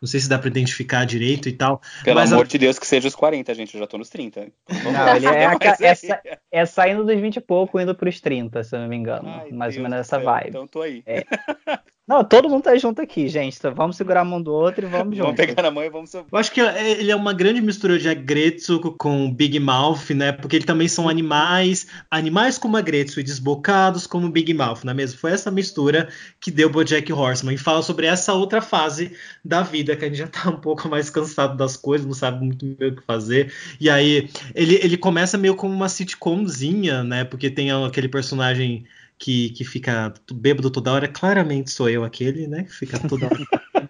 Não 0.01 0.07
sei 0.07 0.19
se 0.19 0.29
dá 0.29 0.38
pra 0.38 0.47
identificar 0.47 1.05
direito 1.05 1.49
e 1.49 1.53
tal. 1.53 1.81
Pelo 2.03 2.19
Mas 2.19 2.31
a- 2.31 2.36
amor 2.36 2.47
de 2.47 2.57
Deus, 2.57 2.77
que 2.77 2.86
seja 2.86 3.07
os 3.07 3.15
40, 3.15 3.53
gente. 3.55 3.73
Eu 3.73 3.79
já 3.79 3.88
tô 3.88 3.97
nos 3.97 4.09
30. 4.09 4.51
Não, 4.69 5.15
ele 5.15 5.25
é, 5.25 5.45
a 5.47 5.57
essa- 5.81 6.21
é 6.51 6.65
saindo 6.65 7.03
dos 7.03 7.19
20 7.19 7.38
e 7.38 7.41
pouco, 7.41 7.79
indo 7.79 7.95
pros 7.95 8.21
30, 8.21 8.63
se 8.63 8.75
eu 8.75 8.79
não 8.79 8.88
me 8.88 8.95
engano. 8.95 9.27
Ai, 9.27 9.51
mais 9.51 9.75
ou 9.75 9.81
Deus 9.81 9.89
menos 9.89 9.97
do 9.97 10.01
essa 10.01 10.17
céu. 10.17 10.25
vibe. 10.25 10.49
Então 10.49 10.67
tô 10.67 10.81
aí. 10.81 11.03
Não, 12.07 12.23
todo 12.23 12.47
mundo 12.47 12.61
tá 12.61 12.77
junto 12.77 13.01
aqui, 13.01 13.27
gente. 13.27 13.57
Então, 13.57 13.73
vamos 13.73 13.97
segurar 13.97 14.21
a 14.21 14.23
mão 14.25 14.39
do 14.39 14.53
outro 14.53 14.85
e 14.85 14.89
vamos 14.89 15.17
Vamos 15.17 15.29
junto. 15.29 15.35
pegar 15.37 15.63
na 15.63 15.71
mão 15.71 15.83
e 15.83 15.89
vamos. 15.89 16.13
Eu 16.13 16.23
acho 16.33 16.51
que 16.51 16.61
é- 16.61 16.99
ele 16.99 17.09
é 17.09 17.15
uma 17.15 17.33
grande 17.33 17.59
mistura 17.61 17.97
de 17.97 18.07
Agretsuko 18.07 18.91
com 18.91 19.33
Big 19.33 19.59
Mouth, 19.59 20.11
né? 20.11 20.31
Porque 20.31 20.55
eles 20.57 20.67
também 20.67 20.87
são 20.87 21.09
animais, 21.09 21.87
animais 22.11 22.59
como 22.59 22.77
Agretsuko 22.77 23.21
e 23.21 23.23
desbocados 23.23 24.05
como 24.05 24.29
Big 24.29 24.53
Mouth, 24.53 24.83
não 24.83 24.91
é 24.91 24.93
mesmo? 24.93 25.17
Foi 25.19 25.31
essa 25.31 25.49
mistura 25.49 26.07
que 26.39 26.51
deu 26.51 26.69
BoJack 26.69 27.11
Horseman 27.11 27.55
e 27.55 27.57
fala 27.57 27.81
sobre 27.81 28.05
essa 28.05 28.33
outra 28.33 28.61
fase 28.61 29.11
da 29.43 29.63
vida 29.63 29.95
que 29.95 30.05
a 30.05 30.07
gente 30.07 30.17
já 30.19 30.27
tá 30.27 30.47
um 30.51 30.57
pouco 30.61 30.87
mais 30.87 31.09
cansado 31.09 31.57
das 31.57 31.75
coisas, 31.75 32.05
não 32.05 32.13
sabe 32.13 32.45
muito 32.45 32.63
bem 32.67 32.89
o 32.89 32.95
que 32.97 33.01
fazer. 33.03 33.51
E 33.81 33.89
aí 33.89 34.29
ele, 34.53 34.75
ele 34.83 34.95
começa 34.97 35.39
meio 35.39 35.55
como 35.55 35.73
uma 35.73 35.89
sitcomzinha, 35.89 37.03
né? 37.03 37.23
Porque 37.23 37.49
tem 37.49 37.71
aquele 37.71 38.07
personagem 38.07 38.85
que, 39.18 39.49
que 39.51 39.63
fica 39.63 40.13
bêbado 40.32 40.70
toda 40.70 40.91
hora, 40.91 41.07
claramente 41.07 41.72
sou 41.72 41.89
eu 41.89 42.03
aquele, 42.03 42.47
né? 42.47 42.66
Fica 42.70 42.99
toda 42.99 43.28
hora. 43.28 43.38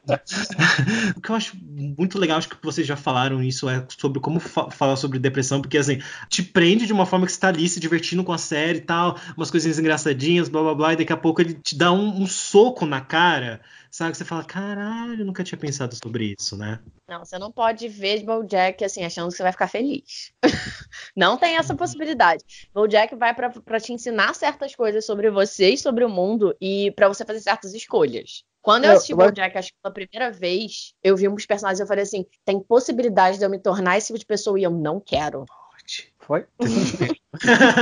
o 1.15 1.21
que 1.21 1.29
eu 1.29 1.35
acho 1.35 1.57
muito 1.57 2.19
legal, 2.19 2.37
acho 2.37 2.49
que 2.49 2.57
vocês 2.61 2.85
já 2.85 2.95
falaram 2.95 3.41
isso, 3.41 3.67
é 3.67 3.85
sobre 3.97 4.19
como 4.19 4.39
fa 4.39 4.69
falar 4.69 4.95
sobre 4.95 5.17
depressão, 5.17 5.61
porque 5.61 5.77
assim, 5.77 5.99
te 6.29 6.43
prende 6.43 6.85
de 6.85 6.93
uma 6.93 7.05
forma 7.05 7.25
que 7.25 7.31
você 7.31 7.39
tá 7.39 7.47
ali 7.47 7.67
se 7.67 7.79
divertindo 7.79 8.23
com 8.23 8.33
a 8.33 8.37
série 8.37 8.79
e 8.79 8.81
tal, 8.81 9.17
umas 9.35 9.49
coisinhas 9.49 9.79
engraçadinhas, 9.79 10.47
blá 10.47 10.61
blá 10.61 10.75
blá, 10.75 10.93
e 10.93 10.97
daqui 10.97 11.13
a 11.13 11.17
pouco 11.17 11.41
ele 11.41 11.55
te 11.55 11.75
dá 11.75 11.91
um, 11.91 12.21
um 12.21 12.27
soco 12.27 12.85
na 12.85 13.01
cara, 13.01 13.61
sabe? 13.95 14.15
Você 14.17 14.25
fala, 14.25 14.43
caralho, 14.43 15.21
eu 15.21 15.25
nunca 15.25 15.43
tinha 15.43 15.57
pensado 15.57 15.95
sobre 15.95 16.35
isso, 16.37 16.57
né? 16.57 16.79
Não, 17.07 17.23
você 17.23 17.37
não 17.39 17.51
pode 17.51 17.87
ver 17.87 18.23
BoJack 18.23 18.83
assim 18.83 19.03
achando 19.05 19.29
que 19.29 19.37
você 19.37 19.43
vai 19.43 19.51
ficar 19.51 19.67
feliz. 19.67 20.33
não 21.15 21.37
tem 21.37 21.55
essa 21.55 21.75
possibilidade. 21.75 22.43
BoJack 22.73 23.15
vai 23.15 23.33
pra 23.33 23.49
pra 23.49 23.79
te 23.79 23.93
ensinar 23.93 24.33
certas 24.35 24.75
coisas 24.75 25.05
sobre 25.05 25.29
você 25.29 25.69
e 25.69 25.77
sobre 25.77 26.03
o 26.03 26.09
mundo 26.09 26.55
e 26.59 26.91
pra 26.91 27.07
você 27.07 27.23
fazer 27.23 27.39
certas 27.39 27.73
escolhas. 27.73 28.43
Quando 28.61 28.85
eu 28.85 28.91
Eu- 28.91 28.95
assisti 28.97 29.11
eu- 29.13 29.17
BoJack, 29.17 29.57
acho 29.57 29.69
que 29.69 29.77
pela 29.81 29.93
primeira 29.93 30.31
vez, 30.31 30.93
eu 31.03 31.15
vi 31.15 31.27
uns 31.29 31.45
personagens 31.45 31.79
e 31.79 31.83
eu 31.83 31.87
falei 31.87 32.03
assim, 32.03 32.25
tem 32.43 32.59
possibilidade 32.59 33.37
de 33.37 33.45
eu 33.45 33.49
me 33.49 33.59
tornar 33.59 33.97
esse 33.97 34.07
tipo 34.07 34.19
de 34.19 34.25
pessoa 34.25 34.59
e 34.59 34.63
eu 34.63 34.71
não 34.71 34.99
quero. 34.99 35.45
Foi? 36.19 36.45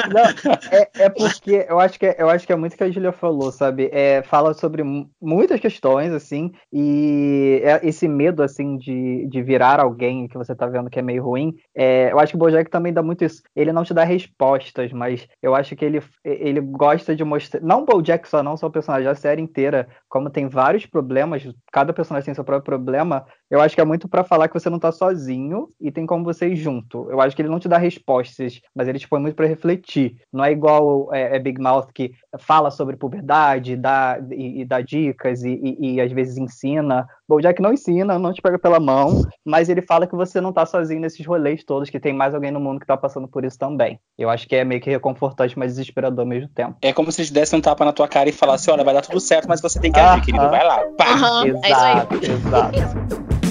Não, 0.05 0.33
é, 0.71 0.91
é 1.05 1.09
porque 1.09 1.65
eu 1.69 1.79
acho 1.79 1.99
que 1.99 2.05
é, 2.05 2.15
eu 2.19 2.29
acho 2.29 2.45
que 2.45 2.53
é 2.53 2.55
muito 2.55 2.75
que 2.77 2.83
a 2.83 2.89
Julia 2.91 3.11
falou, 3.11 3.51
sabe? 3.51 3.89
É, 3.91 4.21
fala 4.23 4.53
sobre 4.53 4.83
mu- 4.83 5.09
muitas 5.21 5.59
questões, 5.59 6.11
assim, 6.13 6.51
e 6.71 7.61
é 7.63 7.79
esse 7.87 8.07
medo, 8.07 8.43
assim, 8.43 8.77
de, 8.77 9.27
de 9.27 9.41
virar 9.41 9.79
alguém 9.79 10.27
que 10.27 10.37
você 10.37 10.55
tá 10.55 10.65
vendo 10.67 10.89
que 10.89 10.99
é 10.99 11.01
meio 11.01 11.23
ruim. 11.23 11.53
é, 11.75 12.11
eu 12.11 12.19
acho 12.19 12.31
que 12.31 12.35
o 12.35 12.39
Bojack 12.39 12.69
também 12.69 12.93
dá 12.93 13.01
muito 13.03 13.23
isso. 13.23 13.41
Ele 13.55 13.71
não 13.71 13.83
te 13.83 13.93
dá 13.93 14.03
respostas, 14.03 14.91
mas 14.91 15.27
eu 15.41 15.55
acho 15.55 15.75
que 15.75 15.85
ele, 15.85 16.01
ele 16.23 16.59
gosta 16.61 17.15
de 17.15 17.23
mostrar. 17.23 17.61
Não 17.61 17.83
o 17.83 17.85
Bojack 17.85 18.27
só, 18.27 18.43
não 18.43 18.57
só 18.57 18.67
o 18.67 18.71
personagem, 18.71 19.07
a 19.07 19.15
série 19.15 19.41
inteira, 19.41 19.87
como 20.09 20.29
tem 20.29 20.47
vários 20.47 20.85
problemas, 20.85 21.43
cada 21.71 21.93
personagem 21.93 22.25
tem 22.25 22.33
seu 22.35 22.43
próprio 22.43 22.63
problema. 22.65 23.25
Eu 23.49 23.61
acho 23.61 23.75
que 23.75 23.81
é 23.81 23.85
muito 23.85 24.07
pra 24.09 24.23
falar 24.23 24.47
que 24.47 24.53
você 24.59 24.69
não 24.69 24.79
tá 24.79 24.91
sozinho 24.91 25.67
e 25.79 25.91
tem 25.91 26.05
como 26.05 26.23
você 26.23 26.47
ir 26.49 26.55
junto. 26.55 27.09
Eu 27.09 27.21
acho 27.21 27.35
que 27.35 27.41
ele 27.41 27.49
não 27.49 27.59
te 27.59 27.67
dá 27.67 27.77
respostas, 27.77 28.59
mas 28.75 28.87
ele 28.87 28.99
te 28.99 29.07
põe 29.07 29.19
muito 29.21 29.35
pra 29.35 29.42
refletir. 29.47 30.17
Não 30.31 30.43
é 30.43 30.51
igual 30.51 31.13
é, 31.13 31.35
é 31.35 31.39
Big 31.39 31.59
Mouth 31.61 31.87
que 31.93 32.11
fala 32.39 32.71
sobre 32.71 32.95
puberdade 32.95 33.75
dá, 33.75 34.17
e, 34.31 34.61
e 34.61 34.65
dá 34.65 34.81
dicas 34.81 35.43
e, 35.43 35.49
e- 35.51 35.93
e 35.95 36.01
às 36.01 36.11
vezes 36.11 36.37
ensina. 36.37 37.07
Bojack 37.27 37.61
não 37.61 37.73
ensina, 37.73 38.19
não 38.19 38.33
te 38.33 38.41
pega 38.41 38.59
pela 38.59 38.79
mão, 38.79 39.21
mas 39.45 39.69
ele 39.69 39.81
fala 39.81 40.05
que 40.07 40.15
você 40.15 40.39
não 40.41 40.51
tá 40.53 40.65
sozinho 40.65 41.01
nesses 41.01 41.25
rolês 41.25 41.63
todos, 41.63 41.89
que 41.89 41.99
tem 41.99 42.13
mais 42.13 42.33
alguém 42.35 42.51
no 42.51 42.59
mundo 42.59 42.79
que 42.79 42.85
tá 42.85 42.97
passando 42.97 43.27
por 43.27 43.43
isso 43.45 43.57
também. 43.57 43.99
Eu 44.17 44.29
acho 44.29 44.47
que 44.47 44.55
é 44.55 44.63
meio 44.63 44.81
que 44.81 44.89
reconfortante, 44.89 45.57
mas 45.57 45.71
desesperador 45.73 46.21
ao 46.21 46.25
mesmo 46.25 46.49
tempo. 46.49 46.75
É 46.81 46.91
como 46.93 47.11
se 47.11 47.25
te 47.25 47.33
desse 47.33 47.55
um 47.55 47.61
tapa 47.61 47.85
na 47.85 47.93
tua 47.93 48.07
cara 48.07 48.29
e 48.29 48.33
falasse: 48.33 48.69
olha, 48.69 48.83
vai 48.83 48.93
dar 48.93 49.01
tudo 49.01 49.19
certo, 49.19 49.47
mas 49.47 49.61
você 49.61 49.79
tem 49.79 49.91
que 49.91 49.99
agir, 49.99 50.09
Aham. 50.13 50.21
querido. 50.21 50.49
Vai 50.49 50.63
lá. 50.65 50.79
Pá! 50.97 51.05
Aham, 51.13 51.45
é 51.45 51.49
isso 51.49 51.59
aí. 51.65 51.97
exato, 52.31 53.42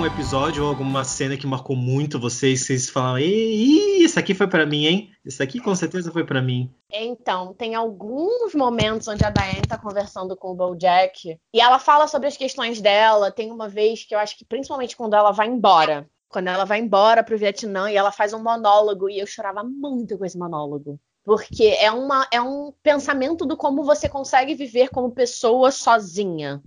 algum 0.00 0.14
episódio 0.14 0.62
ou 0.62 0.70
alguma 0.70 1.04
cena 1.04 1.36
que 1.36 1.46
marcou 1.46 1.76
muito 1.76 2.18
vocês, 2.18 2.64
vocês 2.64 2.88
falam, 2.88 3.18
isso 3.18 4.18
aqui 4.18 4.32
foi 4.32 4.46
pra 4.46 4.64
mim, 4.64 4.86
hein? 4.86 5.10
Isso 5.22 5.42
aqui 5.42 5.60
com 5.60 5.74
certeza 5.74 6.10
foi 6.10 6.24
pra 6.24 6.40
mim. 6.40 6.74
Então, 6.90 7.52
tem 7.52 7.74
alguns 7.74 8.54
momentos 8.54 9.06
onde 9.08 9.22
a 9.22 9.28
Diane 9.28 9.60
tá 9.68 9.76
conversando 9.76 10.34
com 10.34 10.52
o 10.52 10.54
BoJack 10.54 11.38
e 11.52 11.60
ela 11.60 11.78
fala 11.78 12.06
sobre 12.06 12.28
as 12.28 12.36
questões 12.36 12.80
dela. 12.80 13.30
Tem 13.30 13.50
uma 13.52 13.68
vez 13.68 14.02
que 14.02 14.14
eu 14.14 14.18
acho 14.18 14.38
que 14.38 14.44
principalmente 14.44 14.96
quando 14.96 15.12
ela 15.12 15.32
vai 15.32 15.48
embora, 15.48 16.08
quando 16.30 16.48
ela 16.48 16.64
vai 16.64 16.78
embora 16.80 17.22
pro 17.22 17.36
Vietnã 17.36 17.90
e 17.90 17.96
ela 17.96 18.10
faz 18.10 18.32
um 18.32 18.42
monólogo 18.42 19.10
e 19.10 19.18
eu 19.18 19.26
chorava 19.26 19.62
muito 19.62 20.16
com 20.16 20.24
esse 20.24 20.38
monólogo. 20.38 20.98
Porque 21.22 21.76
é, 21.78 21.92
uma, 21.92 22.26
é 22.32 22.40
um 22.40 22.72
pensamento 22.82 23.44
do 23.44 23.54
como 23.54 23.84
você 23.84 24.08
consegue 24.08 24.54
viver 24.54 24.88
como 24.88 25.12
pessoa 25.12 25.70
sozinha. 25.70 26.62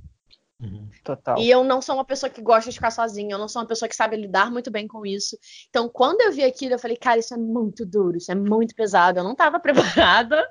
Uhum. 0.63 0.87
Total. 1.03 1.37
E 1.37 1.49
eu 1.49 1.63
não 1.63 1.81
sou 1.81 1.95
uma 1.95 2.05
pessoa 2.05 2.29
que 2.29 2.41
gosta 2.41 2.69
de 2.69 2.77
ficar 2.77 2.91
sozinha, 2.91 3.35
eu 3.35 3.37
não 3.37 3.49
sou 3.49 3.61
uma 3.61 3.67
pessoa 3.67 3.89
que 3.89 3.95
sabe 3.95 4.15
lidar 4.15 4.49
muito 4.49 4.71
bem 4.71 4.87
com 4.87 5.05
isso. 5.05 5.37
Então, 5.69 5.89
quando 5.89 6.21
eu 6.21 6.31
vi 6.31 6.43
aquilo, 6.43 6.73
eu 6.73 6.79
falei, 6.79 6.95
cara, 6.95 7.19
isso 7.19 7.33
é 7.33 7.37
muito 7.37 7.85
duro, 7.85 8.17
isso 8.17 8.31
é 8.31 8.35
muito 8.35 8.73
pesado. 8.73 9.19
Eu 9.19 9.23
não 9.23 9.33
estava 9.33 9.59
preparada. 9.61 10.47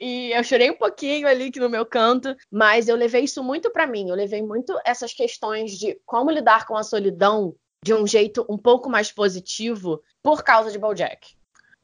E 0.00 0.30
eu 0.30 0.44
chorei 0.44 0.70
um 0.70 0.76
pouquinho 0.76 1.26
ali 1.26 1.50
no 1.56 1.68
meu 1.68 1.84
canto, 1.84 2.36
mas 2.50 2.88
eu 2.88 2.94
levei 2.94 3.24
isso 3.24 3.42
muito 3.42 3.68
para 3.70 3.86
mim. 3.86 4.08
Eu 4.08 4.14
levei 4.14 4.42
muito 4.42 4.78
essas 4.84 5.12
questões 5.12 5.72
de 5.72 6.00
como 6.06 6.30
lidar 6.30 6.66
com 6.66 6.76
a 6.76 6.84
solidão 6.84 7.54
de 7.84 7.92
um 7.94 8.06
jeito 8.06 8.46
um 8.48 8.56
pouco 8.56 8.88
mais 8.88 9.10
positivo 9.10 10.00
por 10.22 10.44
causa 10.44 10.70
de 10.70 10.78
BoJack. 10.78 11.37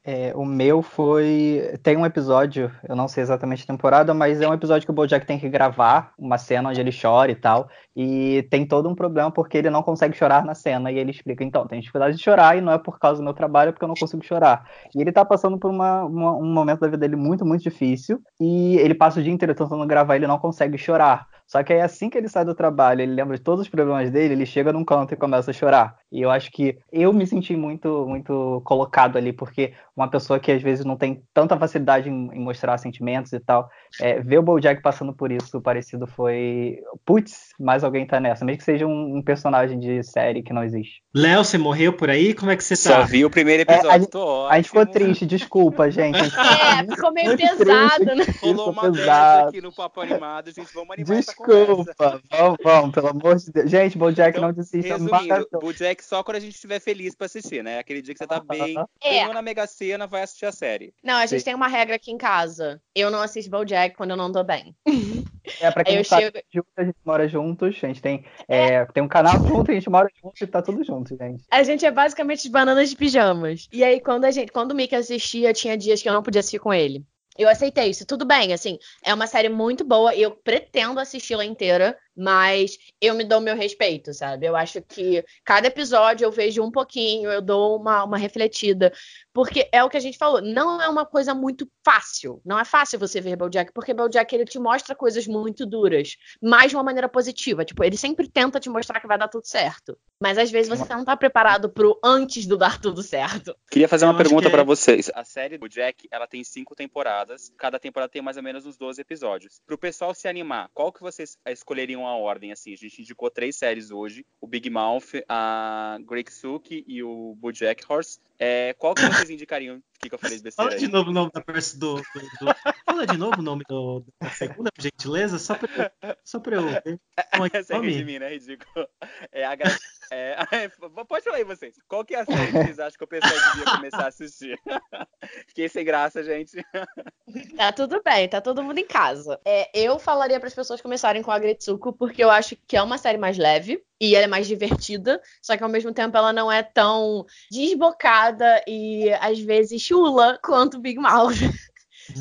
É, 0.07 0.31
o 0.35 0.45
meu 0.45 0.83
foi. 0.83 1.79
Tem 1.81 1.97
um 1.97 2.05
episódio, 2.05 2.71
eu 2.87 2.95
não 2.95 3.07
sei 3.07 3.23
exatamente 3.23 3.63
a 3.63 3.65
temporada, 3.65 4.13
mas 4.13 4.39
é 4.39 4.47
um 4.47 4.53
episódio 4.53 4.85
que 4.85 4.91
o 4.91 4.93
Bojack 4.93 5.25
tem 5.25 5.39
que 5.39 5.49
gravar 5.49 6.13
uma 6.15 6.37
cena 6.37 6.69
onde 6.69 6.79
ele 6.79 6.91
chora 6.91 7.31
e 7.31 7.35
tal. 7.35 7.67
E 7.95 8.47
tem 8.51 8.67
todo 8.67 8.87
um 8.87 8.93
problema 8.93 9.31
porque 9.31 9.57
ele 9.57 9.71
não 9.71 9.81
consegue 9.81 10.15
chorar 10.15 10.45
na 10.45 10.53
cena. 10.53 10.91
E 10.91 10.99
ele 10.99 11.09
explica: 11.09 11.43
então, 11.43 11.65
tem 11.65 11.79
dificuldade 11.79 12.17
de 12.17 12.21
chorar 12.23 12.55
e 12.55 12.61
não 12.61 12.71
é 12.71 12.77
por 12.77 12.99
causa 12.99 13.19
do 13.19 13.23
meu 13.23 13.33
trabalho, 13.33 13.69
é 13.69 13.71
porque 13.71 13.83
eu 13.83 13.87
não 13.87 13.95
consigo 13.95 14.23
chorar. 14.23 14.69
E 14.93 15.01
ele 15.01 15.11
tá 15.11 15.25
passando 15.25 15.57
por 15.57 15.71
uma, 15.71 16.03
uma, 16.03 16.33
um 16.37 16.53
momento 16.53 16.81
da 16.81 16.87
vida 16.87 16.99
dele 16.99 17.15
muito, 17.15 17.43
muito 17.43 17.63
difícil. 17.63 18.21
E 18.39 18.77
ele 18.77 18.93
passa 18.93 19.19
o 19.19 19.23
dia 19.23 19.33
inteiro 19.33 19.55
tentando 19.55 19.87
gravar 19.87 20.13
e 20.13 20.19
ele 20.19 20.27
não 20.27 20.37
consegue 20.37 20.77
chorar. 20.77 21.27
Só 21.47 21.63
que 21.63 21.73
aí 21.73 21.81
assim 21.81 22.09
que 22.09 22.17
ele 22.17 22.27
sai 22.27 22.43
do 22.43 22.55
trabalho, 22.55 23.01
ele 23.01 23.13
lembra 23.13 23.37
de 23.37 23.43
todos 23.43 23.61
os 23.61 23.69
problemas 23.69 24.09
dele, 24.09 24.33
ele 24.33 24.45
chega 24.45 24.73
num 24.73 24.83
canto 24.83 25.13
e 25.13 25.17
começa 25.17 25.51
a 25.51 25.53
chorar. 25.53 25.95
E 26.11 26.21
eu 26.21 26.31
acho 26.31 26.49
que 26.51 26.77
eu 26.91 27.11
me 27.13 27.27
senti 27.27 27.55
muito, 27.55 28.05
muito 28.07 28.61
colocado 28.65 29.17
ali, 29.17 29.31
porque 29.33 29.73
uma 29.95 30.09
pessoa 30.09 30.39
que 30.39 30.51
às 30.51 30.61
vezes 30.61 30.85
não 30.85 30.95
tem 30.97 31.21
tanta 31.33 31.57
facilidade 31.57 32.09
em, 32.09 32.29
em 32.33 32.39
mostrar 32.39 32.77
sentimentos 32.77 33.31
e 33.33 33.39
tal, 33.39 33.69
é, 34.01 34.19
ver 34.21 34.39
o 34.39 34.43
BoJack 34.43 34.81
passando 34.81 35.13
por 35.13 35.31
isso 35.31 35.61
parecido 35.61 36.07
foi, 36.07 36.79
putz, 37.05 37.49
mais 37.59 37.83
alguém 37.83 38.05
tá 38.05 38.19
nessa, 38.19 38.43
mesmo 38.45 38.57
que 38.59 38.63
seja 38.63 38.85
um, 38.87 39.17
um 39.17 39.21
personagem 39.21 39.77
de 39.79 40.03
série 40.03 40.41
que 40.41 40.53
não 40.53 40.63
existe. 40.63 41.01
Léo, 41.13 41.43
você 41.43 41.57
morreu 41.57 41.93
por 41.93 42.09
aí? 42.09 42.33
Como 42.33 42.51
é 42.51 42.55
que 42.55 42.63
você 42.63 42.75
Só 42.75 42.97
tá? 42.99 43.01
vi 43.03 43.23
o 43.25 43.29
primeiro 43.29 43.61
É, 43.61 43.63
episódio, 43.63 43.91
a, 43.91 43.99
gente, 43.99 44.09
tô 44.09 44.25
ótimo. 44.25 44.51
a 44.51 44.55
gente 44.57 44.65
ficou 44.67 44.85
triste, 44.85 45.25
desculpa, 45.25 45.91
gente. 45.91 46.17
A 46.17 46.23
gente 46.23 46.31
ficou 46.35 46.45
É, 46.45 46.95
ficou 46.95 47.13
meio 47.13 47.37
pesado, 47.37 48.05
triste. 48.05 48.15
né? 48.15 48.25
Rolou 48.41 48.71
uma 48.71 48.91
pesado. 48.91 49.49
aqui 49.49 49.61
no 49.61 49.73
Papo 49.73 50.01
Animado, 50.01 50.51
gente, 50.51 50.73
vamos 50.73 50.91
animar 50.91 51.05
conversa. 51.07 51.34
Desculpa, 51.37 52.21
vamos, 52.31 52.57
vamos, 52.63 52.91
pelo 52.93 53.07
amor 53.07 53.35
de 53.35 53.51
Deus. 53.51 53.69
Gente, 53.69 53.97
BoJack 53.97 54.37
Então, 54.37 54.49
não 54.49 54.53
desista. 54.55 54.93
Resumindo. 54.97 55.47
Bojack 55.59 56.03
só 56.03 56.23
quando 56.23 56.37
a 56.37 56.39
gente 56.39 56.55
estiver 56.55 56.79
feliz 56.79 57.15
pra 57.15 57.25
assistir, 57.25 57.63
né? 57.63 57.79
Aquele 57.79 58.01
dia 58.01 58.13
que 58.13 58.17
você 58.19 58.27
tá 58.27 58.39
bem, 58.39 58.75
É. 59.03 59.19
ganhou 59.19 59.33
na 59.33 59.41
Mega 59.41 59.67
Sena, 59.67 60.07
vai 60.07 60.23
assistir 60.23 60.45
a 60.45 60.51
série. 60.51 60.93
Não, 61.03 61.15
a 61.15 61.25
gente 61.25 61.39
Sim. 61.39 61.45
tem 61.45 61.55
uma 61.55 61.67
regra 61.67 61.95
aqui 61.95 62.11
em 62.11 62.17
casa. 62.17 62.81
Eu 62.95 63.11
não 63.11 63.21
assisto 63.21 63.51
BoJack 63.51 63.95
quando 63.95 64.11
eu 64.11 64.17
não 64.17 64.31
tô 64.31 64.43
bem. 64.43 64.75
É, 65.61 65.69
pra 65.69 65.83
quem 65.83 65.97
não 65.97 66.03
sabe, 66.03 66.23
chego- 66.23 66.39
junto, 66.51 66.67
a 66.75 66.83
gente 66.83 66.97
mora 67.05 67.27
juntos, 67.29 67.67
a 67.83 67.87
gente 67.87 68.01
tem, 68.01 68.25
é, 68.47 68.83
tem 68.87 69.03
um 69.03 69.07
canal 69.07 69.37
junto, 69.47 69.69
a 69.69 69.73
gente 69.75 69.87
mora 69.91 70.09
junto 70.19 70.43
e 70.43 70.47
tá 70.47 70.59
tudo 70.59 70.83
junto, 70.83 71.15
gente. 71.15 71.43
A 71.51 71.61
gente 71.61 71.85
é 71.85 71.91
basicamente 71.91 72.49
bananas 72.49 72.89
de 72.89 72.95
pijamas. 72.95 73.67
E 73.71 73.83
aí, 73.83 73.99
quando 74.01 74.25
a 74.25 74.31
gente, 74.31 74.51
quando 74.51 74.71
o 74.71 74.75
Mickey 74.75 74.95
assistia, 74.95 75.53
tinha 75.53 75.77
dias 75.77 76.01
que 76.01 76.09
eu 76.09 76.13
não 76.13 76.23
podia 76.23 76.39
assistir 76.39 76.57
com 76.57 76.73
ele. 76.73 77.05
Eu 77.37 77.49
aceitei 77.49 77.89
isso, 77.89 78.05
tudo 78.05 78.25
bem, 78.25 78.53
assim, 78.53 78.77
é 79.03 79.13
uma 79.13 79.27
série 79.27 79.49
muito 79.49 79.83
boa 79.85 80.13
e 80.15 80.21
eu 80.21 80.31
pretendo 80.35 80.99
assisti-la 80.99 81.45
inteira, 81.45 81.97
mas 82.15 82.77
eu 83.01 83.13
me 83.15 83.23
dou 83.23 83.41
meu 83.41 83.55
respeito, 83.55 84.13
sabe? 84.13 84.45
Eu 84.45 84.55
acho 84.55 84.81
que 84.81 85.23
cada 85.43 85.67
episódio 85.67 86.25
eu 86.25 86.31
vejo 86.31 86.63
um 86.63 86.71
pouquinho, 86.71 87.29
eu 87.31 87.41
dou 87.41 87.77
uma, 87.77 88.03
uma 88.03 88.17
refletida, 88.17 88.91
porque 89.33 89.67
é 89.71 89.83
o 89.83 89.89
que 89.89 89.97
a 89.97 90.01
gente 90.01 90.17
falou, 90.17 90.41
não 90.41 90.81
é 90.81 90.87
uma 90.87 91.05
coisa 91.05 91.33
muito 91.33 91.69
fácil, 91.83 92.41
não 92.45 92.57
é 92.59 92.65
fácil 92.65 92.97
você 92.99 93.19
ver 93.19 93.35
BoJack, 93.35 93.71
porque 93.73 93.93
BoJack 93.93 94.33
ele 94.33 94.45
te 94.45 94.57
mostra 94.59 94.95
coisas 94.95 95.27
muito 95.27 95.65
duras, 95.65 96.15
mas 96.41 96.69
de 96.71 96.75
uma 96.77 96.83
maneira 96.83 97.09
positiva, 97.09 97.65
tipo, 97.65 97.83
ele 97.83 97.97
sempre 97.97 98.27
tenta 98.29 98.59
te 98.59 98.69
mostrar 98.69 98.99
que 98.99 99.07
vai 99.07 99.17
dar 99.17 99.27
tudo 99.27 99.45
certo, 99.45 99.97
mas 100.19 100.37
às 100.37 100.49
vezes 100.49 100.69
você 100.69 100.93
não 100.93 101.03
tá 101.03 101.15
preparado 101.17 101.69
pro 101.69 101.99
antes 102.03 102.45
do 102.45 102.57
dar 102.57 102.79
tudo 102.79 103.03
certo. 103.03 103.55
Queria 103.69 103.87
fazer 103.87 104.05
Eu 104.05 104.09
uma 104.09 104.15
acho 104.15 104.23
pergunta 104.23 104.43
que 104.43 104.47
é- 104.47 104.51
pra 104.51 104.63
vocês. 104.63 105.11
A 105.13 105.23
série 105.25 105.57
do 105.57 105.67
Jack, 105.67 106.07
ela 106.09 106.27
tem 106.27 106.43
cinco 106.43 106.73
temporadas. 106.75 107.51
Cada 107.57 107.77
temporada 107.79 108.09
tem 108.11 108.21
mais 108.21 108.37
ou 108.37 108.43
menos 108.43 108.65
uns 108.65 108.77
12 108.77 109.01
episódios. 109.01 109.59
Pro 109.65 109.77
pessoal 109.77 110.13
se 110.13 110.27
animar, 110.27 110.69
qual 110.73 110.91
que 110.91 111.01
vocês 111.01 111.37
escolheriam 111.47 112.04
a 112.07 112.15
ordem, 112.15 112.51
assim? 112.51 112.73
A 112.73 112.77
gente 112.77 113.01
indicou 113.01 113.29
três 113.29 113.55
séries 113.55 113.91
hoje. 113.91 114.25
O 114.39 114.47
Big 114.47 114.69
Mouth, 114.69 115.23
a 115.27 115.97
Greek 116.05 116.31
Suki 116.31 116.83
e 116.87 117.03
o 117.03 117.35
Bojack 117.35 117.83
Horse. 117.87 118.19
É, 118.39 118.73
qual 118.73 118.93
que 118.93 119.01
vocês 119.01 119.29
indicariam? 119.29 119.77
O 119.77 119.81
que, 119.99 120.09
que 120.09 120.15
eu 120.15 120.19
falei 120.19 120.39
besteira 120.39 120.69
Fala 120.69 120.71
aí? 120.71 120.85
de 120.85 120.91
novo 120.91 121.09
o 121.09 121.13
nome 121.13 121.31
da 121.33 121.41
perso 121.41 121.79
do, 121.79 121.95
do- 121.95 122.01
do- 122.01 122.55
Fala 122.85 123.07
de 123.07 123.17
novo 123.17 123.39
o 123.39 123.41
nome 123.41 123.63
do, 123.67 124.05
da 124.21 124.29
segunda, 124.29 124.69
por 124.75 124.81
gentileza, 124.81 125.39
só 125.39 125.55
pra 125.55 125.91
eu, 126.03 126.15
só 126.23 126.39
pra 126.39 126.55
eu 126.57 126.63
ver. 126.67 126.99
Como 127.31 127.45
é 127.45 127.49
que 127.49 127.55
é 127.57 127.59
o 127.59 127.61
Essa 127.61 127.75
é 127.75 127.79
de 127.79 128.03
mim, 128.03 128.19
né? 128.19 128.27
Ridículo. 128.29 128.87
É 129.31 129.45
a 129.45 129.55
gra- 129.55 129.77
é, 130.11 130.35
Pode 131.07 131.23
falar 131.23 131.37
aí 131.37 131.43
vocês. 131.43 131.75
Qual 131.87 132.03
que 132.05 132.13
é 132.13 132.19
a 132.21 132.25
série 132.25 132.47
que 132.51 132.51
vocês 132.63 132.79
acham 132.79 132.97
que 132.97 133.03
o 133.03 133.07
pessoal 133.07 133.33
devia 133.53 133.75
começar 133.75 134.03
a 134.03 134.07
assistir? 134.07 134.59
Fiquei 135.47 135.69
sem 135.69 135.85
graça, 135.85 136.23
gente. 136.23 136.57
Tá 137.57 137.71
tudo 137.71 138.01
bem, 138.03 138.29
tá 138.29 138.39
todo 138.39 138.61
mundo 138.63 138.77
em 138.77 138.85
casa. 138.85 139.39
É, 139.43 139.67
eu 139.73 139.97
falaria 139.97 140.39
para 140.39 140.47
as 140.47 140.53
pessoas 140.53 140.79
começarem 140.79 141.23
com 141.23 141.31
a 141.31 141.39
Gretsuko, 141.39 141.91
porque 141.91 142.23
eu 142.23 142.29
acho 142.29 142.55
que 142.67 142.77
é 142.77 142.81
uma 142.81 142.97
série 142.99 143.17
mais 143.17 143.37
leve 143.37 143.83
e 143.99 144.15
ela 144.15 144.25
é 144.25 144.27
mais 144.27 144.47
divertida, 144.47 145.21
só 145.41 145.55
que 145.55 145.63
ao 145.63 145.69
mesmo 145.69 145.93
tempo 145.93 146.17
ela 146.17 146.33
não 146.33 146.51
é 146.51 146.61
tão 146.61 147.25
desbocada 147.51 148.63
e 148.67 149.11
às 149.21 149.39
vezes 149.39 149.81
chula 149.81 150.39
quanto 150.43 150.79
Big 150.79 150.99
Mouth. 150.99 151.35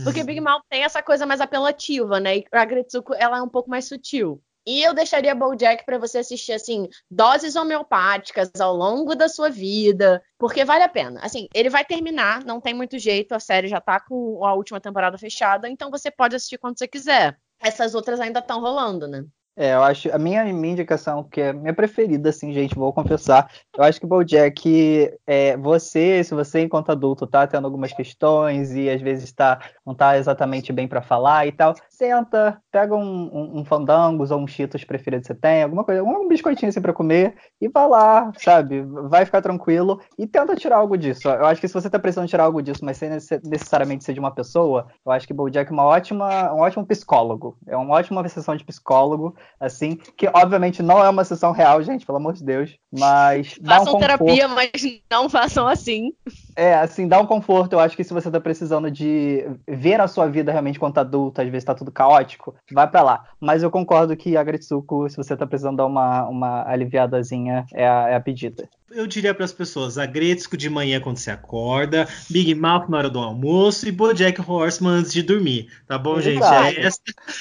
Porque 0.03 0.25
Big 0.25 0.41
Mouth 0.41 0.63
tem 0.71 0.83
essa 0.83 1.03
coisa 1.03 1.27
mais 1.27 1.41
apelativa, 1.41 2.19
né? 2.19 2.39
E 2.39 2.47
a 2.51 2.65
Gretsuko 2.65 3.15
ela 3.15 3.39
é 3.39 3.43
um 3.43 3.49
pouco 3.49 3.69
mais 3.69 3.87
sutil. 3.87 4.41
E 4.67 4.83
eu 4.83 4.95
deixaria 4.95 5.35
BoJack 5.35 5.85
para 5.85 5.99
você 5.99 6.19
assistir 6.19 6.53
assim, 6.53 6.89
doses 7.11 7.55
homeopáticas 7.55 8.51
ao 8.59 8.75
longo 8.75 9.15
da 9.15 9.29
sua 9.29 9.51
vida, 9.51 10.23
porque 10.39 10.65
vale 10.65 10.83
a 10.83 10.89
pena. 10.89 11.21
Assim, 11.23 11.49
ele 11.55 11.69
vai 11.69 11.85
terminar, 11.85 12.43
não 12.47 12.63
tem 12.63 12.73
muito 12.73 12.99
jeito, 12.99 13.35
a 13.35 13.41
série 13.41 13.69
já 13.69 13.79
tá 13.79 14.01
com 14.01 14.43
a 14.43 14.55
última 14.55 14.81
temporada 14.81 15.19
fechada, 15.19 15.69
então 15.69 15.91
você 15.91 16.11
pode 16.11 16.35
assistir 16.35 16.57
quando 16.57 16.79
você 16.79 16.89
quiser. 16.89 17.39
Essas 17.61 17.95
outras 17.95 18.19
ainda 18.21 18.41
estão 18.41 18.59
rolando, 18.59 19.07
né? 19.07 19.23
É, 19.57 19.73
eu 19.75 19.85
acho, 19.85 20.13
a 20.13 20.19
minha, 20.19 20.45
minha 20.53 20.73
indicação, 20.73 21.23
que 21.23 21.41
é 21.41 21.53
minha 21.53 21.73
preferida, 21.73 22.31
assim, 22.31 22.53
gente, 22.53 22.75
vou 22.75 22.93
confessar, 22.93 23.49
eu 23.77 23.85
acho 23.85 24.01
que 24.01 24.07
BoJack, 24.07 25.13
é, 25.25 25.57
você, 25.57 26.25
se 26.25 26.35
você 26.35 26.63
enquanto 26.63 26.91
adulto 26.91 27.25
tá 27.25 27.47
tendo 27.47 27.65
algumas 27.65 27.93
questões 27.93 28.73
e 28.75 28.91
às 28.91 29.01
vezes 29.01 29.31
tá, 29.33 29.61
não 29.87 29.95
tá 29.95 30.19
exatamente 30.19 30.73
bem 30.73 30.89
pra 30.89 31.01
falar 31.01 31.47
e 31.47 31.53
tal, 31.53 31.73
senta, 31.89 32.61
pega 32.73 32.97
um, 32.97 33.01
um, 33.33 33.61
um 33.61 33.65
fandangos 33.65 34.33
ou 34.33 34.41
um 34.41 34.47
cheetos 34.49 34.83
preferido 34.83 35.21
que 35.23 35.29
você 35.29 35.37
tem, 35.37 35.63
alguma 35.63 35.85
coisa, 35.85 36.03
um 36.03 36.27
biscoitinho 36.27 36.71
assim 36.71 36.83
pra 36.83 36.93
comer 36.93 37.37
e 37.61 37.69
vai 37.69 37.89
lá, 37.89 38.33
sabe, 38.37 38.83
vai 39.09 39.25
ficar 39.25 39.41
tranquilo 39.41 40.01
e 40.19 40.27
tenta 40.27 40.57
tirar 40.57 40.79
algo 40.79 40.99
disso. 40.99 41.29
Eu 41.29 41.47
acho 41.47 41.61
que 41.61 41.69
se 41.69 41.75
você 41.75 41.89
tá 41.89 41.99
precisando 42.01 42.27
tirar 42.29 42.43
algo 42.45 42.61
disso, 42.61 42.85
mas 42.85 42.97
sem 42.97 43.09
nece- 43.09 43.41
necessariamente 43.45 44.03
ser 44.03 44.15
de 44.15 44.21
uma 44.21 44.35
pessoa, 44.35 44.89
eu 45.07 45.13
acho 45.13 45.29
que 45.29 45.33
BoJack 45.33 45.71
é 45.71 45.73
uma 45.73 45.85
ótima, 45.85 46.53
um 46.53 46.59
ótimo 46.59 46.85
psicólogo, 46.85 47.57
é 47.69 47.77
uma 47.77 47.95
ótima 47.95 48.27
sessão 48.29 48.57
de 48.57 48.65
psicólogo, 48.65 49.35
assim, 49.59 49.97
que 50.17 50.29
obviamente 50.33 50.83
não 50.83 51.03
é 51.03 51.09
uma 51.09 51.25
sessão 51.25 51.53
real, 51.53 51.83
gente, 51.83 52.05
pelo 52.05 52.19
amor 52.19 52.35
de 52.35 52.45
Deus, 52.45 52.77
mas 52.93 53.57
um 53.61 53.67
Façam 53.67 53.93
conforto. 53.93 54.01
terapia, 54.01 54.49
mas 54.49 54.71
não 55.11 55.29
façam 55.29 55.67
assim. 55.67 56.13
É, 56.57 56.75
assim, 56.75 57.09
dá 57.09 57.21
um 57.21 57.27
conforto. 57.27 57.73
Eu 57.73 57.81
acho 57.81 57.97
que 57.97 58.05
se 58.05 58.13
você 58.13 58.31
tá 58.31 58.41
precisando 58.41 58.91
de 58.91 59.45
ver 59.67 60.01
a 60.01 60.09
sua 60.09 60.27
vida 60.29 60.53
realmente 60.53 60.79
quanto 60.79 60.99
adulto, 60.99 61.41
às 61.41 61.49
vezes 61.49 61.65
tá 61.65 61.75
tudo 61.75 61.91
caótico, 61.91 62.55
vai 62.73 62.89
pra 62.89 63.03
lá. 63.03 63.25
Mas 63.41 63.63
eu 63.63 63.71
concordo 63.71 64.17
que 64.17 64.37
a 64.37 64.43
Gretsuko, 64.45 65.09
se 65.09 65.17
você 65.17 65.37
tá 65.37 65.47
precisando 65.47 65.77
dar 65.77 65.87
uma, 65.87 66.27
uma 66.29 66.69
aliviadazinha, 66.69 67.65
é 67.73 67.89
a, 67.89 68.09
é 68.11 68.15
a 68.15 68.21
pedida. 68.21 68.69
Eu 68.95 69.09
diria 69.09 69.35
para 69.35 69.45
as 69.45 69.53
pessoas, 69.53 69.99
a 69.99 70.07
Gretzko 70.07 70.57
de 70.57 70.71
manhã 70.71 71.01
quando 71.01 71.17
você 71.17 71.29
acorda, 71.29 72.07
Big 72.31 72.55
Mouth 72.55 72.89
na 72.89 72.99
hora 72.99 73.11
do 73.11 73.19
almoço 73.19 73.89
e 73.89 73.93
Bojack 73.93 74.41
Horseman 74.41 75.01
antes 75.01 75.13
de 75.13 75.21
dormir, 75.21 75.69
tá 75.85 75.99
bom, 75.99 76.21
gente? 76.21 76.39
Exato. 76.39 76.79
É 76.79 76.81
essa 76.81 77.01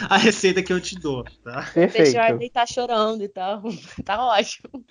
a 0.10 0.18
receita 0.18 0.64
que 0.64 0.74
eu 0.74 0.82
te 0.82 0.96
dou, 0.96 1.24
tá? 1.44 1.70
Perfeito. 1.72 2.12
Deixa 2.12 2.30
ele 2.30 2.50
tá 2.50 2.66
chorando 2.66 3.24
e 3.24 3.28
tal. 3.28 3.62
Tá 4.04 4.22
ótimo. 4.26 4.84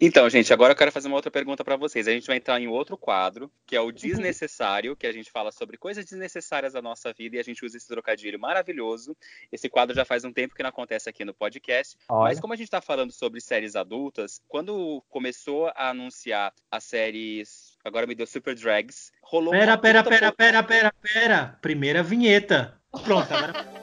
Então, 0.00 0.28
gente, 0.28 0.52
agora 0.52 0.72
eu 0.72 0.76
quero 0.76 0.92
fazer 0.92 1.08
uma 1.08 1.16
outra 1.16 1.30
pergunta 1.30 1.64
pra 1.64 1.76
vocês. 1.76 2.06
A 2.06 2.12
gente 2.12 2.26
vai 2.26 2.36
entrar 2.36 2.60
em 2.60 2.68
outro 2.68 2.96
quadro, 2.96 3.50
que 3.66 3.74
é 3.74 3.80
o 3.80 3.90
desnecessário, 3.90 4.94
que 4.94 5.06
a 5.06 5.12
gente 5.12 5.30
fala 5.30 5.50
sobre 5.50 5.76
coisas 5.76 6.04
desnecessárias 6.04 6.74
da 6.74 6.82
nossa 6.82 7.12
vida 7.12 7.36
e 7.36 7.38
a 7.38 7.42
gente 7.42 7.64
usa 7.64 7.76
esse 7.76 7.88
trocadilho 7.88 8.38
maravilhoso. 8.38 9.16
Esse 9.50 9.68
quadro 9.68 9.94
já 9.96 10.04
faz 10.04 10.24
um 10.24 10.32
tempo 10.32 10.54
que 10.54 10.62
não 10.62 10.70
acontece 10.70 11.08
aqui 11.08 11.24
no 11.24 11.34
podcast. 11.34 11.96
Olha. 12.08 12.28
Mas 12.28 12.38
como 12.38 12.52
a 12.52 12.56
gente 12.56 12.70
tá 12.70 12.80
falando 12.80 13.10
sobre 13.10 13.40
séries 13.40 13.74
adultas, 13.74 14.40
quando 14.46 15.02
começou 15.08 15.68
a 15.74 15.90
anunciar 15.90 16.09
as 16.70 16.84
séries. 16.84 17.78
Agora 17.84 18.06
me 18.06 18.14
deu 18.14 18.26
Super 18.26 18.54
Drags. 18.54 19.12
Rolou 19.22 19.52
Pera, 19.52 19.78
pera, 19.78 20.02
pera, 20.02 20.32
pera, 20.32 20.62
pera, 20.62 20.92
pera. 21.00 21.58
Primeira 21.62 22.02
vinheta. 22.02 22.80
Pronto, 23.04 23.32
agora. 23.32 23.79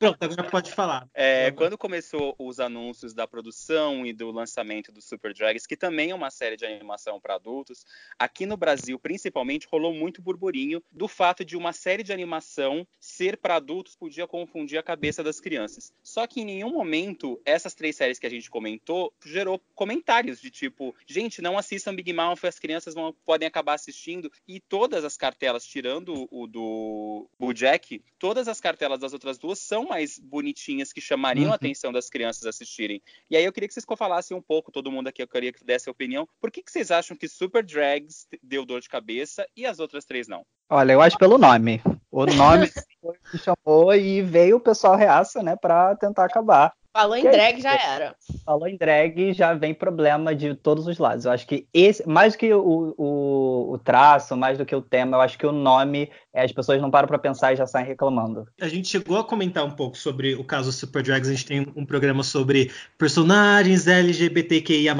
Pronto, 0.00 0.16
agora 0.22 0.44
pode 0.44 0.72
falar. 0.72 1.06
É, 1.12 1.50
quando 1.50 1.76
começou 1.76 2.34
os 2.38 2.58
anúncios 2.58 3.12
da 3.12 3.28
produção 3.28 4.06
e 4.06 4.14
do 4.14 4.30
lançamento 4.30 4.90
do 4.90 5.02
Super 5.02 5.34
Drags, 5.34 5.66
que 5.66 5.76
também 5.76 6.10
é 6.10 6.14
uma 6.14 6.30
série 6.30 6.56
de 6.56 6.64
animação 6.64 7.20
para 7.20 7.34
adultos, 7.34 7.84
aqui 8.18 8.46
no 8.46 8.56
Brasil, 8.56 8.98
principalmente, 8.98 9.68
rolou 9.70 9.92
muito 9.92 10.22
burburinho 10.22 10.82
do 10.90 11.06
fato 11.06 11.44
de 11.44 11.54
uma 11.54 11.74
série 11.74 12.02
de 12.02 12.14
animação 12.14 12.86
ser 12.98 13.36
para 13.36 13.56
adultos 13.56 13.94
podia 13.94 14.26
confundir 14.26 14.78
a 14.78 14.82
cabeça 14.82 15.22
das 15.22 15.38
crianças. 15.38 15.92
Só 16.02 16.26
que 16.26 16.40
em 16.40 16.46
nenhum 16.46 16.72
momento 16.72 17.38
essas 17.44 17.74
três 17.74 17.94
séries 17.94 18.18
que 18.18 18.26
a 18.26 18.30
gente 18.30 18.48
comentou 18.48 19.12
gerou 19.22 19.60
comentários 19.74 20.40
de 20.40 20.50
tipo, 20.50 20.94
gente, 21.06 21.42
não 21.42 21.58
assistam 21.58 21.94
Big 21.94 22.10
Mouth, 22.10 22.44
as 22.44 22.58
crianças 22.58 22.94
vão, 22.94 23.14
podem 23.26 23.46
acabar 23.46 23.74
assistindo. 23.74 24.32
E 24.48 24.60
todas 24.60 25.04
as 25.04 25.18
cartelas, 25.18 25.66
tirando 25.66 26.26
o 26.30 26.46
do 26.46 27.28
Jack, 27.52 28.02
todas 28.18 28.48
as 28.48 28.62
cartelas 28.62 29.00
das 29.00 29.12
outras 29.12 29.36
duas 29.36 29.58
são 29.58 29.89
mais 29.90 30.18
bonitinhas, 30.18 30.92
que 30.92 31.00
chamariam 31.00 31.46
Uhum. 31.46 31.52
a 31.52 31.56
atenção 31.56 31.92
das 31.92 32.08
crianças 32.08 32.46
assistirem. 32.46 33.02
E 33.28 33.36
aí 33.36 33.44
eu 33.44 33.52
queria 33.52 33.66
que 33.68 33.74
vocês 33.74 33.84
falassem 33.98 34.36
um 34.36 34.40
pouco, 34.40 34.70
todo 34.70 34.90
mundo 34.90 35.08
aqui, 35.08 35.20
eu 35.20 35.28
queria 35.28 35.52
que 35.52 35.64
desse 35.64 35.88
a 35.88 35.92
opinião. 35.92 36.28
Por 36.40 36.50
que, 36.50 36.62
que 36.62 36.70
vocês 36.70 36.90
acham 36.90 37.16
que 37.16 37.28
Super 37.28 37.64
Drags 37.64 38.26
deu 38.42 38.64
dor 38.64 38.80
de 38.80 38.88
cabeça 38.88 39.44
e 39.56 39.66
as 39.66 39.80
outras 39.80 40.04
três 40.04 40.28
não? 40.28 40.46
Olha, 40.70 40.92
eu 40.92 41.00
acho 41.00 41.18
pelo 41.18 41.36
nome. 41.36 41.82
O 42.10 42.24
nome 42.26 42.70
foi 43.02 43.16
que 43.30 43.38
chamou 43.38 43.92
e 43.92 44.22
veio 44.22 44.56
o 44.56 44.60
pessoal 44.60 44.94
reaça, 44.96 45.42
né, 45.42 45.56
pra 45.56 45.96
tentar 45.96 46.24
acabar. 46.24 46.72
Falou 46.92 47.16
em 47.16 47.22
Que 47.22 47.30
drag, 47.30 47.60
já 47.60 47.74
era. 47.74 48.16
Falou 48.44 48.66
em 48.66 48.76
drag, 48.76 49.32
já 49.32 49.54
vem 49.54 49.72
problema 49.72 50.34
de 50.34 50.54
todos 50.56 50.88
os 50.88 50.98
lados. 50.98 51.24
Eu 51.24 51.30
acho 51.30 51.46
que 51.46 51.66
esse, 51.72 52.06
mais 52.08 52.32
do 52.32 52.38
que 52.38 52.52
o, 52.52 52.94
o, 52.98 53.72
o 53.74 53.78
traço, 53.78 54.36
mais 54.36 54.58
do 54.58 54.66
que 54.66 54.74
o 54.74 54.82
tema, 54.82 55.16
eu 55.16 55.20
acho 55.20 55.38
que 55.38 55.46
o 55.46 55.52
nome, 55.52 56.10
é, 56.34 56.44
as 56.44 56.50
pessoas 56.50 56.82
não 56.82 56.90
param 56.90 57.06
pra 57.06 57.18
pensar 57.18 57.52
e 57.52 57.56
já 57.56 57.66
saem 57.66 57.86
reclamando. 57.86 58.44
A 58.60 58.66
gente 58.66 58.88
chegou 58.88 59.16
a 59.18 59.24
comentar 59.24 59.64
um 59.64 59.70
pouco 59.70 59.96
sobre 59.96 60.34
o 60.34 60.42
caso 60.42 60.72
Super 60.72 61.02
Drags. 61.02 61.28
A 61.28 61.32
gente 61.32 61.46
tem 61.46 61.72
um 61.76 61.86
programa 61.86 62.24
sobre 62.24 62.72
personagens 62.98 63.86
LGBTQIA+, 63.86 64.96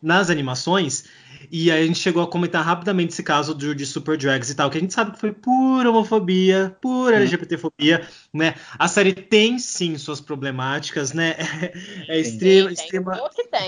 nas 0.00 0.30
animações. 0.30 1.04
E 1.50 1.70
aí 1.70 1.82
a 1.82 1.86
gente 1.86 1.98
chegou 1.98 2.22
a 2.22 2.26
comentar 2.26 2.64
rapidamente 2.64 3.12
esse 3.12 3.22
caso 3.22 3.54
de, 3.54 3.74
de 3.74 3.86
Super 3.86 4.16
Drags 4.16 4.50
e 4.50 4.54
tal, 4.54 4.70
que 4.70 4.78
a 4.78 4.80
gente 4.80 4.92
sabe 4.94 5.12
que 5.12 5.18
foi 5.20 5.32
pura 5.32 5.90
homofobia, 5.90 6.76
pura 6.80 7.16
LGBTfobia, 7.16 8.06
né? 8.32 8.54
A 8.78 8.88
série 8.88 9.12
tem, 9.12 9.58
sim, 9.58 9.96
suas 9.98 10.20
problemáticas, 10.20 11.12
né? 11.12 11.36
É, 12.08 12.18
é 12.70 12.72
extrema, 12.72 13.16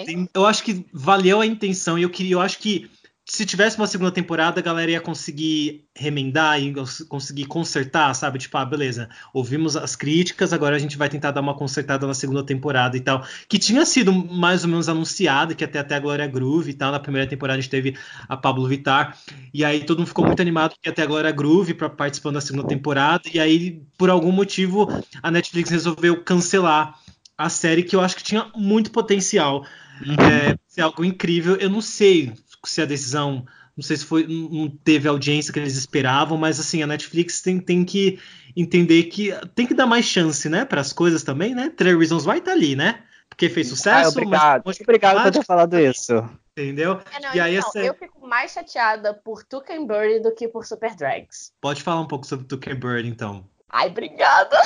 tem- 0.05 0.29
eu 0.35 0.47
acho 0.47 0.63
que 0.63 0.85
valeu 0.93 1.41
a 1.41 1.47
intenção 1.47 1.99
e 1.99 2.03
eu 2.03 2.11
queria, 2.11 2.35
eu 2.35 2.41
acho 2.41 2.59
que 2.59 2.91
se 3.35 3.45
tivesse 3.45 3.77
uma 3.77 3.89
segunda 3.89 4.13
temporada, 4.13 4.61
a 4.61 4.63
galera 4.63 4.93
ia 4.93 5.01
conseguir 5.01 5.85
remendar 5.93 6.63
e 6.63 6.73
conseguir 7.09 7.47
consertar, 7.47 8.15
sabe? 8.15 8.39
Tipo, 8.39 8.59
ah, 8.59 8.65
beleza, 8.65 9.09
ouvimos 9.33 9.77
as 9.77 9.97
críticas, 9.97 10.53
agora 10.53 10.77
a 10.77 10.79
gente 10.79 10.97
vai 10.97 11.09
tentar 11.09 11.33
dar 11.33 11.41
uma 11.41 11.55
consertada 11.57 12.07
na 12.07 12.15
segunda 12.15 12.45
temporada 12.45 12.97
e 12.97 13.01
tal. 13.01 13.27
Que 13.49 13.59
tinha 13.59 13.85
sido 13.85 14.13
mais 14.13 14.63
ou 14.63 14.71
menos 14.71 14.89
anunciado, 14.89 15.57
que 15.57 15.65
até 15.65 15.81
até 15.81 15.97
a 15.97 15.99
Glória 15.99 16.29
Groove 16.29 16.71
e 16.71 16.75
tal. 16.75 16.93
Na 16.93 17.01
primeira 17.01 17.29
temporada 17.29 17.59
a 17.59 17.61
gente 17.61 17.71
teve 17.71 17.97
a 18.29 18.37
Pablo 18.37 18.69
Vittar. 18.69 19.19
E 19.53 19.65
aí 19.65 19.85
todo 19.85 19.99
mundo 19.99 20.09
ficou 20.09 20.25
muito 20.25 20.41
animado 20.41 20.77
que 20.81 20.89
até 20.89 21.03
a 21.03 21.07
Glória 21.07 21.33
Groove 21.33 21.75
para 21.75 21.91
participando 21.91 22.35
da 22.35 22.41
segunda 22.41 22.69
temporada. 22.69 23.25
E 23.35 23.41
aí, 23.41 23.83
por 23.99 24.11
algum 24.11 24.31
motivo, 24.31 24.89
a 25.21 25.29
Netflix 25.29 25.71
resolveu 25.71 26.23
cancelar 26.23 26.97
a 27.37 27.49
série 27.49 27.83
que 27.83 27.97
eu 27.97 28.01
acho 28.01 28.15
que 28.15 28.23
tinha 28.23 28.47
muito 28.55 28.93
potencial. 28.93 29.65
É, 30.03 30.57
ser 30.67 30.83
algo 30.83 31.05
incrível. 31.05 31.57
Eu 31.57 31.71
não 31.71 31.81
sei 31.81 32.33
se 32.69 32.81
a 32.83 32.85
decisão, 32.87 33.45
não 33.77 33.83
sei 33.83 33.97
se 33.97 34.05
foi, 34.05 34.27
não 34.27 34.69
teve 34.69 35.09
a 35.09 35.11
audiência 35.11 35.53
que 35.53 35.59
eles 35.59 35.77
esperavam, 35.77 36.37
mas 36.39 36.59
assim, 36.61 36.83
a 36.83 36.87
Netflix 36.87 37.41
tem, 37.41 37.59
tem 37.61 37.85
que 37.85 38.19
entender 38.57 39.05
que 39.05 39.33
tem 39.55 39.67
que 39.67 39.75
dar 39.75 39.87
mais 39.87 40.05
chance, 40.05 40.49
né, 40.49 40.65
para 40.65 40.81
as 40.81 40.93
coisas 40.93 41.23
também, 41.23 41.55
né? 41.55 41.71
Three 41.71 41.97
Reasons 41.97 42.27
Why 42.27 42.41
tá 42.41 42.53
ali, 42.53 42.77
né? 42.77 43.03
Porque 43.29 43.49
fez 43.49 43.67
Ah, 43.67 43.71
sucesso, 43.77 44.11
obrigado. 44.11 44.63
mas 44.65 44.81
Obrigado 44.81 45.23
por 45.23 45.33
ter 45.33 45.45
falado 45.45 45.79
isso. 45.79 46.13
entendeu? 46.57 47.01
É, 47.13 47.21
não, 47.21 47.35
E 47.35 47.41
aí 47.41 47.57
então, 47.57 47.69
essa- 47.69 47.79
eu 47.81 47.95
fico 47.95 48.25
mais 48.29 48.53
chateada 48.53 49.13
por 49.13 49.43
Tuca 49.43 49.75
Bird 49.75 50.21
do 50.23 50.33
que 50.33 50.47
por 50.47 50.65
Super 50.65 50.95
Drags. 50.95 51.53
Pode 51.61 51.83
falar 51.83 52.01
um 52.01 52.07
pouco 52.07 52.25
sobre 52.27 52.47
Tucker 52.47 52.79
Bird, 52.79 53.09
então. 53.09 53.45
Ai, 53.75 53.89
obrigada. 53.89 54.57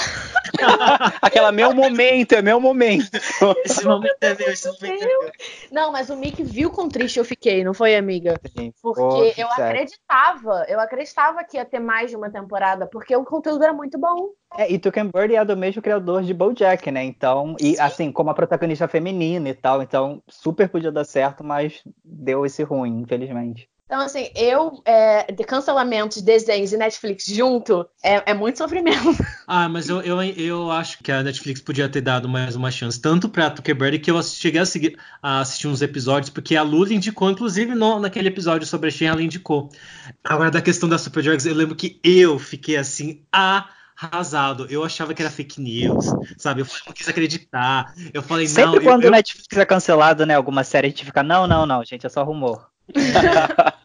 Aquela 1.23 1.51
meu 1.51 1.73
momento, 1.73 2.35
é 2.35 2.43
meu 2.43 2.61
momento. 2.61 3.09
Esse 3.65 3.83
momento 3.83 4.19
é 4.21 4.35
meu, 4.35 4.49
esse 4.51 4.67
momento 4.67 5.03
é 5.03 5.07
meu. 5.07 5.33
Não, 5.73 5.91
mas 5.91 6.11
o 6.11 6.17
Mick 6.17 6.43
viu 6.45 6.71
quão 6.71 6.91
triste 6.91 7.19
eu 7.19 7.25
fiquei, 7.25 7.65
não 7.65 7.73
foi, 7.73 7.97
amiga? 7.97 8.39
Sim. 8.55 8.71
Porque 8.83 9.41
eu 9.41 9.49
acreditava, 9.49 10.67
eu 10.69 10.79
acreditava 10.79 11.43
que 11.43 11.57
ia 11.57 11.65
ter 11.65 11.79
mais 11.79 12.11
de 12.11 12.17
uma 12.17 12.29
temporada, 12.29 12.87
porque 12.87 13.17
o 13.17 13.25
conteúdo 13.25 13.65
era 13.65 13.73
muito 13.73 13.99
bom. 13.99 14.29
É, 14.59 14.71
e 14.71 14.79
Tuken 14.79 15.11
Bird 15.11 15.35
é 15.35 15.43
do 15.43 15.57
mesmo 15.57 15.81
criador 15.81 16.23
de 16.23 16.35
BoJack, 16.35 16.91
né? 16.91 17.03
Então, 17.03 17.57
e 17.59 17.81
assim, 17.81 18.13
como 18.13 18.29
a 18.29 18.35
protagonista 18.35 18.87
feminina 18.87 19.49
e 19.49 19.55
tal, 19.55 19.83
então 19.83 20.23
super 20.29 20.69
podia 20.69 20.93
dar 20.93 21.05
certo, 21.05 21.43
mas 21.43 21.83
deu 22.05 22.45
esse 22.45 22.63
ruim, 22.63 23.01
infelizmente. 23.01 23.71
Então, 23.89 24.03
assim, 24.03 24.29
eu, 24.35 24.83
é, 24.85 25.33
de 25.33 25.43
cancelamentos, 25.45 26.21
desenhos 26.21 26.75
e 26.75 26.77
Netflix 26.77 27.25
junto, 27.25 27.89
é, 28.05 28.33
é 28.33 28.35
muito 28.35 28.59
sofrimento. 28.59 28.99
Ah, 29.51 29.67
mas 29.67 29.89
eu, 29.89 30.03
eu, 30.03 30.23
eu 30.23 30.71
acho 30.71 30.99
que 31.03 31.11
a 31.11 31.23
Netflix 31.23 31.59
podia 31.63 31.89
ter 31.89 32.03
dado 32.03 32.29
mais 32.29 32.55
uma 32.55 32.71
chance, 32.71 33.01
tanto 33.01 33.31
pra 33.31 33.49
Tucker 33.49 33.75
Bird 33.75 33.99
que 33.99 34.11
eu 34.11 34.23
cheguei 34.23 34.61
a, 34.61 34.67
seguir, 34.67 34.99
a 35.23 35.41
assistir 35.41 35.67
uns 35.67 35.81
episódios, 35.81 36.29
porque 36.29 36.55
a 36.55 36.63
Lula 36.63 36.93
indicou, 36.93 37.31
inclusive 37.31 37.75
no, 37.75 37.99
naquele 37.99 38.29
episódio 38.29 38.67
sobre 38.67 38.89
a 38.89 38.91
Shen, 38.91 39.09
ela 39.09 39.23
indicou. 39.23 39.71
Agora, 40.23 40.51
da 40.51 40.61
questão 40.61 40.87
da 40.87 40.99
Super 40.99 41.23
Drugs, 41.23 41.47
eu 41.47 41.55
lembro 41.55 41.75
que 41.75 41.99
eu 42.05 42.39
fiquei 42.39 42.77
assim, 42.77 43.23
arrasado. 43.33 44.67
Eu 44.69 44.85
achava 44.85 45.15
que 45.15 45.23
era 45.23 45.31
fake 45.31 45.63
news, 45.63 46.15
sabe? 46.37 46.61
Eu 46.61 46.67
não 46.87 46.93
quis 46.93 47.09
acreditar. 47.09 47.95
Eu 48.13 48.23
falei, 48.23 48.47
não. 48.47 48.55
Sempre 48.55 48.81
eu- 48.81 48.83
quando 48.83 49.05
eu, 49.05 49.09
o 49.09 49.13
Netflix 49.13 49.57
é 49.57 49.65
cancelado, 49.65 50.27
né, 50.27 50.35
alguma 50.35 50.63
série, 50.63 50.89
a 50.89 50.91
gente 50.91 51.07
fica, 51.07 51.23
não, 51.23 51.47
não, 51.47 51.65
não, 51.65 51.83
gente, 51.83 52.05
é 52.05 52.11
só 52.11 52.23
rumor. 52.23 52.69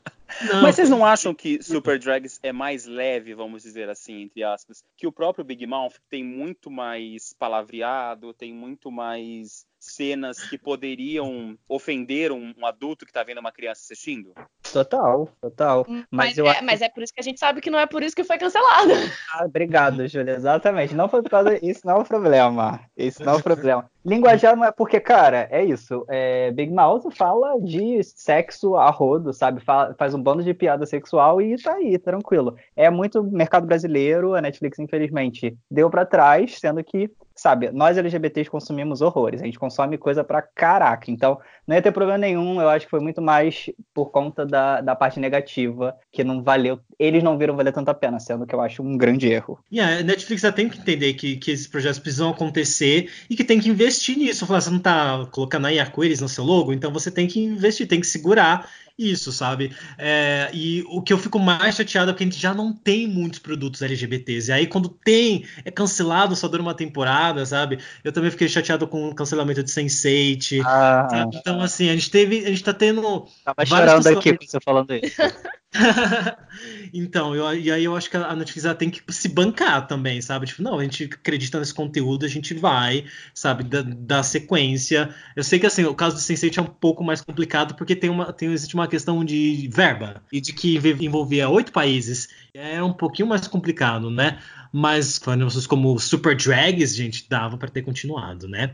não. 0.45 0.61
Mas 0.61 0.75
vocês 0.75 0.89
não 0.89 1.05
acham 1.05 1.33
que 1.33 1.61
Super 1.61 1.99
Drags 1.99 2.39
é 2.43 2.51
mais 2.51 2.85
leve, 2.85 3.33
vamos 3.33 3.63
dizer 3.63 3.89
assim, 3.89 4.23
entre 4.23 4.43
aspas, 4.43 4.83
que 4.97 5.07
o 5.07 5.11
próprio 5.11 5.45
Big 5.45 5.65
Mouth 5.65 5.95
tem 6.09 6.23
muito 6.23 6.69
mais 6.69 7.33
palavreado, 7.33 8.33
tem 8.33 8.53
muito 8.53 8.91
mais 8.91 9.65
cenas 9.79 10.41
que 10.49 10.57
poderiam 10.57 11.57
ofender 11.67 12.31
um, 12.31 12.53
um 12.57 12.65
adulto 12.65 13.05
que 13.05 13.11
tá 13.11 13.23
vendo 13.23 13.39
uma 13.39 13.51
criança 13.51 13.81
assistindo? 13.81 14.33
Total, 14.73 15.29
total. 15.39 15.85
Mas, 16.09 16.37
eu 16.37 16.47
é, 16.47 16.51
acho 16.51 16.65
mas 16.65 16.81
é 16.81 16.89
por 16.89 17.03
isso 17.03 17.13
que 17.13 17.19
a 17.19 17.23
gente 17.23 17.39
sabe 17.39 17.61
que 17.61 17.69
não 17.69 17.79
é 17.79 17.85
por 17.85 18.01
isso 18.01 18.15
que 18.15 18.23
foi 18.23 18.37
cancelado. 18.37 18.91
Ah, 19.33 19.45
obrigado, 19.45 20.07
Júlia. 20.07 20.35
Exatamente. 20.35 20.93
Não 20.93 21.09
foi 21.09 21.23
por 21.23 21.29
causa. 21.31 21.57
Isso 21.65 21.81
não 21.85 21.97
é 21.97 21.99
o 22.01 22.03
problema. 22.03 22.79
Isso 22.95 23.23
não 23.23 23.33
é 23.33 23.35
o 23.37 23.41
problema. 23.43 23.89
Linguajar 24.05 24.55
não 24.55 24.65
é 24.65 24.71
porque, 24.71 24.99
cara, 24.99 25.47
é 25.49 25.63
isso. 25.63 26.05
É, 26.09 26.51
Big 26.51 26.71
Mouth 26.71 27.09
fala 27.15 27.59
de 27.61 28.03
sexo 28.03 28.75
a 28.75 28.91
rodo, 28.91 29.33
sabe? 29.33 29.61
Fala- 29.63 29.95
faz 29.97 30.13
um 30.13 30.21
bando 30.21 30.43
de 30.43 30.53
piada 30.53 30.85
sexual 30.85 31.41
e 31.41 31.55
tá 31.55 31.73
aí, 31.75 31.97
tranquilo. 31.97 32.55
É 32.75 32.89
muito 32.89 33.23
mercado 33.23 33.65
brasileiro, 33.65 34.35
a 34.35 34.41
Netflix, 34.41 34.77
infelizmente, 34.77 35.57
deu 35.71 35.89
pra 35.89 36.05
trás, 36.05 36.59
sendo 36.59 36.83
que, 36.83 37.09
sabe, 37.33 37.71
nós 37.71 37.97
LGBTs 37.97 38.49
consumimos 38.51 39.01
horrores. 39.01 39.41
A 39.41 39.45
gente 39.45 39.57
consome 39.57 39.97
coisa 39.97 40.23
pra 40.23 40.41
caraca. 40.41 41.09
Então, 41.09 41.39
não 41.65 41.75
ia 41.75 41.81
ter 41.81 41.91
problema 41.91 42.17
nenhum. 42.17 42.61
Eu 42.61 42.69
acho 42.69 42.85
que 42.85 42.91
foi 42.91 42.99
muito 42.99 43.21
mais 43.21 43.69
por 43.93 44.11
conta 44.11 44.45
da, 44.45 44.62
da 44.81 44.95
parte 44.95 45.19
negativa, 45.19 45.95
que 46.11 46.23
não 46.23 46.41
valeu. 46.41 46.79
Eles 46.99 47.23
não 47.23 47.37
viram 47.37 47.55
valer 47.55 47.73
tanto 47.73 47.89
a 47.89 47.93
pena, 47.93 48.19
sendo 48.19 48.45
que 48.45 48.53
eu 48.53 48.61
acho 48.61 48.81
um 48.81 48.97
grande 48.97 49.27
erro. 49.27 49.59
E 49.71 49.79
a 49.79 50.01
Netflix 50.03 50.41
já 50.41 50.51
tem 50.51 50.69
que 50.69 50.79
entender 50.79 51.13
que, 51.13 51.37
que 51.37 51.51
esses 51.51 51.67
projetos 51.67 51.99
precisam 51.99 52.29
acontecer 52.29 53.09
e 53.29 53.35
que 53.35 53.43
tem 53.43 53.59
que 53.59 53.69
investir 53.69 54.17
nisso. 54.17 54.45
Falar, 54.45 54.61
você 54.61 54.69
não 54.69 54.79
tá 54.79 55.27
colocando 55.31 55.67
aí 55.67 55.79
arco-íris 55.79 56.21
no 56.21 56.29
seu 56.29 56.43
logo, 56.43 56.73
então 56.73 56.91
você 56.91 57.11
tem 57.11 57.27
que 57.27 57.39
investir, 57.39 57.87
tem 57.87 57.99
que 57.99 58.07
segurar 58.07 58.69
isso, 58.97 59.31
sabe? 59.31 59.75
É, 59.97 60.49
e 60.53 60.83
o 60.87 61.01
que 61.01 61.11
eu 61.11 61.17
fico 61.17 61.39
mais 61.39 61.75
chateado 61.75 62.11
é 62.11 62.13
que 62.13 62.23
a 62.23 62.25
gente 62.25 62.39
já 62.39 62.53
não 62.53 62.71
tem 62.71 63.07
muitos 63.07 63.39
produtos 63.39 63.81
LGBTs. 63.81 64.49
E 64.49 64.53
aí, 64.53 64.67
quando 64.67 64.89
tem, 64.89 65.45
é 65.65 65.71
cancelado, 65.71 66.35
só 66.35 66.47
dura 66.47 66.61
uma 66.61 66.75
temporada, 66.75 67.45
sabe? 67.45 67.79
Eu 68.03 68.11
também 68.11 68.29
fiquei 68.29 68.47
chateado 68.47 68.87
com 68.87 69.09
o 69.09 69.15
cancelamento 69.15 69.63
de 69.63 69.71
Sense8. 69.71 70.61
Ah? 70.65 71.29
Então, 71.33 71.61
assim, 71.61 71.89
a 71.89 71.93
gente 71.93 72.11
teve. 72.11 72.45
A 72.45 72.49
gente 72.49 72.63
tá 72.63 72.73
tendo 72.73 73.27
tava 73.43 73.65
chorando 73.65 74.07
aqui 74.07 74.37
você 74.39 74.59
falando 74.59 74.93
isso. 74.93 75.21
então, 76.93 77.35
eu- 77.35 77.53
e 77.55 77.71
aí 77.71 77.83
eu 77.83 77.95
acho 77.95 78.09
que 78.09 78.15
a 78.17 78.35
Netflix 78.35 78.77
tem 78.77 78.89
que 78.89 79.01
se 79.11 79.27
bancar 79.27 79.87
também, 79.87 80.21
sabe? 80.21 80.45
Tipo, 80.45 80.61
não, 80.61 80.77
a 80.79 80.83
gente 80.83 81.05
acredita 81.05 81.59
nesse 81.59 81.73
conteúdo, 81.73 82.25
a 82.25 82.29
gente 82.29 82.53
vai, 82.53 83.05
sabe, 83.33 83.63
da, 83.63 83.81
da 83.81 84.23
sequência. 84.23 85.13
Eu 85.35 85.43
sei 85.43 85.59
que 85.59 85.65
assim, 85.65 85.83
o 85.83 85.95
caso 85.95 86.15
do 86.15 86.21
Sense8 86.21 86.57
é 86.59 86.61
um 86.61 86.65
pouco 86.65 87.03
mais 87.03 87.21
complicado 87.21 87.75
porque 87.75 87.95
tem 87.95 88.09
uma, 88.09 88.31
tem, 88.31 88.51
existe 88.53 88.75
uma 88.75 88.87
questão 88.87 89.25
de 89.25 89.67
verba 89.71 90.21
e 90.31 90.39
de 90.39 90.53
que 90.53 90.77
envolvia 91.03 91.49
oito 91.49 91.71
países 91.71 92.29
é 92.55 92.83
um 92.83 92.93
pouquinho 92.93 93.27
mais 93.27 93.47
complicado, 93.47 94.11
né? 94.11 94.37
Mas 94.71 95.19
animações 95.27 95.65
como 95.65 95.97
Super 95.99 96.35
Drags, 96.35 96.95
gente, 96.95 97.25
dava 97.27 97.57
para 97.57 97.67
ter 97.67 97.81
continuado, 97.81 98.47
né? 98.47 98.73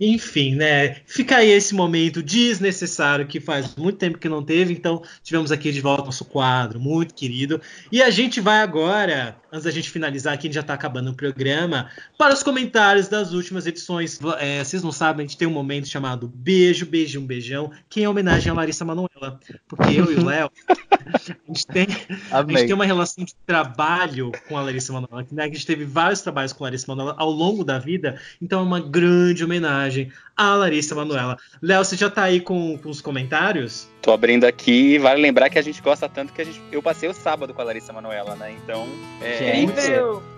Enfim, 0.00 0.56
né? 0.56 0.96
Fica 1.06 1.36
aí 1.36 1.50
esse 1.50 1.72
momento 1.72 2.24
desnecessário 2.24 3.28
que 3.28 3.38
faz 3.38 3.76
muito 3.76 3.98
tempo 3.98 4.18
que 4.18 4.28
não 4.28 4.42
teve, 4.42 4.72
então 4.72 5.02
tivemos 5.22 5.52
aqui 5.52 5.70
de 5.70 5.80
volta 5.80 6.04
nosso 6.04 6.24
quadro, 6.24 6.80
muito 6.80 7.14
querido. 7.14 7.60
E 7.92 8.02
a 8.02 8.10
gente 8.10 8.40
vai 8.40 8.62
agora, 8.62 9.39
antes 9.52 9.64
da 9.64 9.70
gente 9.70 9.90
finalizar 9.90 10.34
aqui, 10.34 10.46
a 10.46 10.48
gente 10.48 10.54
já 10.54 10.62
tá 10.62 10.74
acabando 10.74 11.10
o 11.10 11.14
programa, 11.14 11.90
para 12.16 12.32
os 12.32 12.42
comentários 12.42 13.08
das 13.08 13.32
últimas 13.32 13.66
edições. 13.66 14.18
É, 14.38 14.62
vocês 14.62 14.82
não 14.82 14.92
sabem, 14.92 15.24
a 15.24 15.28
gente 15.28 15.36
tem 15.36 15.48
um 15.48 15.52
momento 15.52 15.88
chamado 15.88 16.28
Beijo, 16.28 16.86
Beijo, 16.86 17.20
um 17.20 17.26
Beijão, 17.26 17.70
que 17.88 18.00
é 18.00 18.02
em 18.04 18.06
homenagem 18.06 18.50
a 18.50 18.54
Larissa 18.54 18.84
Manoela. 18.84 19.40
Porque 19.68 19.98
eu 19.98 20.12
e 20.12 20.16
o 20.16 20.24
Léo, 20.24 20.50
a 20.68 21.18
gente 21.48 21.66
tem, 21.66 21.86
a 22.30 22.42
gente 22.42 22.66
tem 22.66 22.74
uma 22.74 22.84
relação 22.84 23.24
de 23.24 23.34
trabalho 23.46 24.32
com 24.48 24.56
a 24.56 24.62
Larissa 24.62 24.92
Manoela, 24.92 25.26
né? 25.32 25.44
A 25.44 25.46
gente 25.46 25.66
teve 25.66 25.84
vários 25.84 26.20
trabalhos 26.20 26.52
com 26.52 26.64
a 26.64 26.66
Larissa 26.66 26.86
Manoela 26.88 27.14
ao 27.18 27.30
longo 27.30 27.64
da 27.64 27.78
vida, 27.78 28.20
então 28.40 28.60
é 28.60 28.62
uma 28.62 28.80
grande 28.80 29.44
homenagem 29.44 30.12
à 30.36 30.54
Larissa 30.54 30.94
Manoela. 30.94 31.36
Léo, 31.60 31.84
você 31.84 31.96
já 31.96 32.08
tá 32.08 32.24
aí 32.24 32.40
com, 32.40 32.78
com 32.78 32.88
os 32.88 33.00
comentários? 33.00 33.88
Tô 34.00 34.12
abrindo 34.12 34.44
aqui, 34.44 34.98
vale 34.98 35.20
lembrar 35.20 35.50
que 35.50 35.58
a 35.58 35.62
gente 35.62 35.82
gosta 35.82 36.08
tanto 36.08 36.32
que 36.32 36.40
a 36.40 36.44
gente, 36.44 36.60
eu 36.72 36.82
passei 36.82 37.08
o 37.08 37.12
sábado 37.12 37.52
com 37.52 37.60
a 37.60 37.64
Larissa 37.64 37.92
Manoela, 37.92 38.34
né? 38.36 38.54
Então, 38.64 38.88
é 39.20 39.39
gente, 39.40 39.72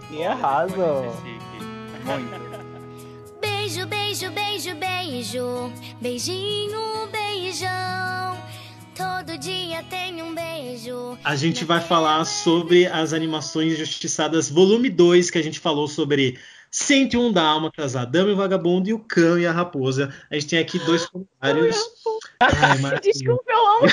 que 0.08 0.24
arraso. 0.24 0.74
Muito. 2.04 2.52
Beijo, 3.40 3.86
beijo, 3.86 4.30
beijo, 4.30 4.74
beijo, 4.76 5.72
beijinho, 6.00 7.08
beijão. 7.10 8.38
Todo 8.94 9.36
dia 9.38 9.82
tem 9.90 10.22
um 10.22 10.34
beijo. 10.34 11.18
A 11.24 11.34
gente 11.34 11.64
vai 11.64 11.80
falar 11.80 12.24
sobre 12.24 12.86
as 12.86 13.12
animações 13.12 13.76
Justiçadas 13.76 14.48
Volume 14.48 14.88
2, 14.88 15.30
que 15.30 15.38
a 15.38 15.42
gente 15.42 15.58
falou 15.58 15.88
sobre 15.88 16.38
101 16.70 17.32
Dálmatas, 17.32 17.96
a 17.96 18.04
Dama 18.04 18.30
e 18.30 18.32
o 18.32 18.36
Vagabundo 18.36 18.88
e 18.88 18.94
o 18.94 18.98
Cão 18.98 19.38
e 19.38 19.46
a 19.46 19.52
Raposa. 19.52 20.14
A 20.30 20.34
gente 20.34 20.46
tem 20.48 20.58
aqui 20.58 20.78
dois 20.78 21.06
comentários. 21.06 21.76
Ai, 22.40 23.00
Desculpa, 23.00 23.44
eu 23.50 23.66
amo 23.66 23.88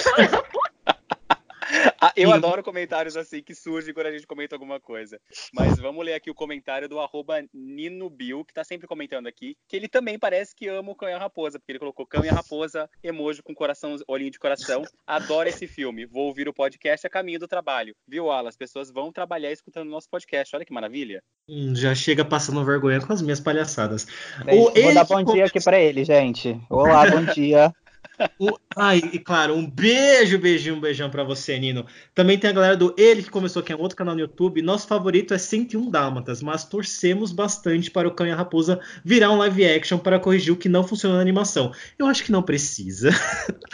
Ah, 2.02 2.14
eu 2.16 2.32
adoro 2.32 2.64
comentários 2.64 3.18
assim 3.18 3.41
que 3.41 3.54
surgem 3.54 3.93
quando 3.93 4.08
a 4.08 4.12
gente 4.12 4.26
comenta 4.26 4.56
alguma 4.56 4.80
coisa. 4.80 5.20
Mas 5.54 5.78
vamos 5.80 6.06
ler 6.06 6.14
aqui 6.14 6.32
o 6.32 6.36
comentário 6.36 6.88
do 6.88 7.00
arroba 7.00 7.43
NinoBill, 7.54 8.45
que 8.45 8.54
tá 8.54 8.64
sempre 8.64 8.88
comentando 8.88 9.28
aqui, 9.28 9.58
que 9.68 9.76
ele 9.76 9.88
também 9.88 10.18
parece 10.18 10.56
que 10.56 10.68
ama 10.68 10.91
o 10.91 10.95
Cão 10.95 11.10
e 11.10 11.14
a 11.14 11.20
Raposa, 11.20 11.60
porque 11.60 11.74
ele 11.74 11.80
colocou 11.80 12.06
Cão 12.06 12.24
e 12.24 12.30
a 12.30 12.34
Raposa, 12.34 12.89
emoji 13.04 13.43
com 13.43 13.54
coração, 13.54 13.97
olhinho 14.08 14.32
de 14.32 14.39
coração. 14.39 14.84
Adoro 15.06 15.50
esse 15.50 15.68
filme. 15.68 16.06
Vou 16.06 16.28
ouvir 16.28 16.47
o 16.47 16.54
podcast 16.54 17.06
a 17.06 17.10
caminho 17.10 17.39
do 17.39 17.47
trabalho. 17.47 17.93
Viu, 18.08 18.32
Ala? 18.32 18.50
As 18.50 18.58
pessoas 18.58 18.89
vão 18.89 19.12
trabalhar 19.12 19.52
escutando 19.52 19.88
o 19.88 19.91
nosso 19.91 20.10
podcast. 20.10 20.56
Olha 20.56 20.66
que 20.66 20.74
maravilha. 20.74 21.22
Hum, 21.50 21.76
já 21.76 21.93
chega 21.93 22.24
passando 22.24 22.64
vergonha 22.64 23.02
com 23.02 23.12
as 23.12 23.22
minhas 23.22 23.39
palhaçadas. 23.39 24.08
Vou 24.45 24.93
dar 24.93 25.04
bom 25.04 25.24
dia 25.24 25.45
aqui 25.45 25.62
para 25.62 25.80
ele, 25.80 26.06
gente. 26.06 26.60
Olá, 26.70 27.10
bom 27.10 27.26
dia. 27.34 27.74
O, 28.38 28.57
ai, 28.76 29.01
e 29.13 29.20
claro, 29.20 29.55
um 29.55 29.70
beijo, 29.70 30.38
beijinho, 30.38 30.76
um 30.76 30.80
beijão 30.80 31.09
para 31.09 31.24
você, 31.24 31.57
Nino. 31.57 31.86
Também 32.13 32.38
tem 32.38 32.49
a 32.49 32.53
galera 32.53 32.76
do 32.76 32.93
Ele, 32.97 33.24
que 33.24 33.30
começou 33.30 33.61
aqui, 33.61 33.72
é 33.72 33.76
um 33.76 33.82
outro 33.82 33.97
canal 33.97 34.13
no 34.13 34.22
YouTube. 34.22 34.61
Nosso 34.61 34.88
favorito 34.88 35.34
é 35.34 35.38
101 35.38 35.89
Dálmatas, 35.89 36.41
mas 36.41 36.65
torcemos 36.65 37.32
bastante 37.32 37.89
para 37.89 38.07
o 38.07 38.11
Cão 38.11 38.28
e 38.28 38.32
a 38.32 38.36
Raposa 38.36 38.80
virar 39.03 39.32
um 39.32 39.38
live 39.38 39.65
action 39.65 39.97
para 39.97 40.20
corrigir 40.20 40.53
o 40.53 40.57
que 40.57 40.67
não 40.67 40.84
funciona 40.84 41.15
na 41.15 41.22
animação. 41.22 41.72
Eu 41.97 42.07
acho 42.07 42.24
que 42.24 42.32
não 42.32 42.43
precisa. 42.43 43.09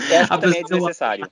Eu 0.10 0.20
acho 0.20 0.30
que 0.30 0.38
também 0.42 0.60
é 0.60 0.64
desnecessário. 0.64 1.28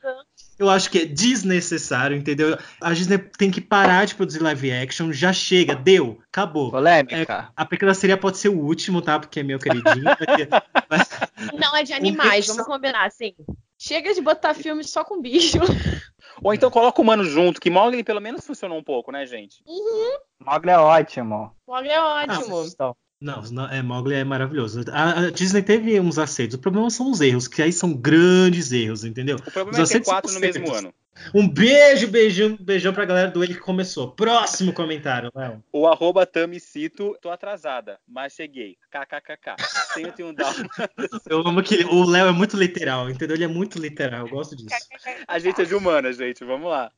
Eu 0.63 0.69
acho 0.69 0.89
que 0.89 0.99
é 0.99 1.05
desnecessário, 1.05 2.15
entendeu? 2.15 2.57
A 2.79 2.93
Disney 2.93 3.17
tem 3.17 3.51
que 3.51 3.59
parar 3.59 4.05
de 4.05 4.15
produzir 4.15 4.41
live 4.41 4.71
action, 4.71 5.11
já 5.11 5.33
chega, 5.33 5.75
deu, 5.75 6.21
acabou. 6.31 6.71
Polêmica. 6.71 7.33
É, 7.33 7.47
a 7.53 7.65
Pequena 7.65 7.93
Seria 7.93 8.15
pode 8.15 8.37
ser 8.37 8.47
o 8.47 8.57
último, 8.57 9.01
tá? 9.01 9.19
Porque 9.19 9.41
é 9.41 9.43
meu 9.43 9.59
queridinho. 9.59 10.05
mas... 10.89 11.09
Não, 11.53 11.75
é 11.75 11.83
de 11.83 11.91
animais, 11.91 12.47
vamos 12.47 12.65
combinar, 12.65 13.05
assim. 13.05 13.33
Chega 13.77 14.13
de 14.13 14.21
botar 14.21 14.53
filme 14.53 14.85
só 14.85 15.03
com 15.03 15.21
bicho. 15.21 15.59
Ou 16.41 16.53
então 16.53 16.71
coloca 16.71 17.01
o 17.01 17.03
humano 17.03 17.25
junto, 17.25 17.59
que 17.59 17.69
Mogli 17.69 18.01
pelo 18.05 18.21
menos 18.21 18.45
funcionou 18.47 18.77
um 18.77 18.83
pouco, 18.83 19.11
né, 19.11 19.25
gente? 19.25 19.61
Uhum. 19.67 20.17
Mogli 20.39 20.71
é 20.71 20.77
ótimo. 20.77 21.53
Mogli 21.67 21.89
é 21.89 22.01
ótimo. 22.01 22.61
Ah, 22.79 22.93
não, 23.23 23.41
não, 23.43 23.69
é, 23.69 23.81
Mowgli 23.81 24.15
é 24.15 24.23
maravilhoso. 24.23 24.81
A, 24.91 25.19
a, 25.19 25.31
Disney 25.31 25.63
teve 25.63 25.97
uns 25.99 26.17
aceitos. 26.17 26.55
O 26.55 26.59
problema 26.59 26.89
são 26.89 27.09
os 27.09 27.21
erros, 27.21 27.47
que 27.47 27.61
aí 27.61 27.71
são 27.71 27.93
grandes 27.93 28.71
erros, 28.71 29.05
entendeu? 29.05 29.37
O 29.37 29.51
problema 29.51 29.81
os 29.81 29.89
é 29.89 29.99
ter 29.99 30.03
quatro 30.03 30.31
no 30.31 30.39
mesmo 30.41 30.71
ano. 30.73 30.93
Um 31.33 31.47
beijo, 31.47 32.07
beijão, 32.07 32.57
beijão 32.59 32.93
pra 32.93 33.05
galera 33.05 33.29
do 33.29 33.43
Ele 33.43 33.53
que 33.53 33.59
começou. 33.59 34.11
Próximo 34.11 34.73
comentário, 34.73 35.31
Léo. 35.33 35.63
O 35.71 35.87
arroba 35.87 36.25
Tamicito, 36.25 37.17
tô 37.21 37.29
atrasada, 37.29 37.99
mas 38.07 38.33
cheguei. 38.33 38.77
KKKK. 38.91 39.55
um 40.23 40.33
down. 40.33 40.53
Eu 41.29 41.47
amo 41.47 41.63
que 41.63 41.83
o 41.85 42.03
Léo 42.05 42.27
é 42.27 42.31
muito 42.31 42.57
literal, 42.57 43.09
entendeu? 43.09 43.35
Ele 43.35 43.43
é 43.43 43.47
muito 43.47 43.79
literal, 43.79 44.25
eu 44.25 44.29
gosto 44.29 44.55
disso. 44.55 44.75
A 45.27 45.39
gente 45.39 45.61
é 45.61 45.65
de 45.65 45.75
humana, 45.75 46.11
gente, 46.11 46.43
vamos 46.43 46.69
lá. 46.69 46.91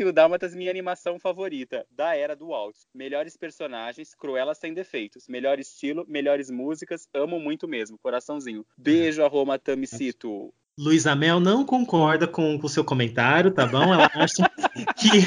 um 0.00 0.12
Dálmatas, 0.12 0.54
minha 0.54 0.70
animação 0.70 1.18
favorita, 1.18 1.86
da 1.90 2.16
era 2.16 2.34
do 2.34 2.48
Walt. 2.48 2.76
Melhores 2.94 3.36
personagens, 3.36 4.14
Cruella 4.14 4.54
sem 4.54 4.72
defeitos. 4.72 5.28
Melhor 5.28 5.58
estilo, 5.58 6.04
melhores 6.08 6.50
músicas, 6.50 7.08
amo 7.12 7.38
muito 7.38 7.68
mesmo, 7.68 7.98
coraçãozinho. 7.98 8.64
Beijo, 8.76 9.24
arroba 9.24 9.58
Tamicito. 9.58 10.52
Luísa 10.78 11.14
Mel 11.16 11.40
não 11.40 11.64
concorda 11.64 12.28
com 12.28 12.58
o 12.62 12.68
seu 12.68 12.84
comentário, 12.84 13.50
tá 13.50 13.66
bom? 13.66 13.92
Ela 13.92 14.08
acha 14.14 14.48
que 14.96 15.26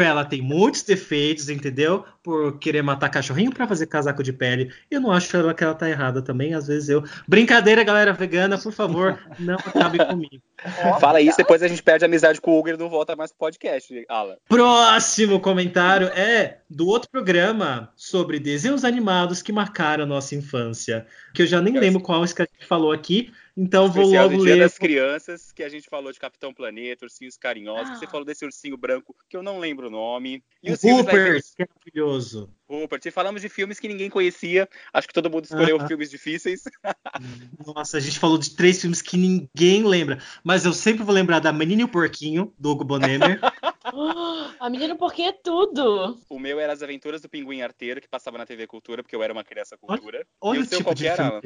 ela 0.00 0.24
tem 0.24 0.40
muitos 0.40 0.82
defeitos, 0.82 1.48
entendeu? 1.48 2.04
Por 2.22 2.58
querer 2.58 2.82
matar 2.82 3.08
cachorrinho 3.08 3.52
para 3.52 3.66
fazer 3.66 3.86
casaco 3.86 4.22
de 4.22 4.32
pele. 4.32 4.72
Eu 4.90 5.00
não 5.00 5.10
acho 5.10 5.36
ela 5.36 5.52
que 5.52 5.64
ela 5.64 5.74
tá 5.74 5.88
errada 5.88 6.22
também. 6.22 6.54
Às 6.54 6.66
vezes 6.66 6.88
eu. 6.88 7.02
Brincadeira, 7.26 7.82
galera 7.82 8.12
vegana, 8.12 8.58
por 8.58 8.72
favor, 8.72 9.18
não 9.38 9.54
acabe 9.54 9.98
comigo. 10.04 10.42
Fala 11.00 11.20
isso, 11.20 11.36
depois 11.36 11.62
a 11.62 11.68
gente 11.68 11.82
perde 11.82 12.04
a 12.04 12.08
amizade 12.08 12.40
com 12.40 12.52
o 12.52 12.58
Hugo 12.58 12.68
e 12.68 12.76
não 12.76 12.88
volta 12.88 13.16
mais 13.16 13.30
pro 13.30 13.40
podcast, 13.40 14.04
Alan. 14.08 14.36
Próximo 14.48 15.40
comentário 15.40 16.08
é 16.08 16.58
do 16.70 16.86
outro 16.86 17.10
programa 17.10 17.90
sobre 17.96 18.38
desenhos 18.38 18.84
animados 18.84 19.42
que 19.42 19.52
marcaram 19.52 20.04
a 20.04 20.06
nossa 20.06 20.34
infância. 20.34 21.06
Que 21.34 21.42
eu 21.42 21.46
já 21.46 21.60
nem 21.60 21.78
lembro 21.78 22.00
qual 22.00 22.24
que 22.24 22.42
a 22.42 22.46
gente 22.50 22.66
falou 22.66 22.92
aqui, 22.92 23.32
então 23.56 23.90
vou 23.90 24.06
logo 24.06 24.36
do 24.36 24.42
ler. 24.42 24.58
Das 24.58 24.78
Crianças, 24.78 25.52
que 25.52 25.62
a 25.62 25.68
gente 25.68 25.88
falou 25.88 26.12
de 26.12 26.18
Capitão 26.18 26.54
Planeta, 26.54 27.04
Ursinhos 27.04 27.36
Carinhosos, 27.36 27.90
ah. 27.90 27.92
que 27.92 27.98
você 27.98 28.06
falou 28.06 28.24
desse 28.24 28.44
ursinho 28.44 28.76
branco, 28.76 29.14
que 29.28 29.36
eu 29.36 29.42
não 29.42 29.58
lembro 29.58 29.88
o 29.88 29.90
nome. 29.90 30.42
E 30.62 30.72
o 30.72 30.76
Rupert, 30.76 31.42
que 31.56 31.62
é 31.62 31.66
maravilhoso. 31.68 32.50
Rupert. 32.68 33.04
E 33.04 33.10
falamos 33.10 33.42
de 33.42 33.48
filmes 33.48 33.78
que 33.78 33.88
ninguém 33.88 34.08
conhecia. 34.08 34.68
Acho 34.92 35.06
que 35.06 35.14
todo 35.14 35.30
mundo 35.30 35.44
escolheu 35.44 35.78
-huh. 35.78 35.86
filmes 35.86 36.10
difíceis. 36.10 36.62
Nossa, 37.66 37.98
a 37.98 38.00
gente 38.00 38.18
falou 38.18 38.38
de 38.38 38.56
três 38.56 38.80
filmes 38.80 39.02
que 39.02 39.16
ninguém 39.16 39.84
lembra. 39.84 40.18
Mas 40.42 40.64
eu 40.64 40.72
sempre 40.72 41.04
vou 41.04 41.14
lembrar 41.14 41.40
da 41.40 41.52
Menina 41.52 41.82
e 41.82 41.84
o 41.84 41.88
Porquinho, 41.88 42.52
do 42.58 42.70
Hugo 42.70 42.84
Bonemer. 42.84 43.38
a 44.60 44.70
Menina 44.70 44.92
e 44.92 44.96
o 44.96 44.98
Porquinho 44.98 45.28
é 45.28 45.32
tudo. 45.32 46.18
O 46.28 46.38
meu 46.38 46.58
era 46.60 46.72
As 46.72 46.82
Aventuras 46.82 47.20
do 47.20 47.28
Pinguim 47.28 47.62
Arteiro, 47.62 48.00
que 48.00 48.08
passava 48.08 48.38
na 48.38 48.46
TV 48.46 48.66
Cultura, 48.66 49.02
porque 49.02 49.14
eu 49.14 49.22
era 49.22 49.32
uma 49.32 49.44
criança 49.44 49.76
cultura. 49.76 50.24
Olha, 50.40 50.60
olha 50.60 50.60
o, 50.60 50.64
o 50.64 50.66
tipo 50.66 50.94
de. 50.94 51.06
Era? 51.06 51.40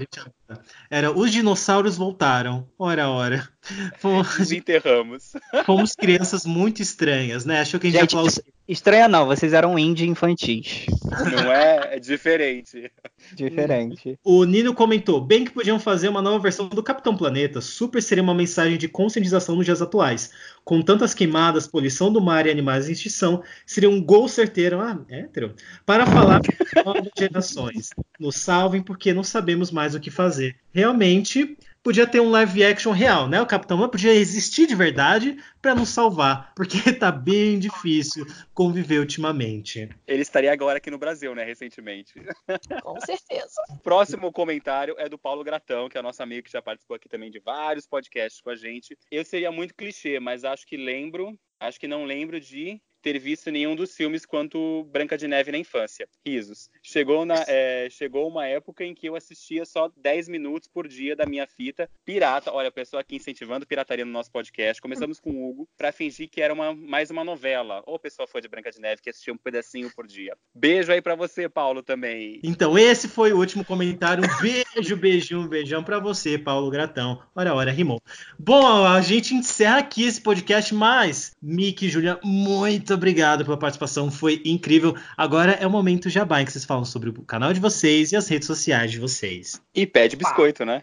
era 0.91 1.13
Os 1.13 1.33
Dinossauros 1.33 1.97
Voltaram. 1.97 2.69
Ora, 2.79 3.09
ora. 3.09 3.49
Fomos... 3.99 4.39
Nos 4.39 4.53
enterramos. 4.53 5.33
Fomos 5.65 5.95
crianças 5.95 6.45
muito 6.45 6.83
estranhas, 6.83 7.45
né? 7.45 7.61
Achou 7.61 7.81
que 7.81 7.89
a 7.89 7.91
gente, 7.91 8.01
gente 8.01 8.13
ia 8.13 8.19
falar... 8.19 8.56
Estranha 8.69 9.07
não, 9.07 9.27
vocês 9.27 9.53
eram 9.53 9.79
indie 9.79 10.09
infantis. 10.09 10.87
Não 11.05 11.53
é? 11.53 11.95
É 11.97 12.01
diferente. 12.01 12.91
Diferente. 13.33 14.19
O 14.25 14.45
Nino 14.45 14.75
comentou: 14.75 15.21
bem 15.21 15.45
que 15.45 15.53
podiam 15.53 15.79
fazer 15.79 16.09
uma 16.09 16.21
nova 16.21 16.39
versão 16.41 16.69
do 16.69 16.83
Capitão 16.83 17.17
Planeta. 17.17 17.61
Super 17.61 18.03
seria 18.03 18.25
uma 18.25 18.35
mensagem 18.35 18.77
de 18.77 18.89
conscientização 18.89 19.55
nos 19.55 19.65
dias 19.65 19.81
atuais. 19.81 20.33
Com 20.65 20.83
tantas 20.83 21.15
queimadas, 21.15 21.69
poluição 21.69 22.13
do 22.13 22.21
mar 22.21 22.45
e 22.47 22.51
animais 22.51 22.89
em 22.89 22.93
extinção, 22.93 23.43
seria 23.65 23.89
um 23.89 24.03
gol 24.03 24.27
certeiro, 24.29 24.81
ah, 24.81 25.01
hétero, 25.09 25.55
para 25.85 26.05
falar 26.05 26.41
para 26.41 26.85
novas 26.85 27.11
gerações. 27.17 27.91
Nos 28.19 28.35
salvem 28.35 28.83
porque 28.83 29.15
não 29.15 29.23
sabemos 29.23 29.71
mais 29.71 29.95
o 29.95 30.01
que 30.01 30.11
fazer. 30.11 30.57
Realmente, 30.73 31.57
podia 31.87 32.05
ter 32.05 32.19
um 32.19 32.31
live 32.31 32.65
action 32.65 32.91
real, 32.91 33.29
né? 33.29 33.41
O 33.41 33.47
Capitão 33.47 33.77
Planeta 33.77 33.93
podia 33.93 34.13
existir 34.13 34.67
de 34.67 34.75
verdade 34.75 35.41
para 35.63 35.73
nos 35.73 35.91
salvar, 35.91 36.53
porque 36.57 36.79
tá 36.99 37.13
bem 37.13 37.61
difícil 37.61 38.27
conviver 38.53 38.99
ultimamente. 38.99 39.89
Ele 40.05 40.23
estaria 40.23 40.53
agora 40.53 40.79
aqui 40.79 40.91
no 40.91 40.99
Brasil, 40.99 41.33
né, 41.33 41.45
recentemente. 41.45 42.15
Com 42.83 43.01
certeza. 43.01 43.63
Próximo 43.85 44.33
comentário 44.33 44.97
é 44.99 45.09
do 45.09 45.17
Paulo 45.17 45.45
Gratão, 45.45 45.89
que 45.89 45.97
é 45.97 46.03
nosso 46.03 46.21
amigo 46.25 46.47
que 46.47 46.53
já 46.53 46.61
participou 46.61 46.97
aqui 46.97 47.09
também 47.09 47.31
de 47.31 47.39
vários 47.39 47.87
podcasts 47.87 48.41
com 48.41 48.51
a 48.51 48.57
gente. 48.57 48.99
Eu 49.09 49.25
seria 49.25 49.53
muito 49.53 49.73
clichê, 49.73 50.19
mas 50.19 50.43
acho 50.43 50.67
que 50.67 50.77
lembro, 50.77 51.39
acho 51.61 51.79
que 51.79 51.87
não 51.87 52.05
lembro 52.05 52.41
de 52.41 52.83
ter 53.07 53.21
visto 53.21 53.53
nenhum 53.53 53.77
dos 53.77 53.95
filmes 53.95 54.27
quanto 54.27 54.83
Branca 54.91 55.17
de 55.17 55.29
Neve 55.29 55.53
na 55.53 55.59
infância. 55.59 56.09
Risos. 56.27 56.69
Chegou, 56.83 57.25
na, 57.25 57.37
é, 57.47 57.89
chegou 57.89 58.27
uma 58.27 58.49
época 58.49 58.83
em 58.83 58.97
que 58.97 59.09
eu 59.09 59.15
assistia 59.15 59.65
só 59.65 59.89
10 59.97 60.29
minutos 60.29 60.69
por 60.69 60.89
dia 60.89 61.15
da 61.15 61.25
minha 61.25 61.47
fita 61.47 61.89
pirata. 62.05 62.53
Olha, 62.53 62.69
a 62.69 62.73
pessoa 62.73 63.01
aqui 63.01 63.15
incentivando 63.15 63.65
pirataria 63.65 64.05
no 64.05 64.11
nosso 64.11 64.33
podcast. 64.33 64.83
Começamos 64.83 65.21
com 65.21 65.31
o 65.31 65.49
Hugo 65.49 65.69
para 65.79 65.93
fingir 65.93 66.29
que 66.29 66.41
era 66.41 66.53
uma, 66.53 66.75
mais 66.75 67.09
uma 67.09 67.23
novela. 67.23 67.81
Ou 67.87 67.97
pessoa 67.97 68.27
foi 68.27 68.41
de 68.41 68.49
Branca 68.49 68.73
de 68.73 68.81
Neve 68.81 69.01
que 69.01 69.11
assistia 69.11 69.33
um 69.33 69.39
pedacinho 69.39 69.89
por 69.95 70.05
dia. 70.05 70.37
Beijo 70.53 70.91
aí 70.91 71.01
para 71.01 71.15
você, 71.15 71.49
Paulo, 71.49 71.85
também. 71.85 72.41
Então, 72.43 72.77
esse 72.77 73.07
foi 73.07 73.33
o 73.33 73.39
último 73.39 73.65
comentário. 73.65 74.25
Um 74.25 74.43
beijo, 74.43 74.97
beijinho, 74.99 75.43
um 75.43 75.49
beijão 75.49 75.85
para 75.85 76.01
você, 76.01 76.37
Paulo 76.37 76.73
Gratão. 76.73 77.23
Ora, 77.37 77.55
ora, 77.55 77.71
rimou. 77.71 78.01
Bom, 78.37 78.85
a 78.85 79.01
gente 79.01 79.33
encerra 79.33 79.79
aqui 79.79 80.03
esse 80.03 80.21
podcast, 80.21 80.75
mas, 80.75 81.37
Mickey 81.41 81.87
e 81.87 81.89
Julia, 81.89 82.19
muito 82.25 82.96
obrigado 82.97 83.45
pela 83.45 83.57
participação, 83.57 84.11
foi 84.11 84.43
incrível. 84.45 84.97
Agora 85.17 85.53
é 85.53 85.67
o 85.67 85.71
momento 85.71 86.11
jabá 86.11 86.43
em 86.43 86.45
que 86.45 86.53
vocês 86.53 86.65
falam 86.65 86.85
sobre 86.85 87.11
o 87.11 87.23
canal 87.23 87.53
de 87.53 87.61
vocês 87.61 88.13
e 88.13 88.17
as 88.17 88.29
redes 88.29 88.47
sociais 88.47 88.91
de 88.91 88.99
vocês. 88.99 89.61
E 89.75 89.87
pede 89.87 90.17
biscoito, 90.17 90.65
né? 90.65 90.83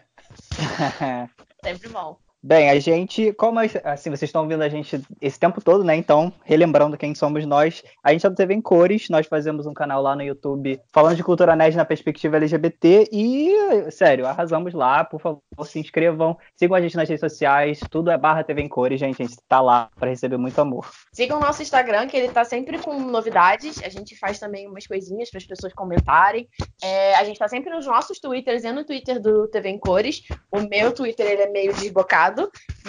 Sempre 1.62 1.88
bom. 1.88 2.23
Bem, 2.46 2.68
a 2.68 2.78
gente, 2.78 3.32
como 3.32 3.58
assim, 3.58 4.10
vocês 4.10 4.24
estão 4.24 4.42
ouvindo 4.42 4.62
a 4.62 4.68
gente 4.68 5.00
esse 5.18 5.40
tempo 5.40 5.62
todo, 5.64 5.82
né? 5.82 5.96
Então, 5.96 6.30
relembrando 6.44 6.94
quem 6.94 7.14
somos 7.14 7.46
nós, 7.46 7.82
a 8.02 8.12
gente 8.12 8.30
TV 8.34 8.52
em 8.52 8.60
Cores, 8.60 9.08
nós 9.08 9.26
fazemos 9.26 9.64
um 9.64 9.72
canal 9.72 10.02
lá 10.02 10.14
no 10.14 10.22
YouTube 10.22 10.78
falando 10.92 11.16
de 11.16 11.24
cultura 11.24 11.56
nerd 11.56 11.74
na 11.74 11.86
perspectiva 11.86 12.36
LGBT 12.36 13.08
e, 13.10 13.90
sério, 13.90 14.26
arrasamos 14.26 14.74
lá, 14.74 15.02
por 15.04 15.22
favor, 15.22 15.40
se 15.64 15.78
inscrevam, 15.78 16.36
sigam 16.54 16.76
a 16.76 16.82
gente 16.82 16.94
nas 16.96 17.08
redes 17.08 17.20
sociais, 17.20 17.80
tudo 17.90 18.10
é 18.10 18.18
barra 18.18 18.44
TV 18.44 18.60
em 18.60 18.68
Cores, 18.68 19.00
gente, 19.00 19.22
a 19.22 19.24
gente 19.24 19.38
tá 19.48 19.62
lá 19.62 19.88
para 19.98 20.10
receber 20.10 20.36
muito 20.36 20.60
amor. 20.60 20.90
Sigam 21.14 21.38
o 21.38 21.40
nosso 21.40 21.62
Instagram, 21.62 22.06
que 22.08 22.16
ele 22.18 22.28
tá 22.28 22.44
sempre 22.44 22.76
com 22.76 23.00
novidades, 23.00 23.82
a 23.82 23.88
gente 23.88 24.18
faz 24.18 24.38
também 24.38 24.68
umas 24.68 24.86
coisinhas 24.86 25.30
para 25.30 25.38
as 25.38 25.46
pessoas 25.46 25.72
comentarem, 25.72 26.46
é, 26.82 27.14
a 27.14 27.24
gente 27.24 27.38
tá 27.38 27.48
sempre 27.48 27.70
nos 27.70 27.86
nossos 27.86 28.18
Twitters 28.18 28.64
e 28.64 28.72
no 28.72 28.84
Twitter 28.84 29.18
do 29.18 29.48
TV 29.48 29.70
em 29.70 29.78
Cores, 29.78 30.24
o 30.52 30.60
meu 30.60 30.92
Twitter, 30.92 31.24
ele 31.24 31.42
é 31.42 31.48
meio 31.48 31.72
desbocado, 31.72 32.33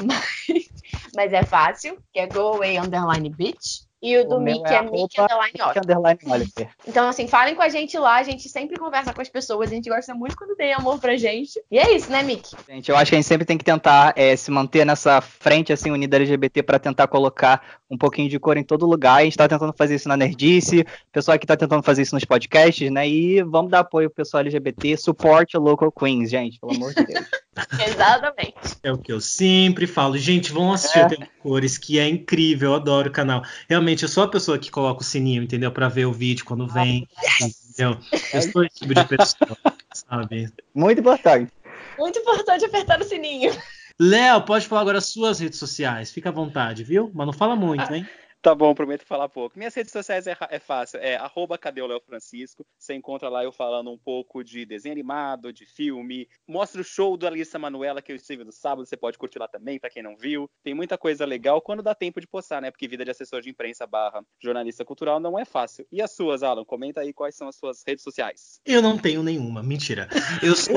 mas, 0.03 0.69
mas 1.15 1.33
é 1.33 1.43
fácil, 1.43 1.97
que 2.13 2.19
é 2.19 2.27
go 2.27 2.55
away 2.55 2.77
underline 2.77 3.29
bitch. 3.29 3.85
E 4.05 4.19
o 4.19 4.27
do 4.27 4.35
O 4.35 4.39
Mickey 4.39 4.71
é 4.71 4.75
é, 4.75 4.81
Mickey 4.83 5.19
underline 5.19 5.53
Oliver. 5.59 5.83
Underline 5.83 6.19
Oliver. 6.27 6.69
Então, 6.87 7.07
assim, 7.07 7.27
falem 7.27 7.55
com 7.55 7.63
a 7.63 7.69
gente 7.69 7.97
lá, 7.97 8.17
a 8.17 8.23
gente 8.23 8.47
sempre 8.49 8.77
conversa 8.77 9.11
com 9.11 9.19
as 9.19 9.29
pessoas, 9.29 9.71
a 9.71 9.73
gente 9.73 9.89
gosta 9.89 10.13
muito 10.13 10.37
quando 10.37 10.55
tem 10.55 10.73
amor 10.73 10.99
pra 10.99 11.17
gente. 11.17 11.59
E 11.71 11.79
é 11.79 11.91
isso, 11.95 12.11
né, 12.11 12.21
Mickey? 12.21 12.55
Gente, 12.69 12.91
eu 12.91 12.95
acho 12.95 13.09
que 13.09 13.15
a 13.15 13.17
gente 13.17 13.27
sempre 13.27 13.47
tem 13.47 13.57
que 13.57 13.63
tentar 13.63 14.13
é, 14.15 14.35
se 14.35 14.51
manter 14.51 14.85
nessa 14.85 15.21
frente 15.21 15.73
assim 15.73 15.89
unida 15.89 16.17
LGBT 16.17 16.61
para 16.61 16.77
tentar 16.77 17.07
colocar 17.07 17.79
um 17.89 17.97
pouquinho 17.97 18.29
de 18.29 18.37
cor 18.37 18.57
em 18.57 18.63
todo 18.63 18.85
lugar. 18.85 19.15
A 19.15 19.23
gente 19.23 19.33
está 19.33 19.47
tentando 19.47 19.73
fazer 19.75 19.95
isso 19.95 20.07
na 20.07 20.15
Nerdice, 20.15 20.81
o 20.81 21.11
pessoal 21.11 21.33
aqui 21.33 21.45
está 21.45 21.57
tentando 21.57 21.81
fazer 21.81 22.03
isso 22.03 22.13
nos 22.13 22.25
podcasts, 22.25 22.91
né? 22.91 23.09
E 23.09 23.41
vamos 23.41 23.71
dar 23.71 23.79
apoio 23.79 24.09
pro 24.09 24.17
pessoal 24.17 24.41
LGBT, 24.41 24.97
suporte 24.97 25.57
local 25.57 25.91
queens, 25.91 26.29
gente, 26.29 26.59
pelo 26.59 26.75
amor 26.75 26.93
de 26.93 27.05
Deus. 27.05 27.25
Exatamente. 27.87 28.55
É 28.83 28.91
o 28.91 28.97
que 28.97 29.11
eu 29.11 29.21
sempre 29.21 29.87
falo. 29.87 30.17
Gente, 30.17 30.51
vão 30.51 30.73
assistir 30.73 30.99
É. 30.99 31.05
o 31.05 31.09
Tempo 31.09 31.27
Cores, 31.39 31.77
que 31.77 31.97
é 31.99 32.07
incrível, 32.07 32.71
eu 32.71 32.75
adoro 32.75 33.09
o 33.09 33.11
canal. 33.11 33.43
Realmente, 33.69 34.03
eu 34.03 34.09
sou 34.09 34.23
a 34.23 34.27
pessoa 34.27 34.57
que 34.59 34.69
coloca 34.71 35.01
o 35.01 35.03
sininho, 35.05 35.43
entendeu? 35.43 35.71
Pra 35.71 35.87
ver 35.87 36.05
o 36.05 36.11
vídeo 36.13 36.45
quando 36.45 36.67
vem, 36.67 37.07
entendeu? 37.41 37.97
Eu 38.33 38.41
sou 38.41 38.63
esse 38.63 38.79
tipo 38.79 38.93
de 38.93 39.05
pessoa, 39.05 39.57
sabe? 39.93 40.49
Muito 40.73 40.99
importante. 40.99 41.51
Muito 41.97 42.19
importante 42.19 42.65
apertar 42.65 42.99
o 42.99 43.05
sininho. 43.05 43.55
Léo, 43.97 44.41
pode 44.41 44.67
falar 44.67 44.81
agora 44.81 44.97
as 44.97 45.05
suas 45.05 45.39
redes 45.39 45.57
sociais. 45.57 46.11
Fica 46.11 46.27
à 46.27 46.31
vontade, 46.31 46.83
viu? 46.83 47.09
Mas 47.13 47.25
não 47.25 47.33
fala 47.33 47.55
muito, 47.55 47.93
hein? 47.93 48.05
Tá 48.45 48.53
bom, 48.53 48.75
prometo 48.75 49.03
falar 49.07 49.27
pouco. 49.27 49.57
Minhas 49.57 49.73
redes 49.73 49.91
sociais 49.91 50.27
é, 50.27 50.37
é 50.51 50.59
fácil, 50.59 50.99
é 50.99 51.15
arroba 51.15 51.57
cadê 51.57 51.81
o 51.81 51.87
Léo 51.87 51.99
Francisco. 51.99 52.63
Você 52.77 52.93
encontra 52.93 53.27
lá 53.27 53.43
eu 53.43 53.51
falando 53.51 53.91
um 53.91 53.97
pouco 53.97 54.43
de 54.43 54.63
desenho 54.67 54.93
animado, 54.93 55.51
de 55.51 55.65
filme. 55.65 56.27
Mostra 56.47 56.79
o 56.79 56.83
show 56.83 57.17
da 57.17 57.25
Alissa 57.25 57.57
Manuela 57.57 58.03
que 58.03 58.11
eu 58.11 58.15
estive 58.15 58.43
no 58.43 58.51
sábado, 58.51 58.85
você 58.85 58.95
pode 58.95 59.17
curtir 59.17 59.39
lá 59.39 59.47
também, 59.47 59.79
pra 59.79 59.89
quem 59.89 60.03
não 60.03 60.15
viu. 60.15 60.47
Tem 60.63 60.75
muita 60.75 60.95
coisa 60.95 61.25
legal 61.25 61.59
quando 61.59 61.81
dá 61.81 61.95
tempo 61.95 62.21
de 62.21 62.27
postar, 62.27 62.61
né? 62.61 62.69
Porque 62.69 62.87
vida 62.87 63.03
de 63.03 63.09
assessor 63.09 63.41
de 63.41 63.49
imprensa 63.49 63.87
barra 63.87 64.23
jornalista 64.39 64.85
cultural 64.85 65.19
não 65.19 65.39
é 65.39 65.43
fácil. 65.43 65.87
E 65.91 65.99
as 65.99 66.11
suas, 66.11 66.43
Alan? 66.43 66.63
Comenta 66.63 67.01
aí 67.01 67.11
quais 67.13 67.33
são 67.33 67.47
as 67.47 67.55
suas 67.55 67.81
redes 67.83 68.03
sociais. 68.03 68.61
Eu 68.63 68.79
não 68.79 68.95
tenho 68.95 69.23
nenhuma, 69.23 69.63
mentira. 69.63 70.07
Eu 70.43 70.53
sou. 70.61 70.75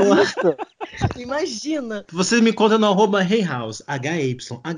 Imagina. 1.18 2.06
Você 2.10 2.40
me 2.40 2.48
encontra 2.48 2.78
no 2.78 2.86
arroba 2.86 3.22
HeyHouse, 3.22 3.84
H-Y-H-A-L-L-Z, 3.86 4.68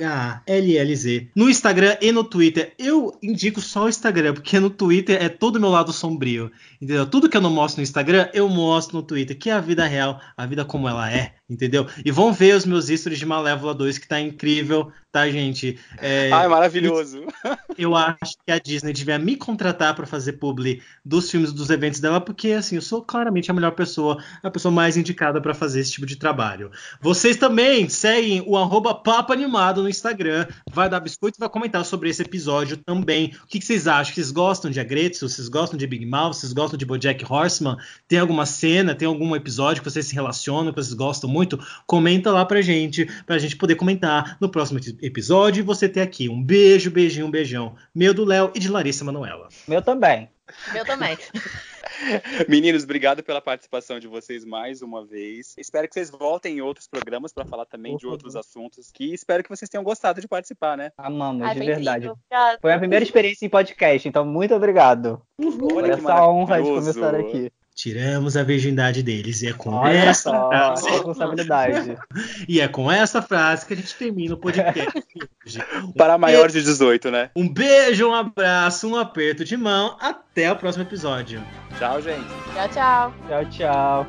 no 1.36 1.48
Instagram 1.48 1.96
e 2.00 2.10
no 2.10 2.24
Twitter. 2.24 2.74
Eu 2.82 3.18
indico 3.22 3.60
só 3.60 3.84
o 3.84 3.88
Instagram, 3.90 4.32
porque 4.32 4.58
no 4.58 4.70
Twitter 4.70 5.22
é 5.22 5.28
todo 5.28 5.56
o 5.56 5.60
meu 5.60 5.68
lado 5.68 5.92
sombrio. 5.92 6.50
Entendeu? 6.80 7.06
Tudo 7.06 7.28
que 7.28 7.36
eu 7.36 7.40
não 7.40 7.50
mostro 7.50 7.80
no 7.80 7.82
Instagram, 7.82 8.30
eu 8.32 8.48
mostro 8.48 8.96
no 8.96 9.02
Twitter, 9.02 9.38
que 9.38 9.50
é 9.50 9.52
a 9.52 9.60
vida 9.60 9.84
real, 9.84 10.18
a 10.34 10.46
vida 10.46 10.64
como 10.64 10.88
ela 10.88 11.12
é, 11.12 11.34
entendeu? 11.50 11.86
E 12.04 12.10
vão 12.10 12.32
ver 12.32 12.54
os 12.54 12.64
meus 12.64 12.86
stories 12.86 13.18
de 13.18 13.26
Malévola 13.26 13.74
2, 13.74 13.98
que 13.98 14.06
tá 14.06 14.20
incrível, 14.20 14.92
tá, 15.10 15.28
gente? 15.28 15.78
É, 15.98 16.30
Ai, 16.32 16.46
maravilhoso. 16.46 17.24
eu 17.76 17.94
acho 17.96 18.36
que 18.46 18.52
a 18.52 18.58
Disney 18.58 18.92
devia 18.92 19.18
me 19.18 19.36
contratar 19.36 19.94
para 19.94 20.06
fazer 20.06 20.34
publi 20.34 20.82
dos 21.04 21.30
filmes 21.30 21.52
dos 21.52 21.70
eventos 21.70 22.00
dela, 22.00 22.20
porque 22.20 22.52
assim, 22.52 22.76
eu 22.76 22.82
sou 22.82 23.02
claramente 23.02 23.50
a 23.50 23.54
melhor 23.54 23.72
pessoa, 23.72 24.22
a 24.42 24.50
pessoa 24.50 24.70
mais 24.70 24.96
indicada 24.96 25.40
para 25.40 25.52
fazer 25.52 25.80
esse 25.80 25.92
tipo 25.92 26.06
de 26.06 26.16
trabalho. 26.16 26.70
Vocês 27.00 27.36
também 27.36 27.88
seguem 27.88 28.42
o 28.46 28.56
arroba 28.56 28.94
Papo 28.94 29.32
Animado 29.32 29.82
no 29.82 29.88
Instagram, 29.88 30.46
vai 30.70 30.88
dar 30.88 31.00
biscoito 31.00 31.38
e 31.38 31.40
vai 31.40 31.48
comentar 31.48 31.84
sobre 31.84 32.08
esse 32.08 32.22
episódio 32.22 32.76
também. 32.76 33.34
O 33.42 33.46
que, 33.48 33.58
que 33.58 33.64
vocês 33.64 33.88
acham? 33.88 34.14
Vocês 34.14 34.30
gostam 34.30 34.70
de 34.70 34.78
Agretsu? 34.78 35.28
Vocês 35.28 35.48
gostam 35.48 35.76
de 35.76 35.86
Big 35.86 36.06
Mouth? 36.06 36.34
Vocês 36.34 36.52
gostam 36.52 36.78
de 36.78 36.86
Bojack 36.86 37.24
Horseman? 37.28 37.76
Tem 38.06 38.18
alguma 38.18 38.46
cena, 38.46 38.94
tem 38.94 39.08
algum 39.08 39.34
episódio 39.34 39.82
que 39.82 39.90
vocês 39.90 40.06
se 40.06 40.14
relacionam, 40.14 40.72
que 40.72 40.80
vocês 40.80 40.94
gostam 40.94 41.28
muito? 41.28 41.39
Comenta 41.86 42.30
lá 42.30 42.44
pra 42.44 42.60
gente, 42.60 43.06
pra 43.24 43.38
gente 43.38 43.56
poder 43.56 43.74
comentar 43.74 44.36
no 44.40 44.48
próximo 44.48 44.80
episódio 45.02 45.60
e 45.60 45.64
você 45.64 45.88
ter 45.88 46.00
aqui 46.00 46.28
um 46.28 46.42
beijo, 46.42 46.90
beijinho, 46.90 47.26
um 47.26 47.30
beijão. 47.30 47.74
Meu 47.94 48.14
do 48.14 48.24
Léo 48.24 48.50
e 48.54 48.58
de 48.58 48.68
Larissa 48.68 49.04
Manoela. 49.04 49.48
Meu 49.66 49.82
também. 49.82 50.28
Meu 50.72 50.84
também. 50.84 51.16
Meninos, 52.48 52.84
obrigado 52.84 53.22
pela 53.22 53.40
participação 53.40 53.98
de 53.98 54.06
vocês 54.06 54.44
mais 54.44 54.82
uma 54.82 55.04
vez. 55.04 55.54
Espero 55.58 55.86
que 55.86 55.94
vocês 55.94 56.10
voltem 56.10 56.58
em 56.58 56.60
outros 56.60 56.86
programas 56.86 57.32
para 57.32 57.44
falar 57.44 57.66
também 57.66 57.96
de 57.96 58.06
outros 58.06 58.36
assuntos. 58.36 58.90
Que 58.92 59.12
espero 59.12 59.42
que 59.42 59.50
vocês 59.50 59.68
tenham 59.68 59.84
gostado 59.84 60.20
de 60.20 60.28
participar, 60.28 60.76
né? 60.76 60.92
Amamos, 60.96 61.42
Ai, 61.42 61.54
de 61.54 61.58
foi 61.58 61.66
verdade. 61.66 62.12
Foi 62.60 62.72
a 62.72 62.78
primeira 62.78 63.04
experiência 63.04 63.44
em 63.44 63.48
podcast, 63.48 64.08
então 64.08 64.24
muito 64.24 64.54
obrigado 64.54 65.20
por 65.36 65.74
Olha 65.74 65.94
que 65.94 66.00
essa 66.00 66.26
honra 66.26 66.62
de 66.62 66.68
começar 66.68 67.14
aqui. 67.14 67.52
Tiramos 67.80 68.36
a 68.36 68.42
virgindade 68.42 69.02
deles. 69.02 69.40
E 69.40 69.48
é 69.48 69.52
com 69.54 69.70
Olha 69.70 69.96
essa 69.96 70.28
só, 70.28 70.48
frase, 70.50 70.90
responsabilidade. 70.90 71.96
e 72.46 72.60
é 72.60 72.68
com 72.68 72.92
essa 72.92 73.22
frase 73.22 73.64
que 73.64 73.72
a 73.72 73.76
gente 73.76 73.94
termina 73.94 74.34
o 74.34 74.36
podcast 74.36 75.02
hoje. 75.46 75.64
Para 75.96 76.18
maiores 76.18 76.52
de 76.52 76.62
18, 76.62 77.10
né? 77.10 77.30
Um 77.34 77.50
beijo, 77.50 78.06
um 78.06 78.14
abraço, 78.14 78.86
um 78.86 78.96
aperto 78.96 79.46
de 79.46 79.56
mão. 79.56 79.96
Até 79.98 80.52
o 80.52 80.56
próximo 80.56 80.84
episódio. 80.84 81.42
Tchau, 81.78 82.02
gente. 82.02 82.28
Tchau, 82.52 82.68
tchau. 82.68 83.14
Tchau, 83.26 83.44
tchau. 83.46 84.06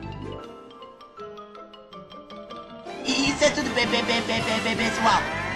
Isso 3.05 3.43
é 3.45 3.49
tudo 3.51 3.73
bem, 3.73 3.87
bem, 3.87 4.03
bem, 4.03 4.75
pessoal. 4.75 5.50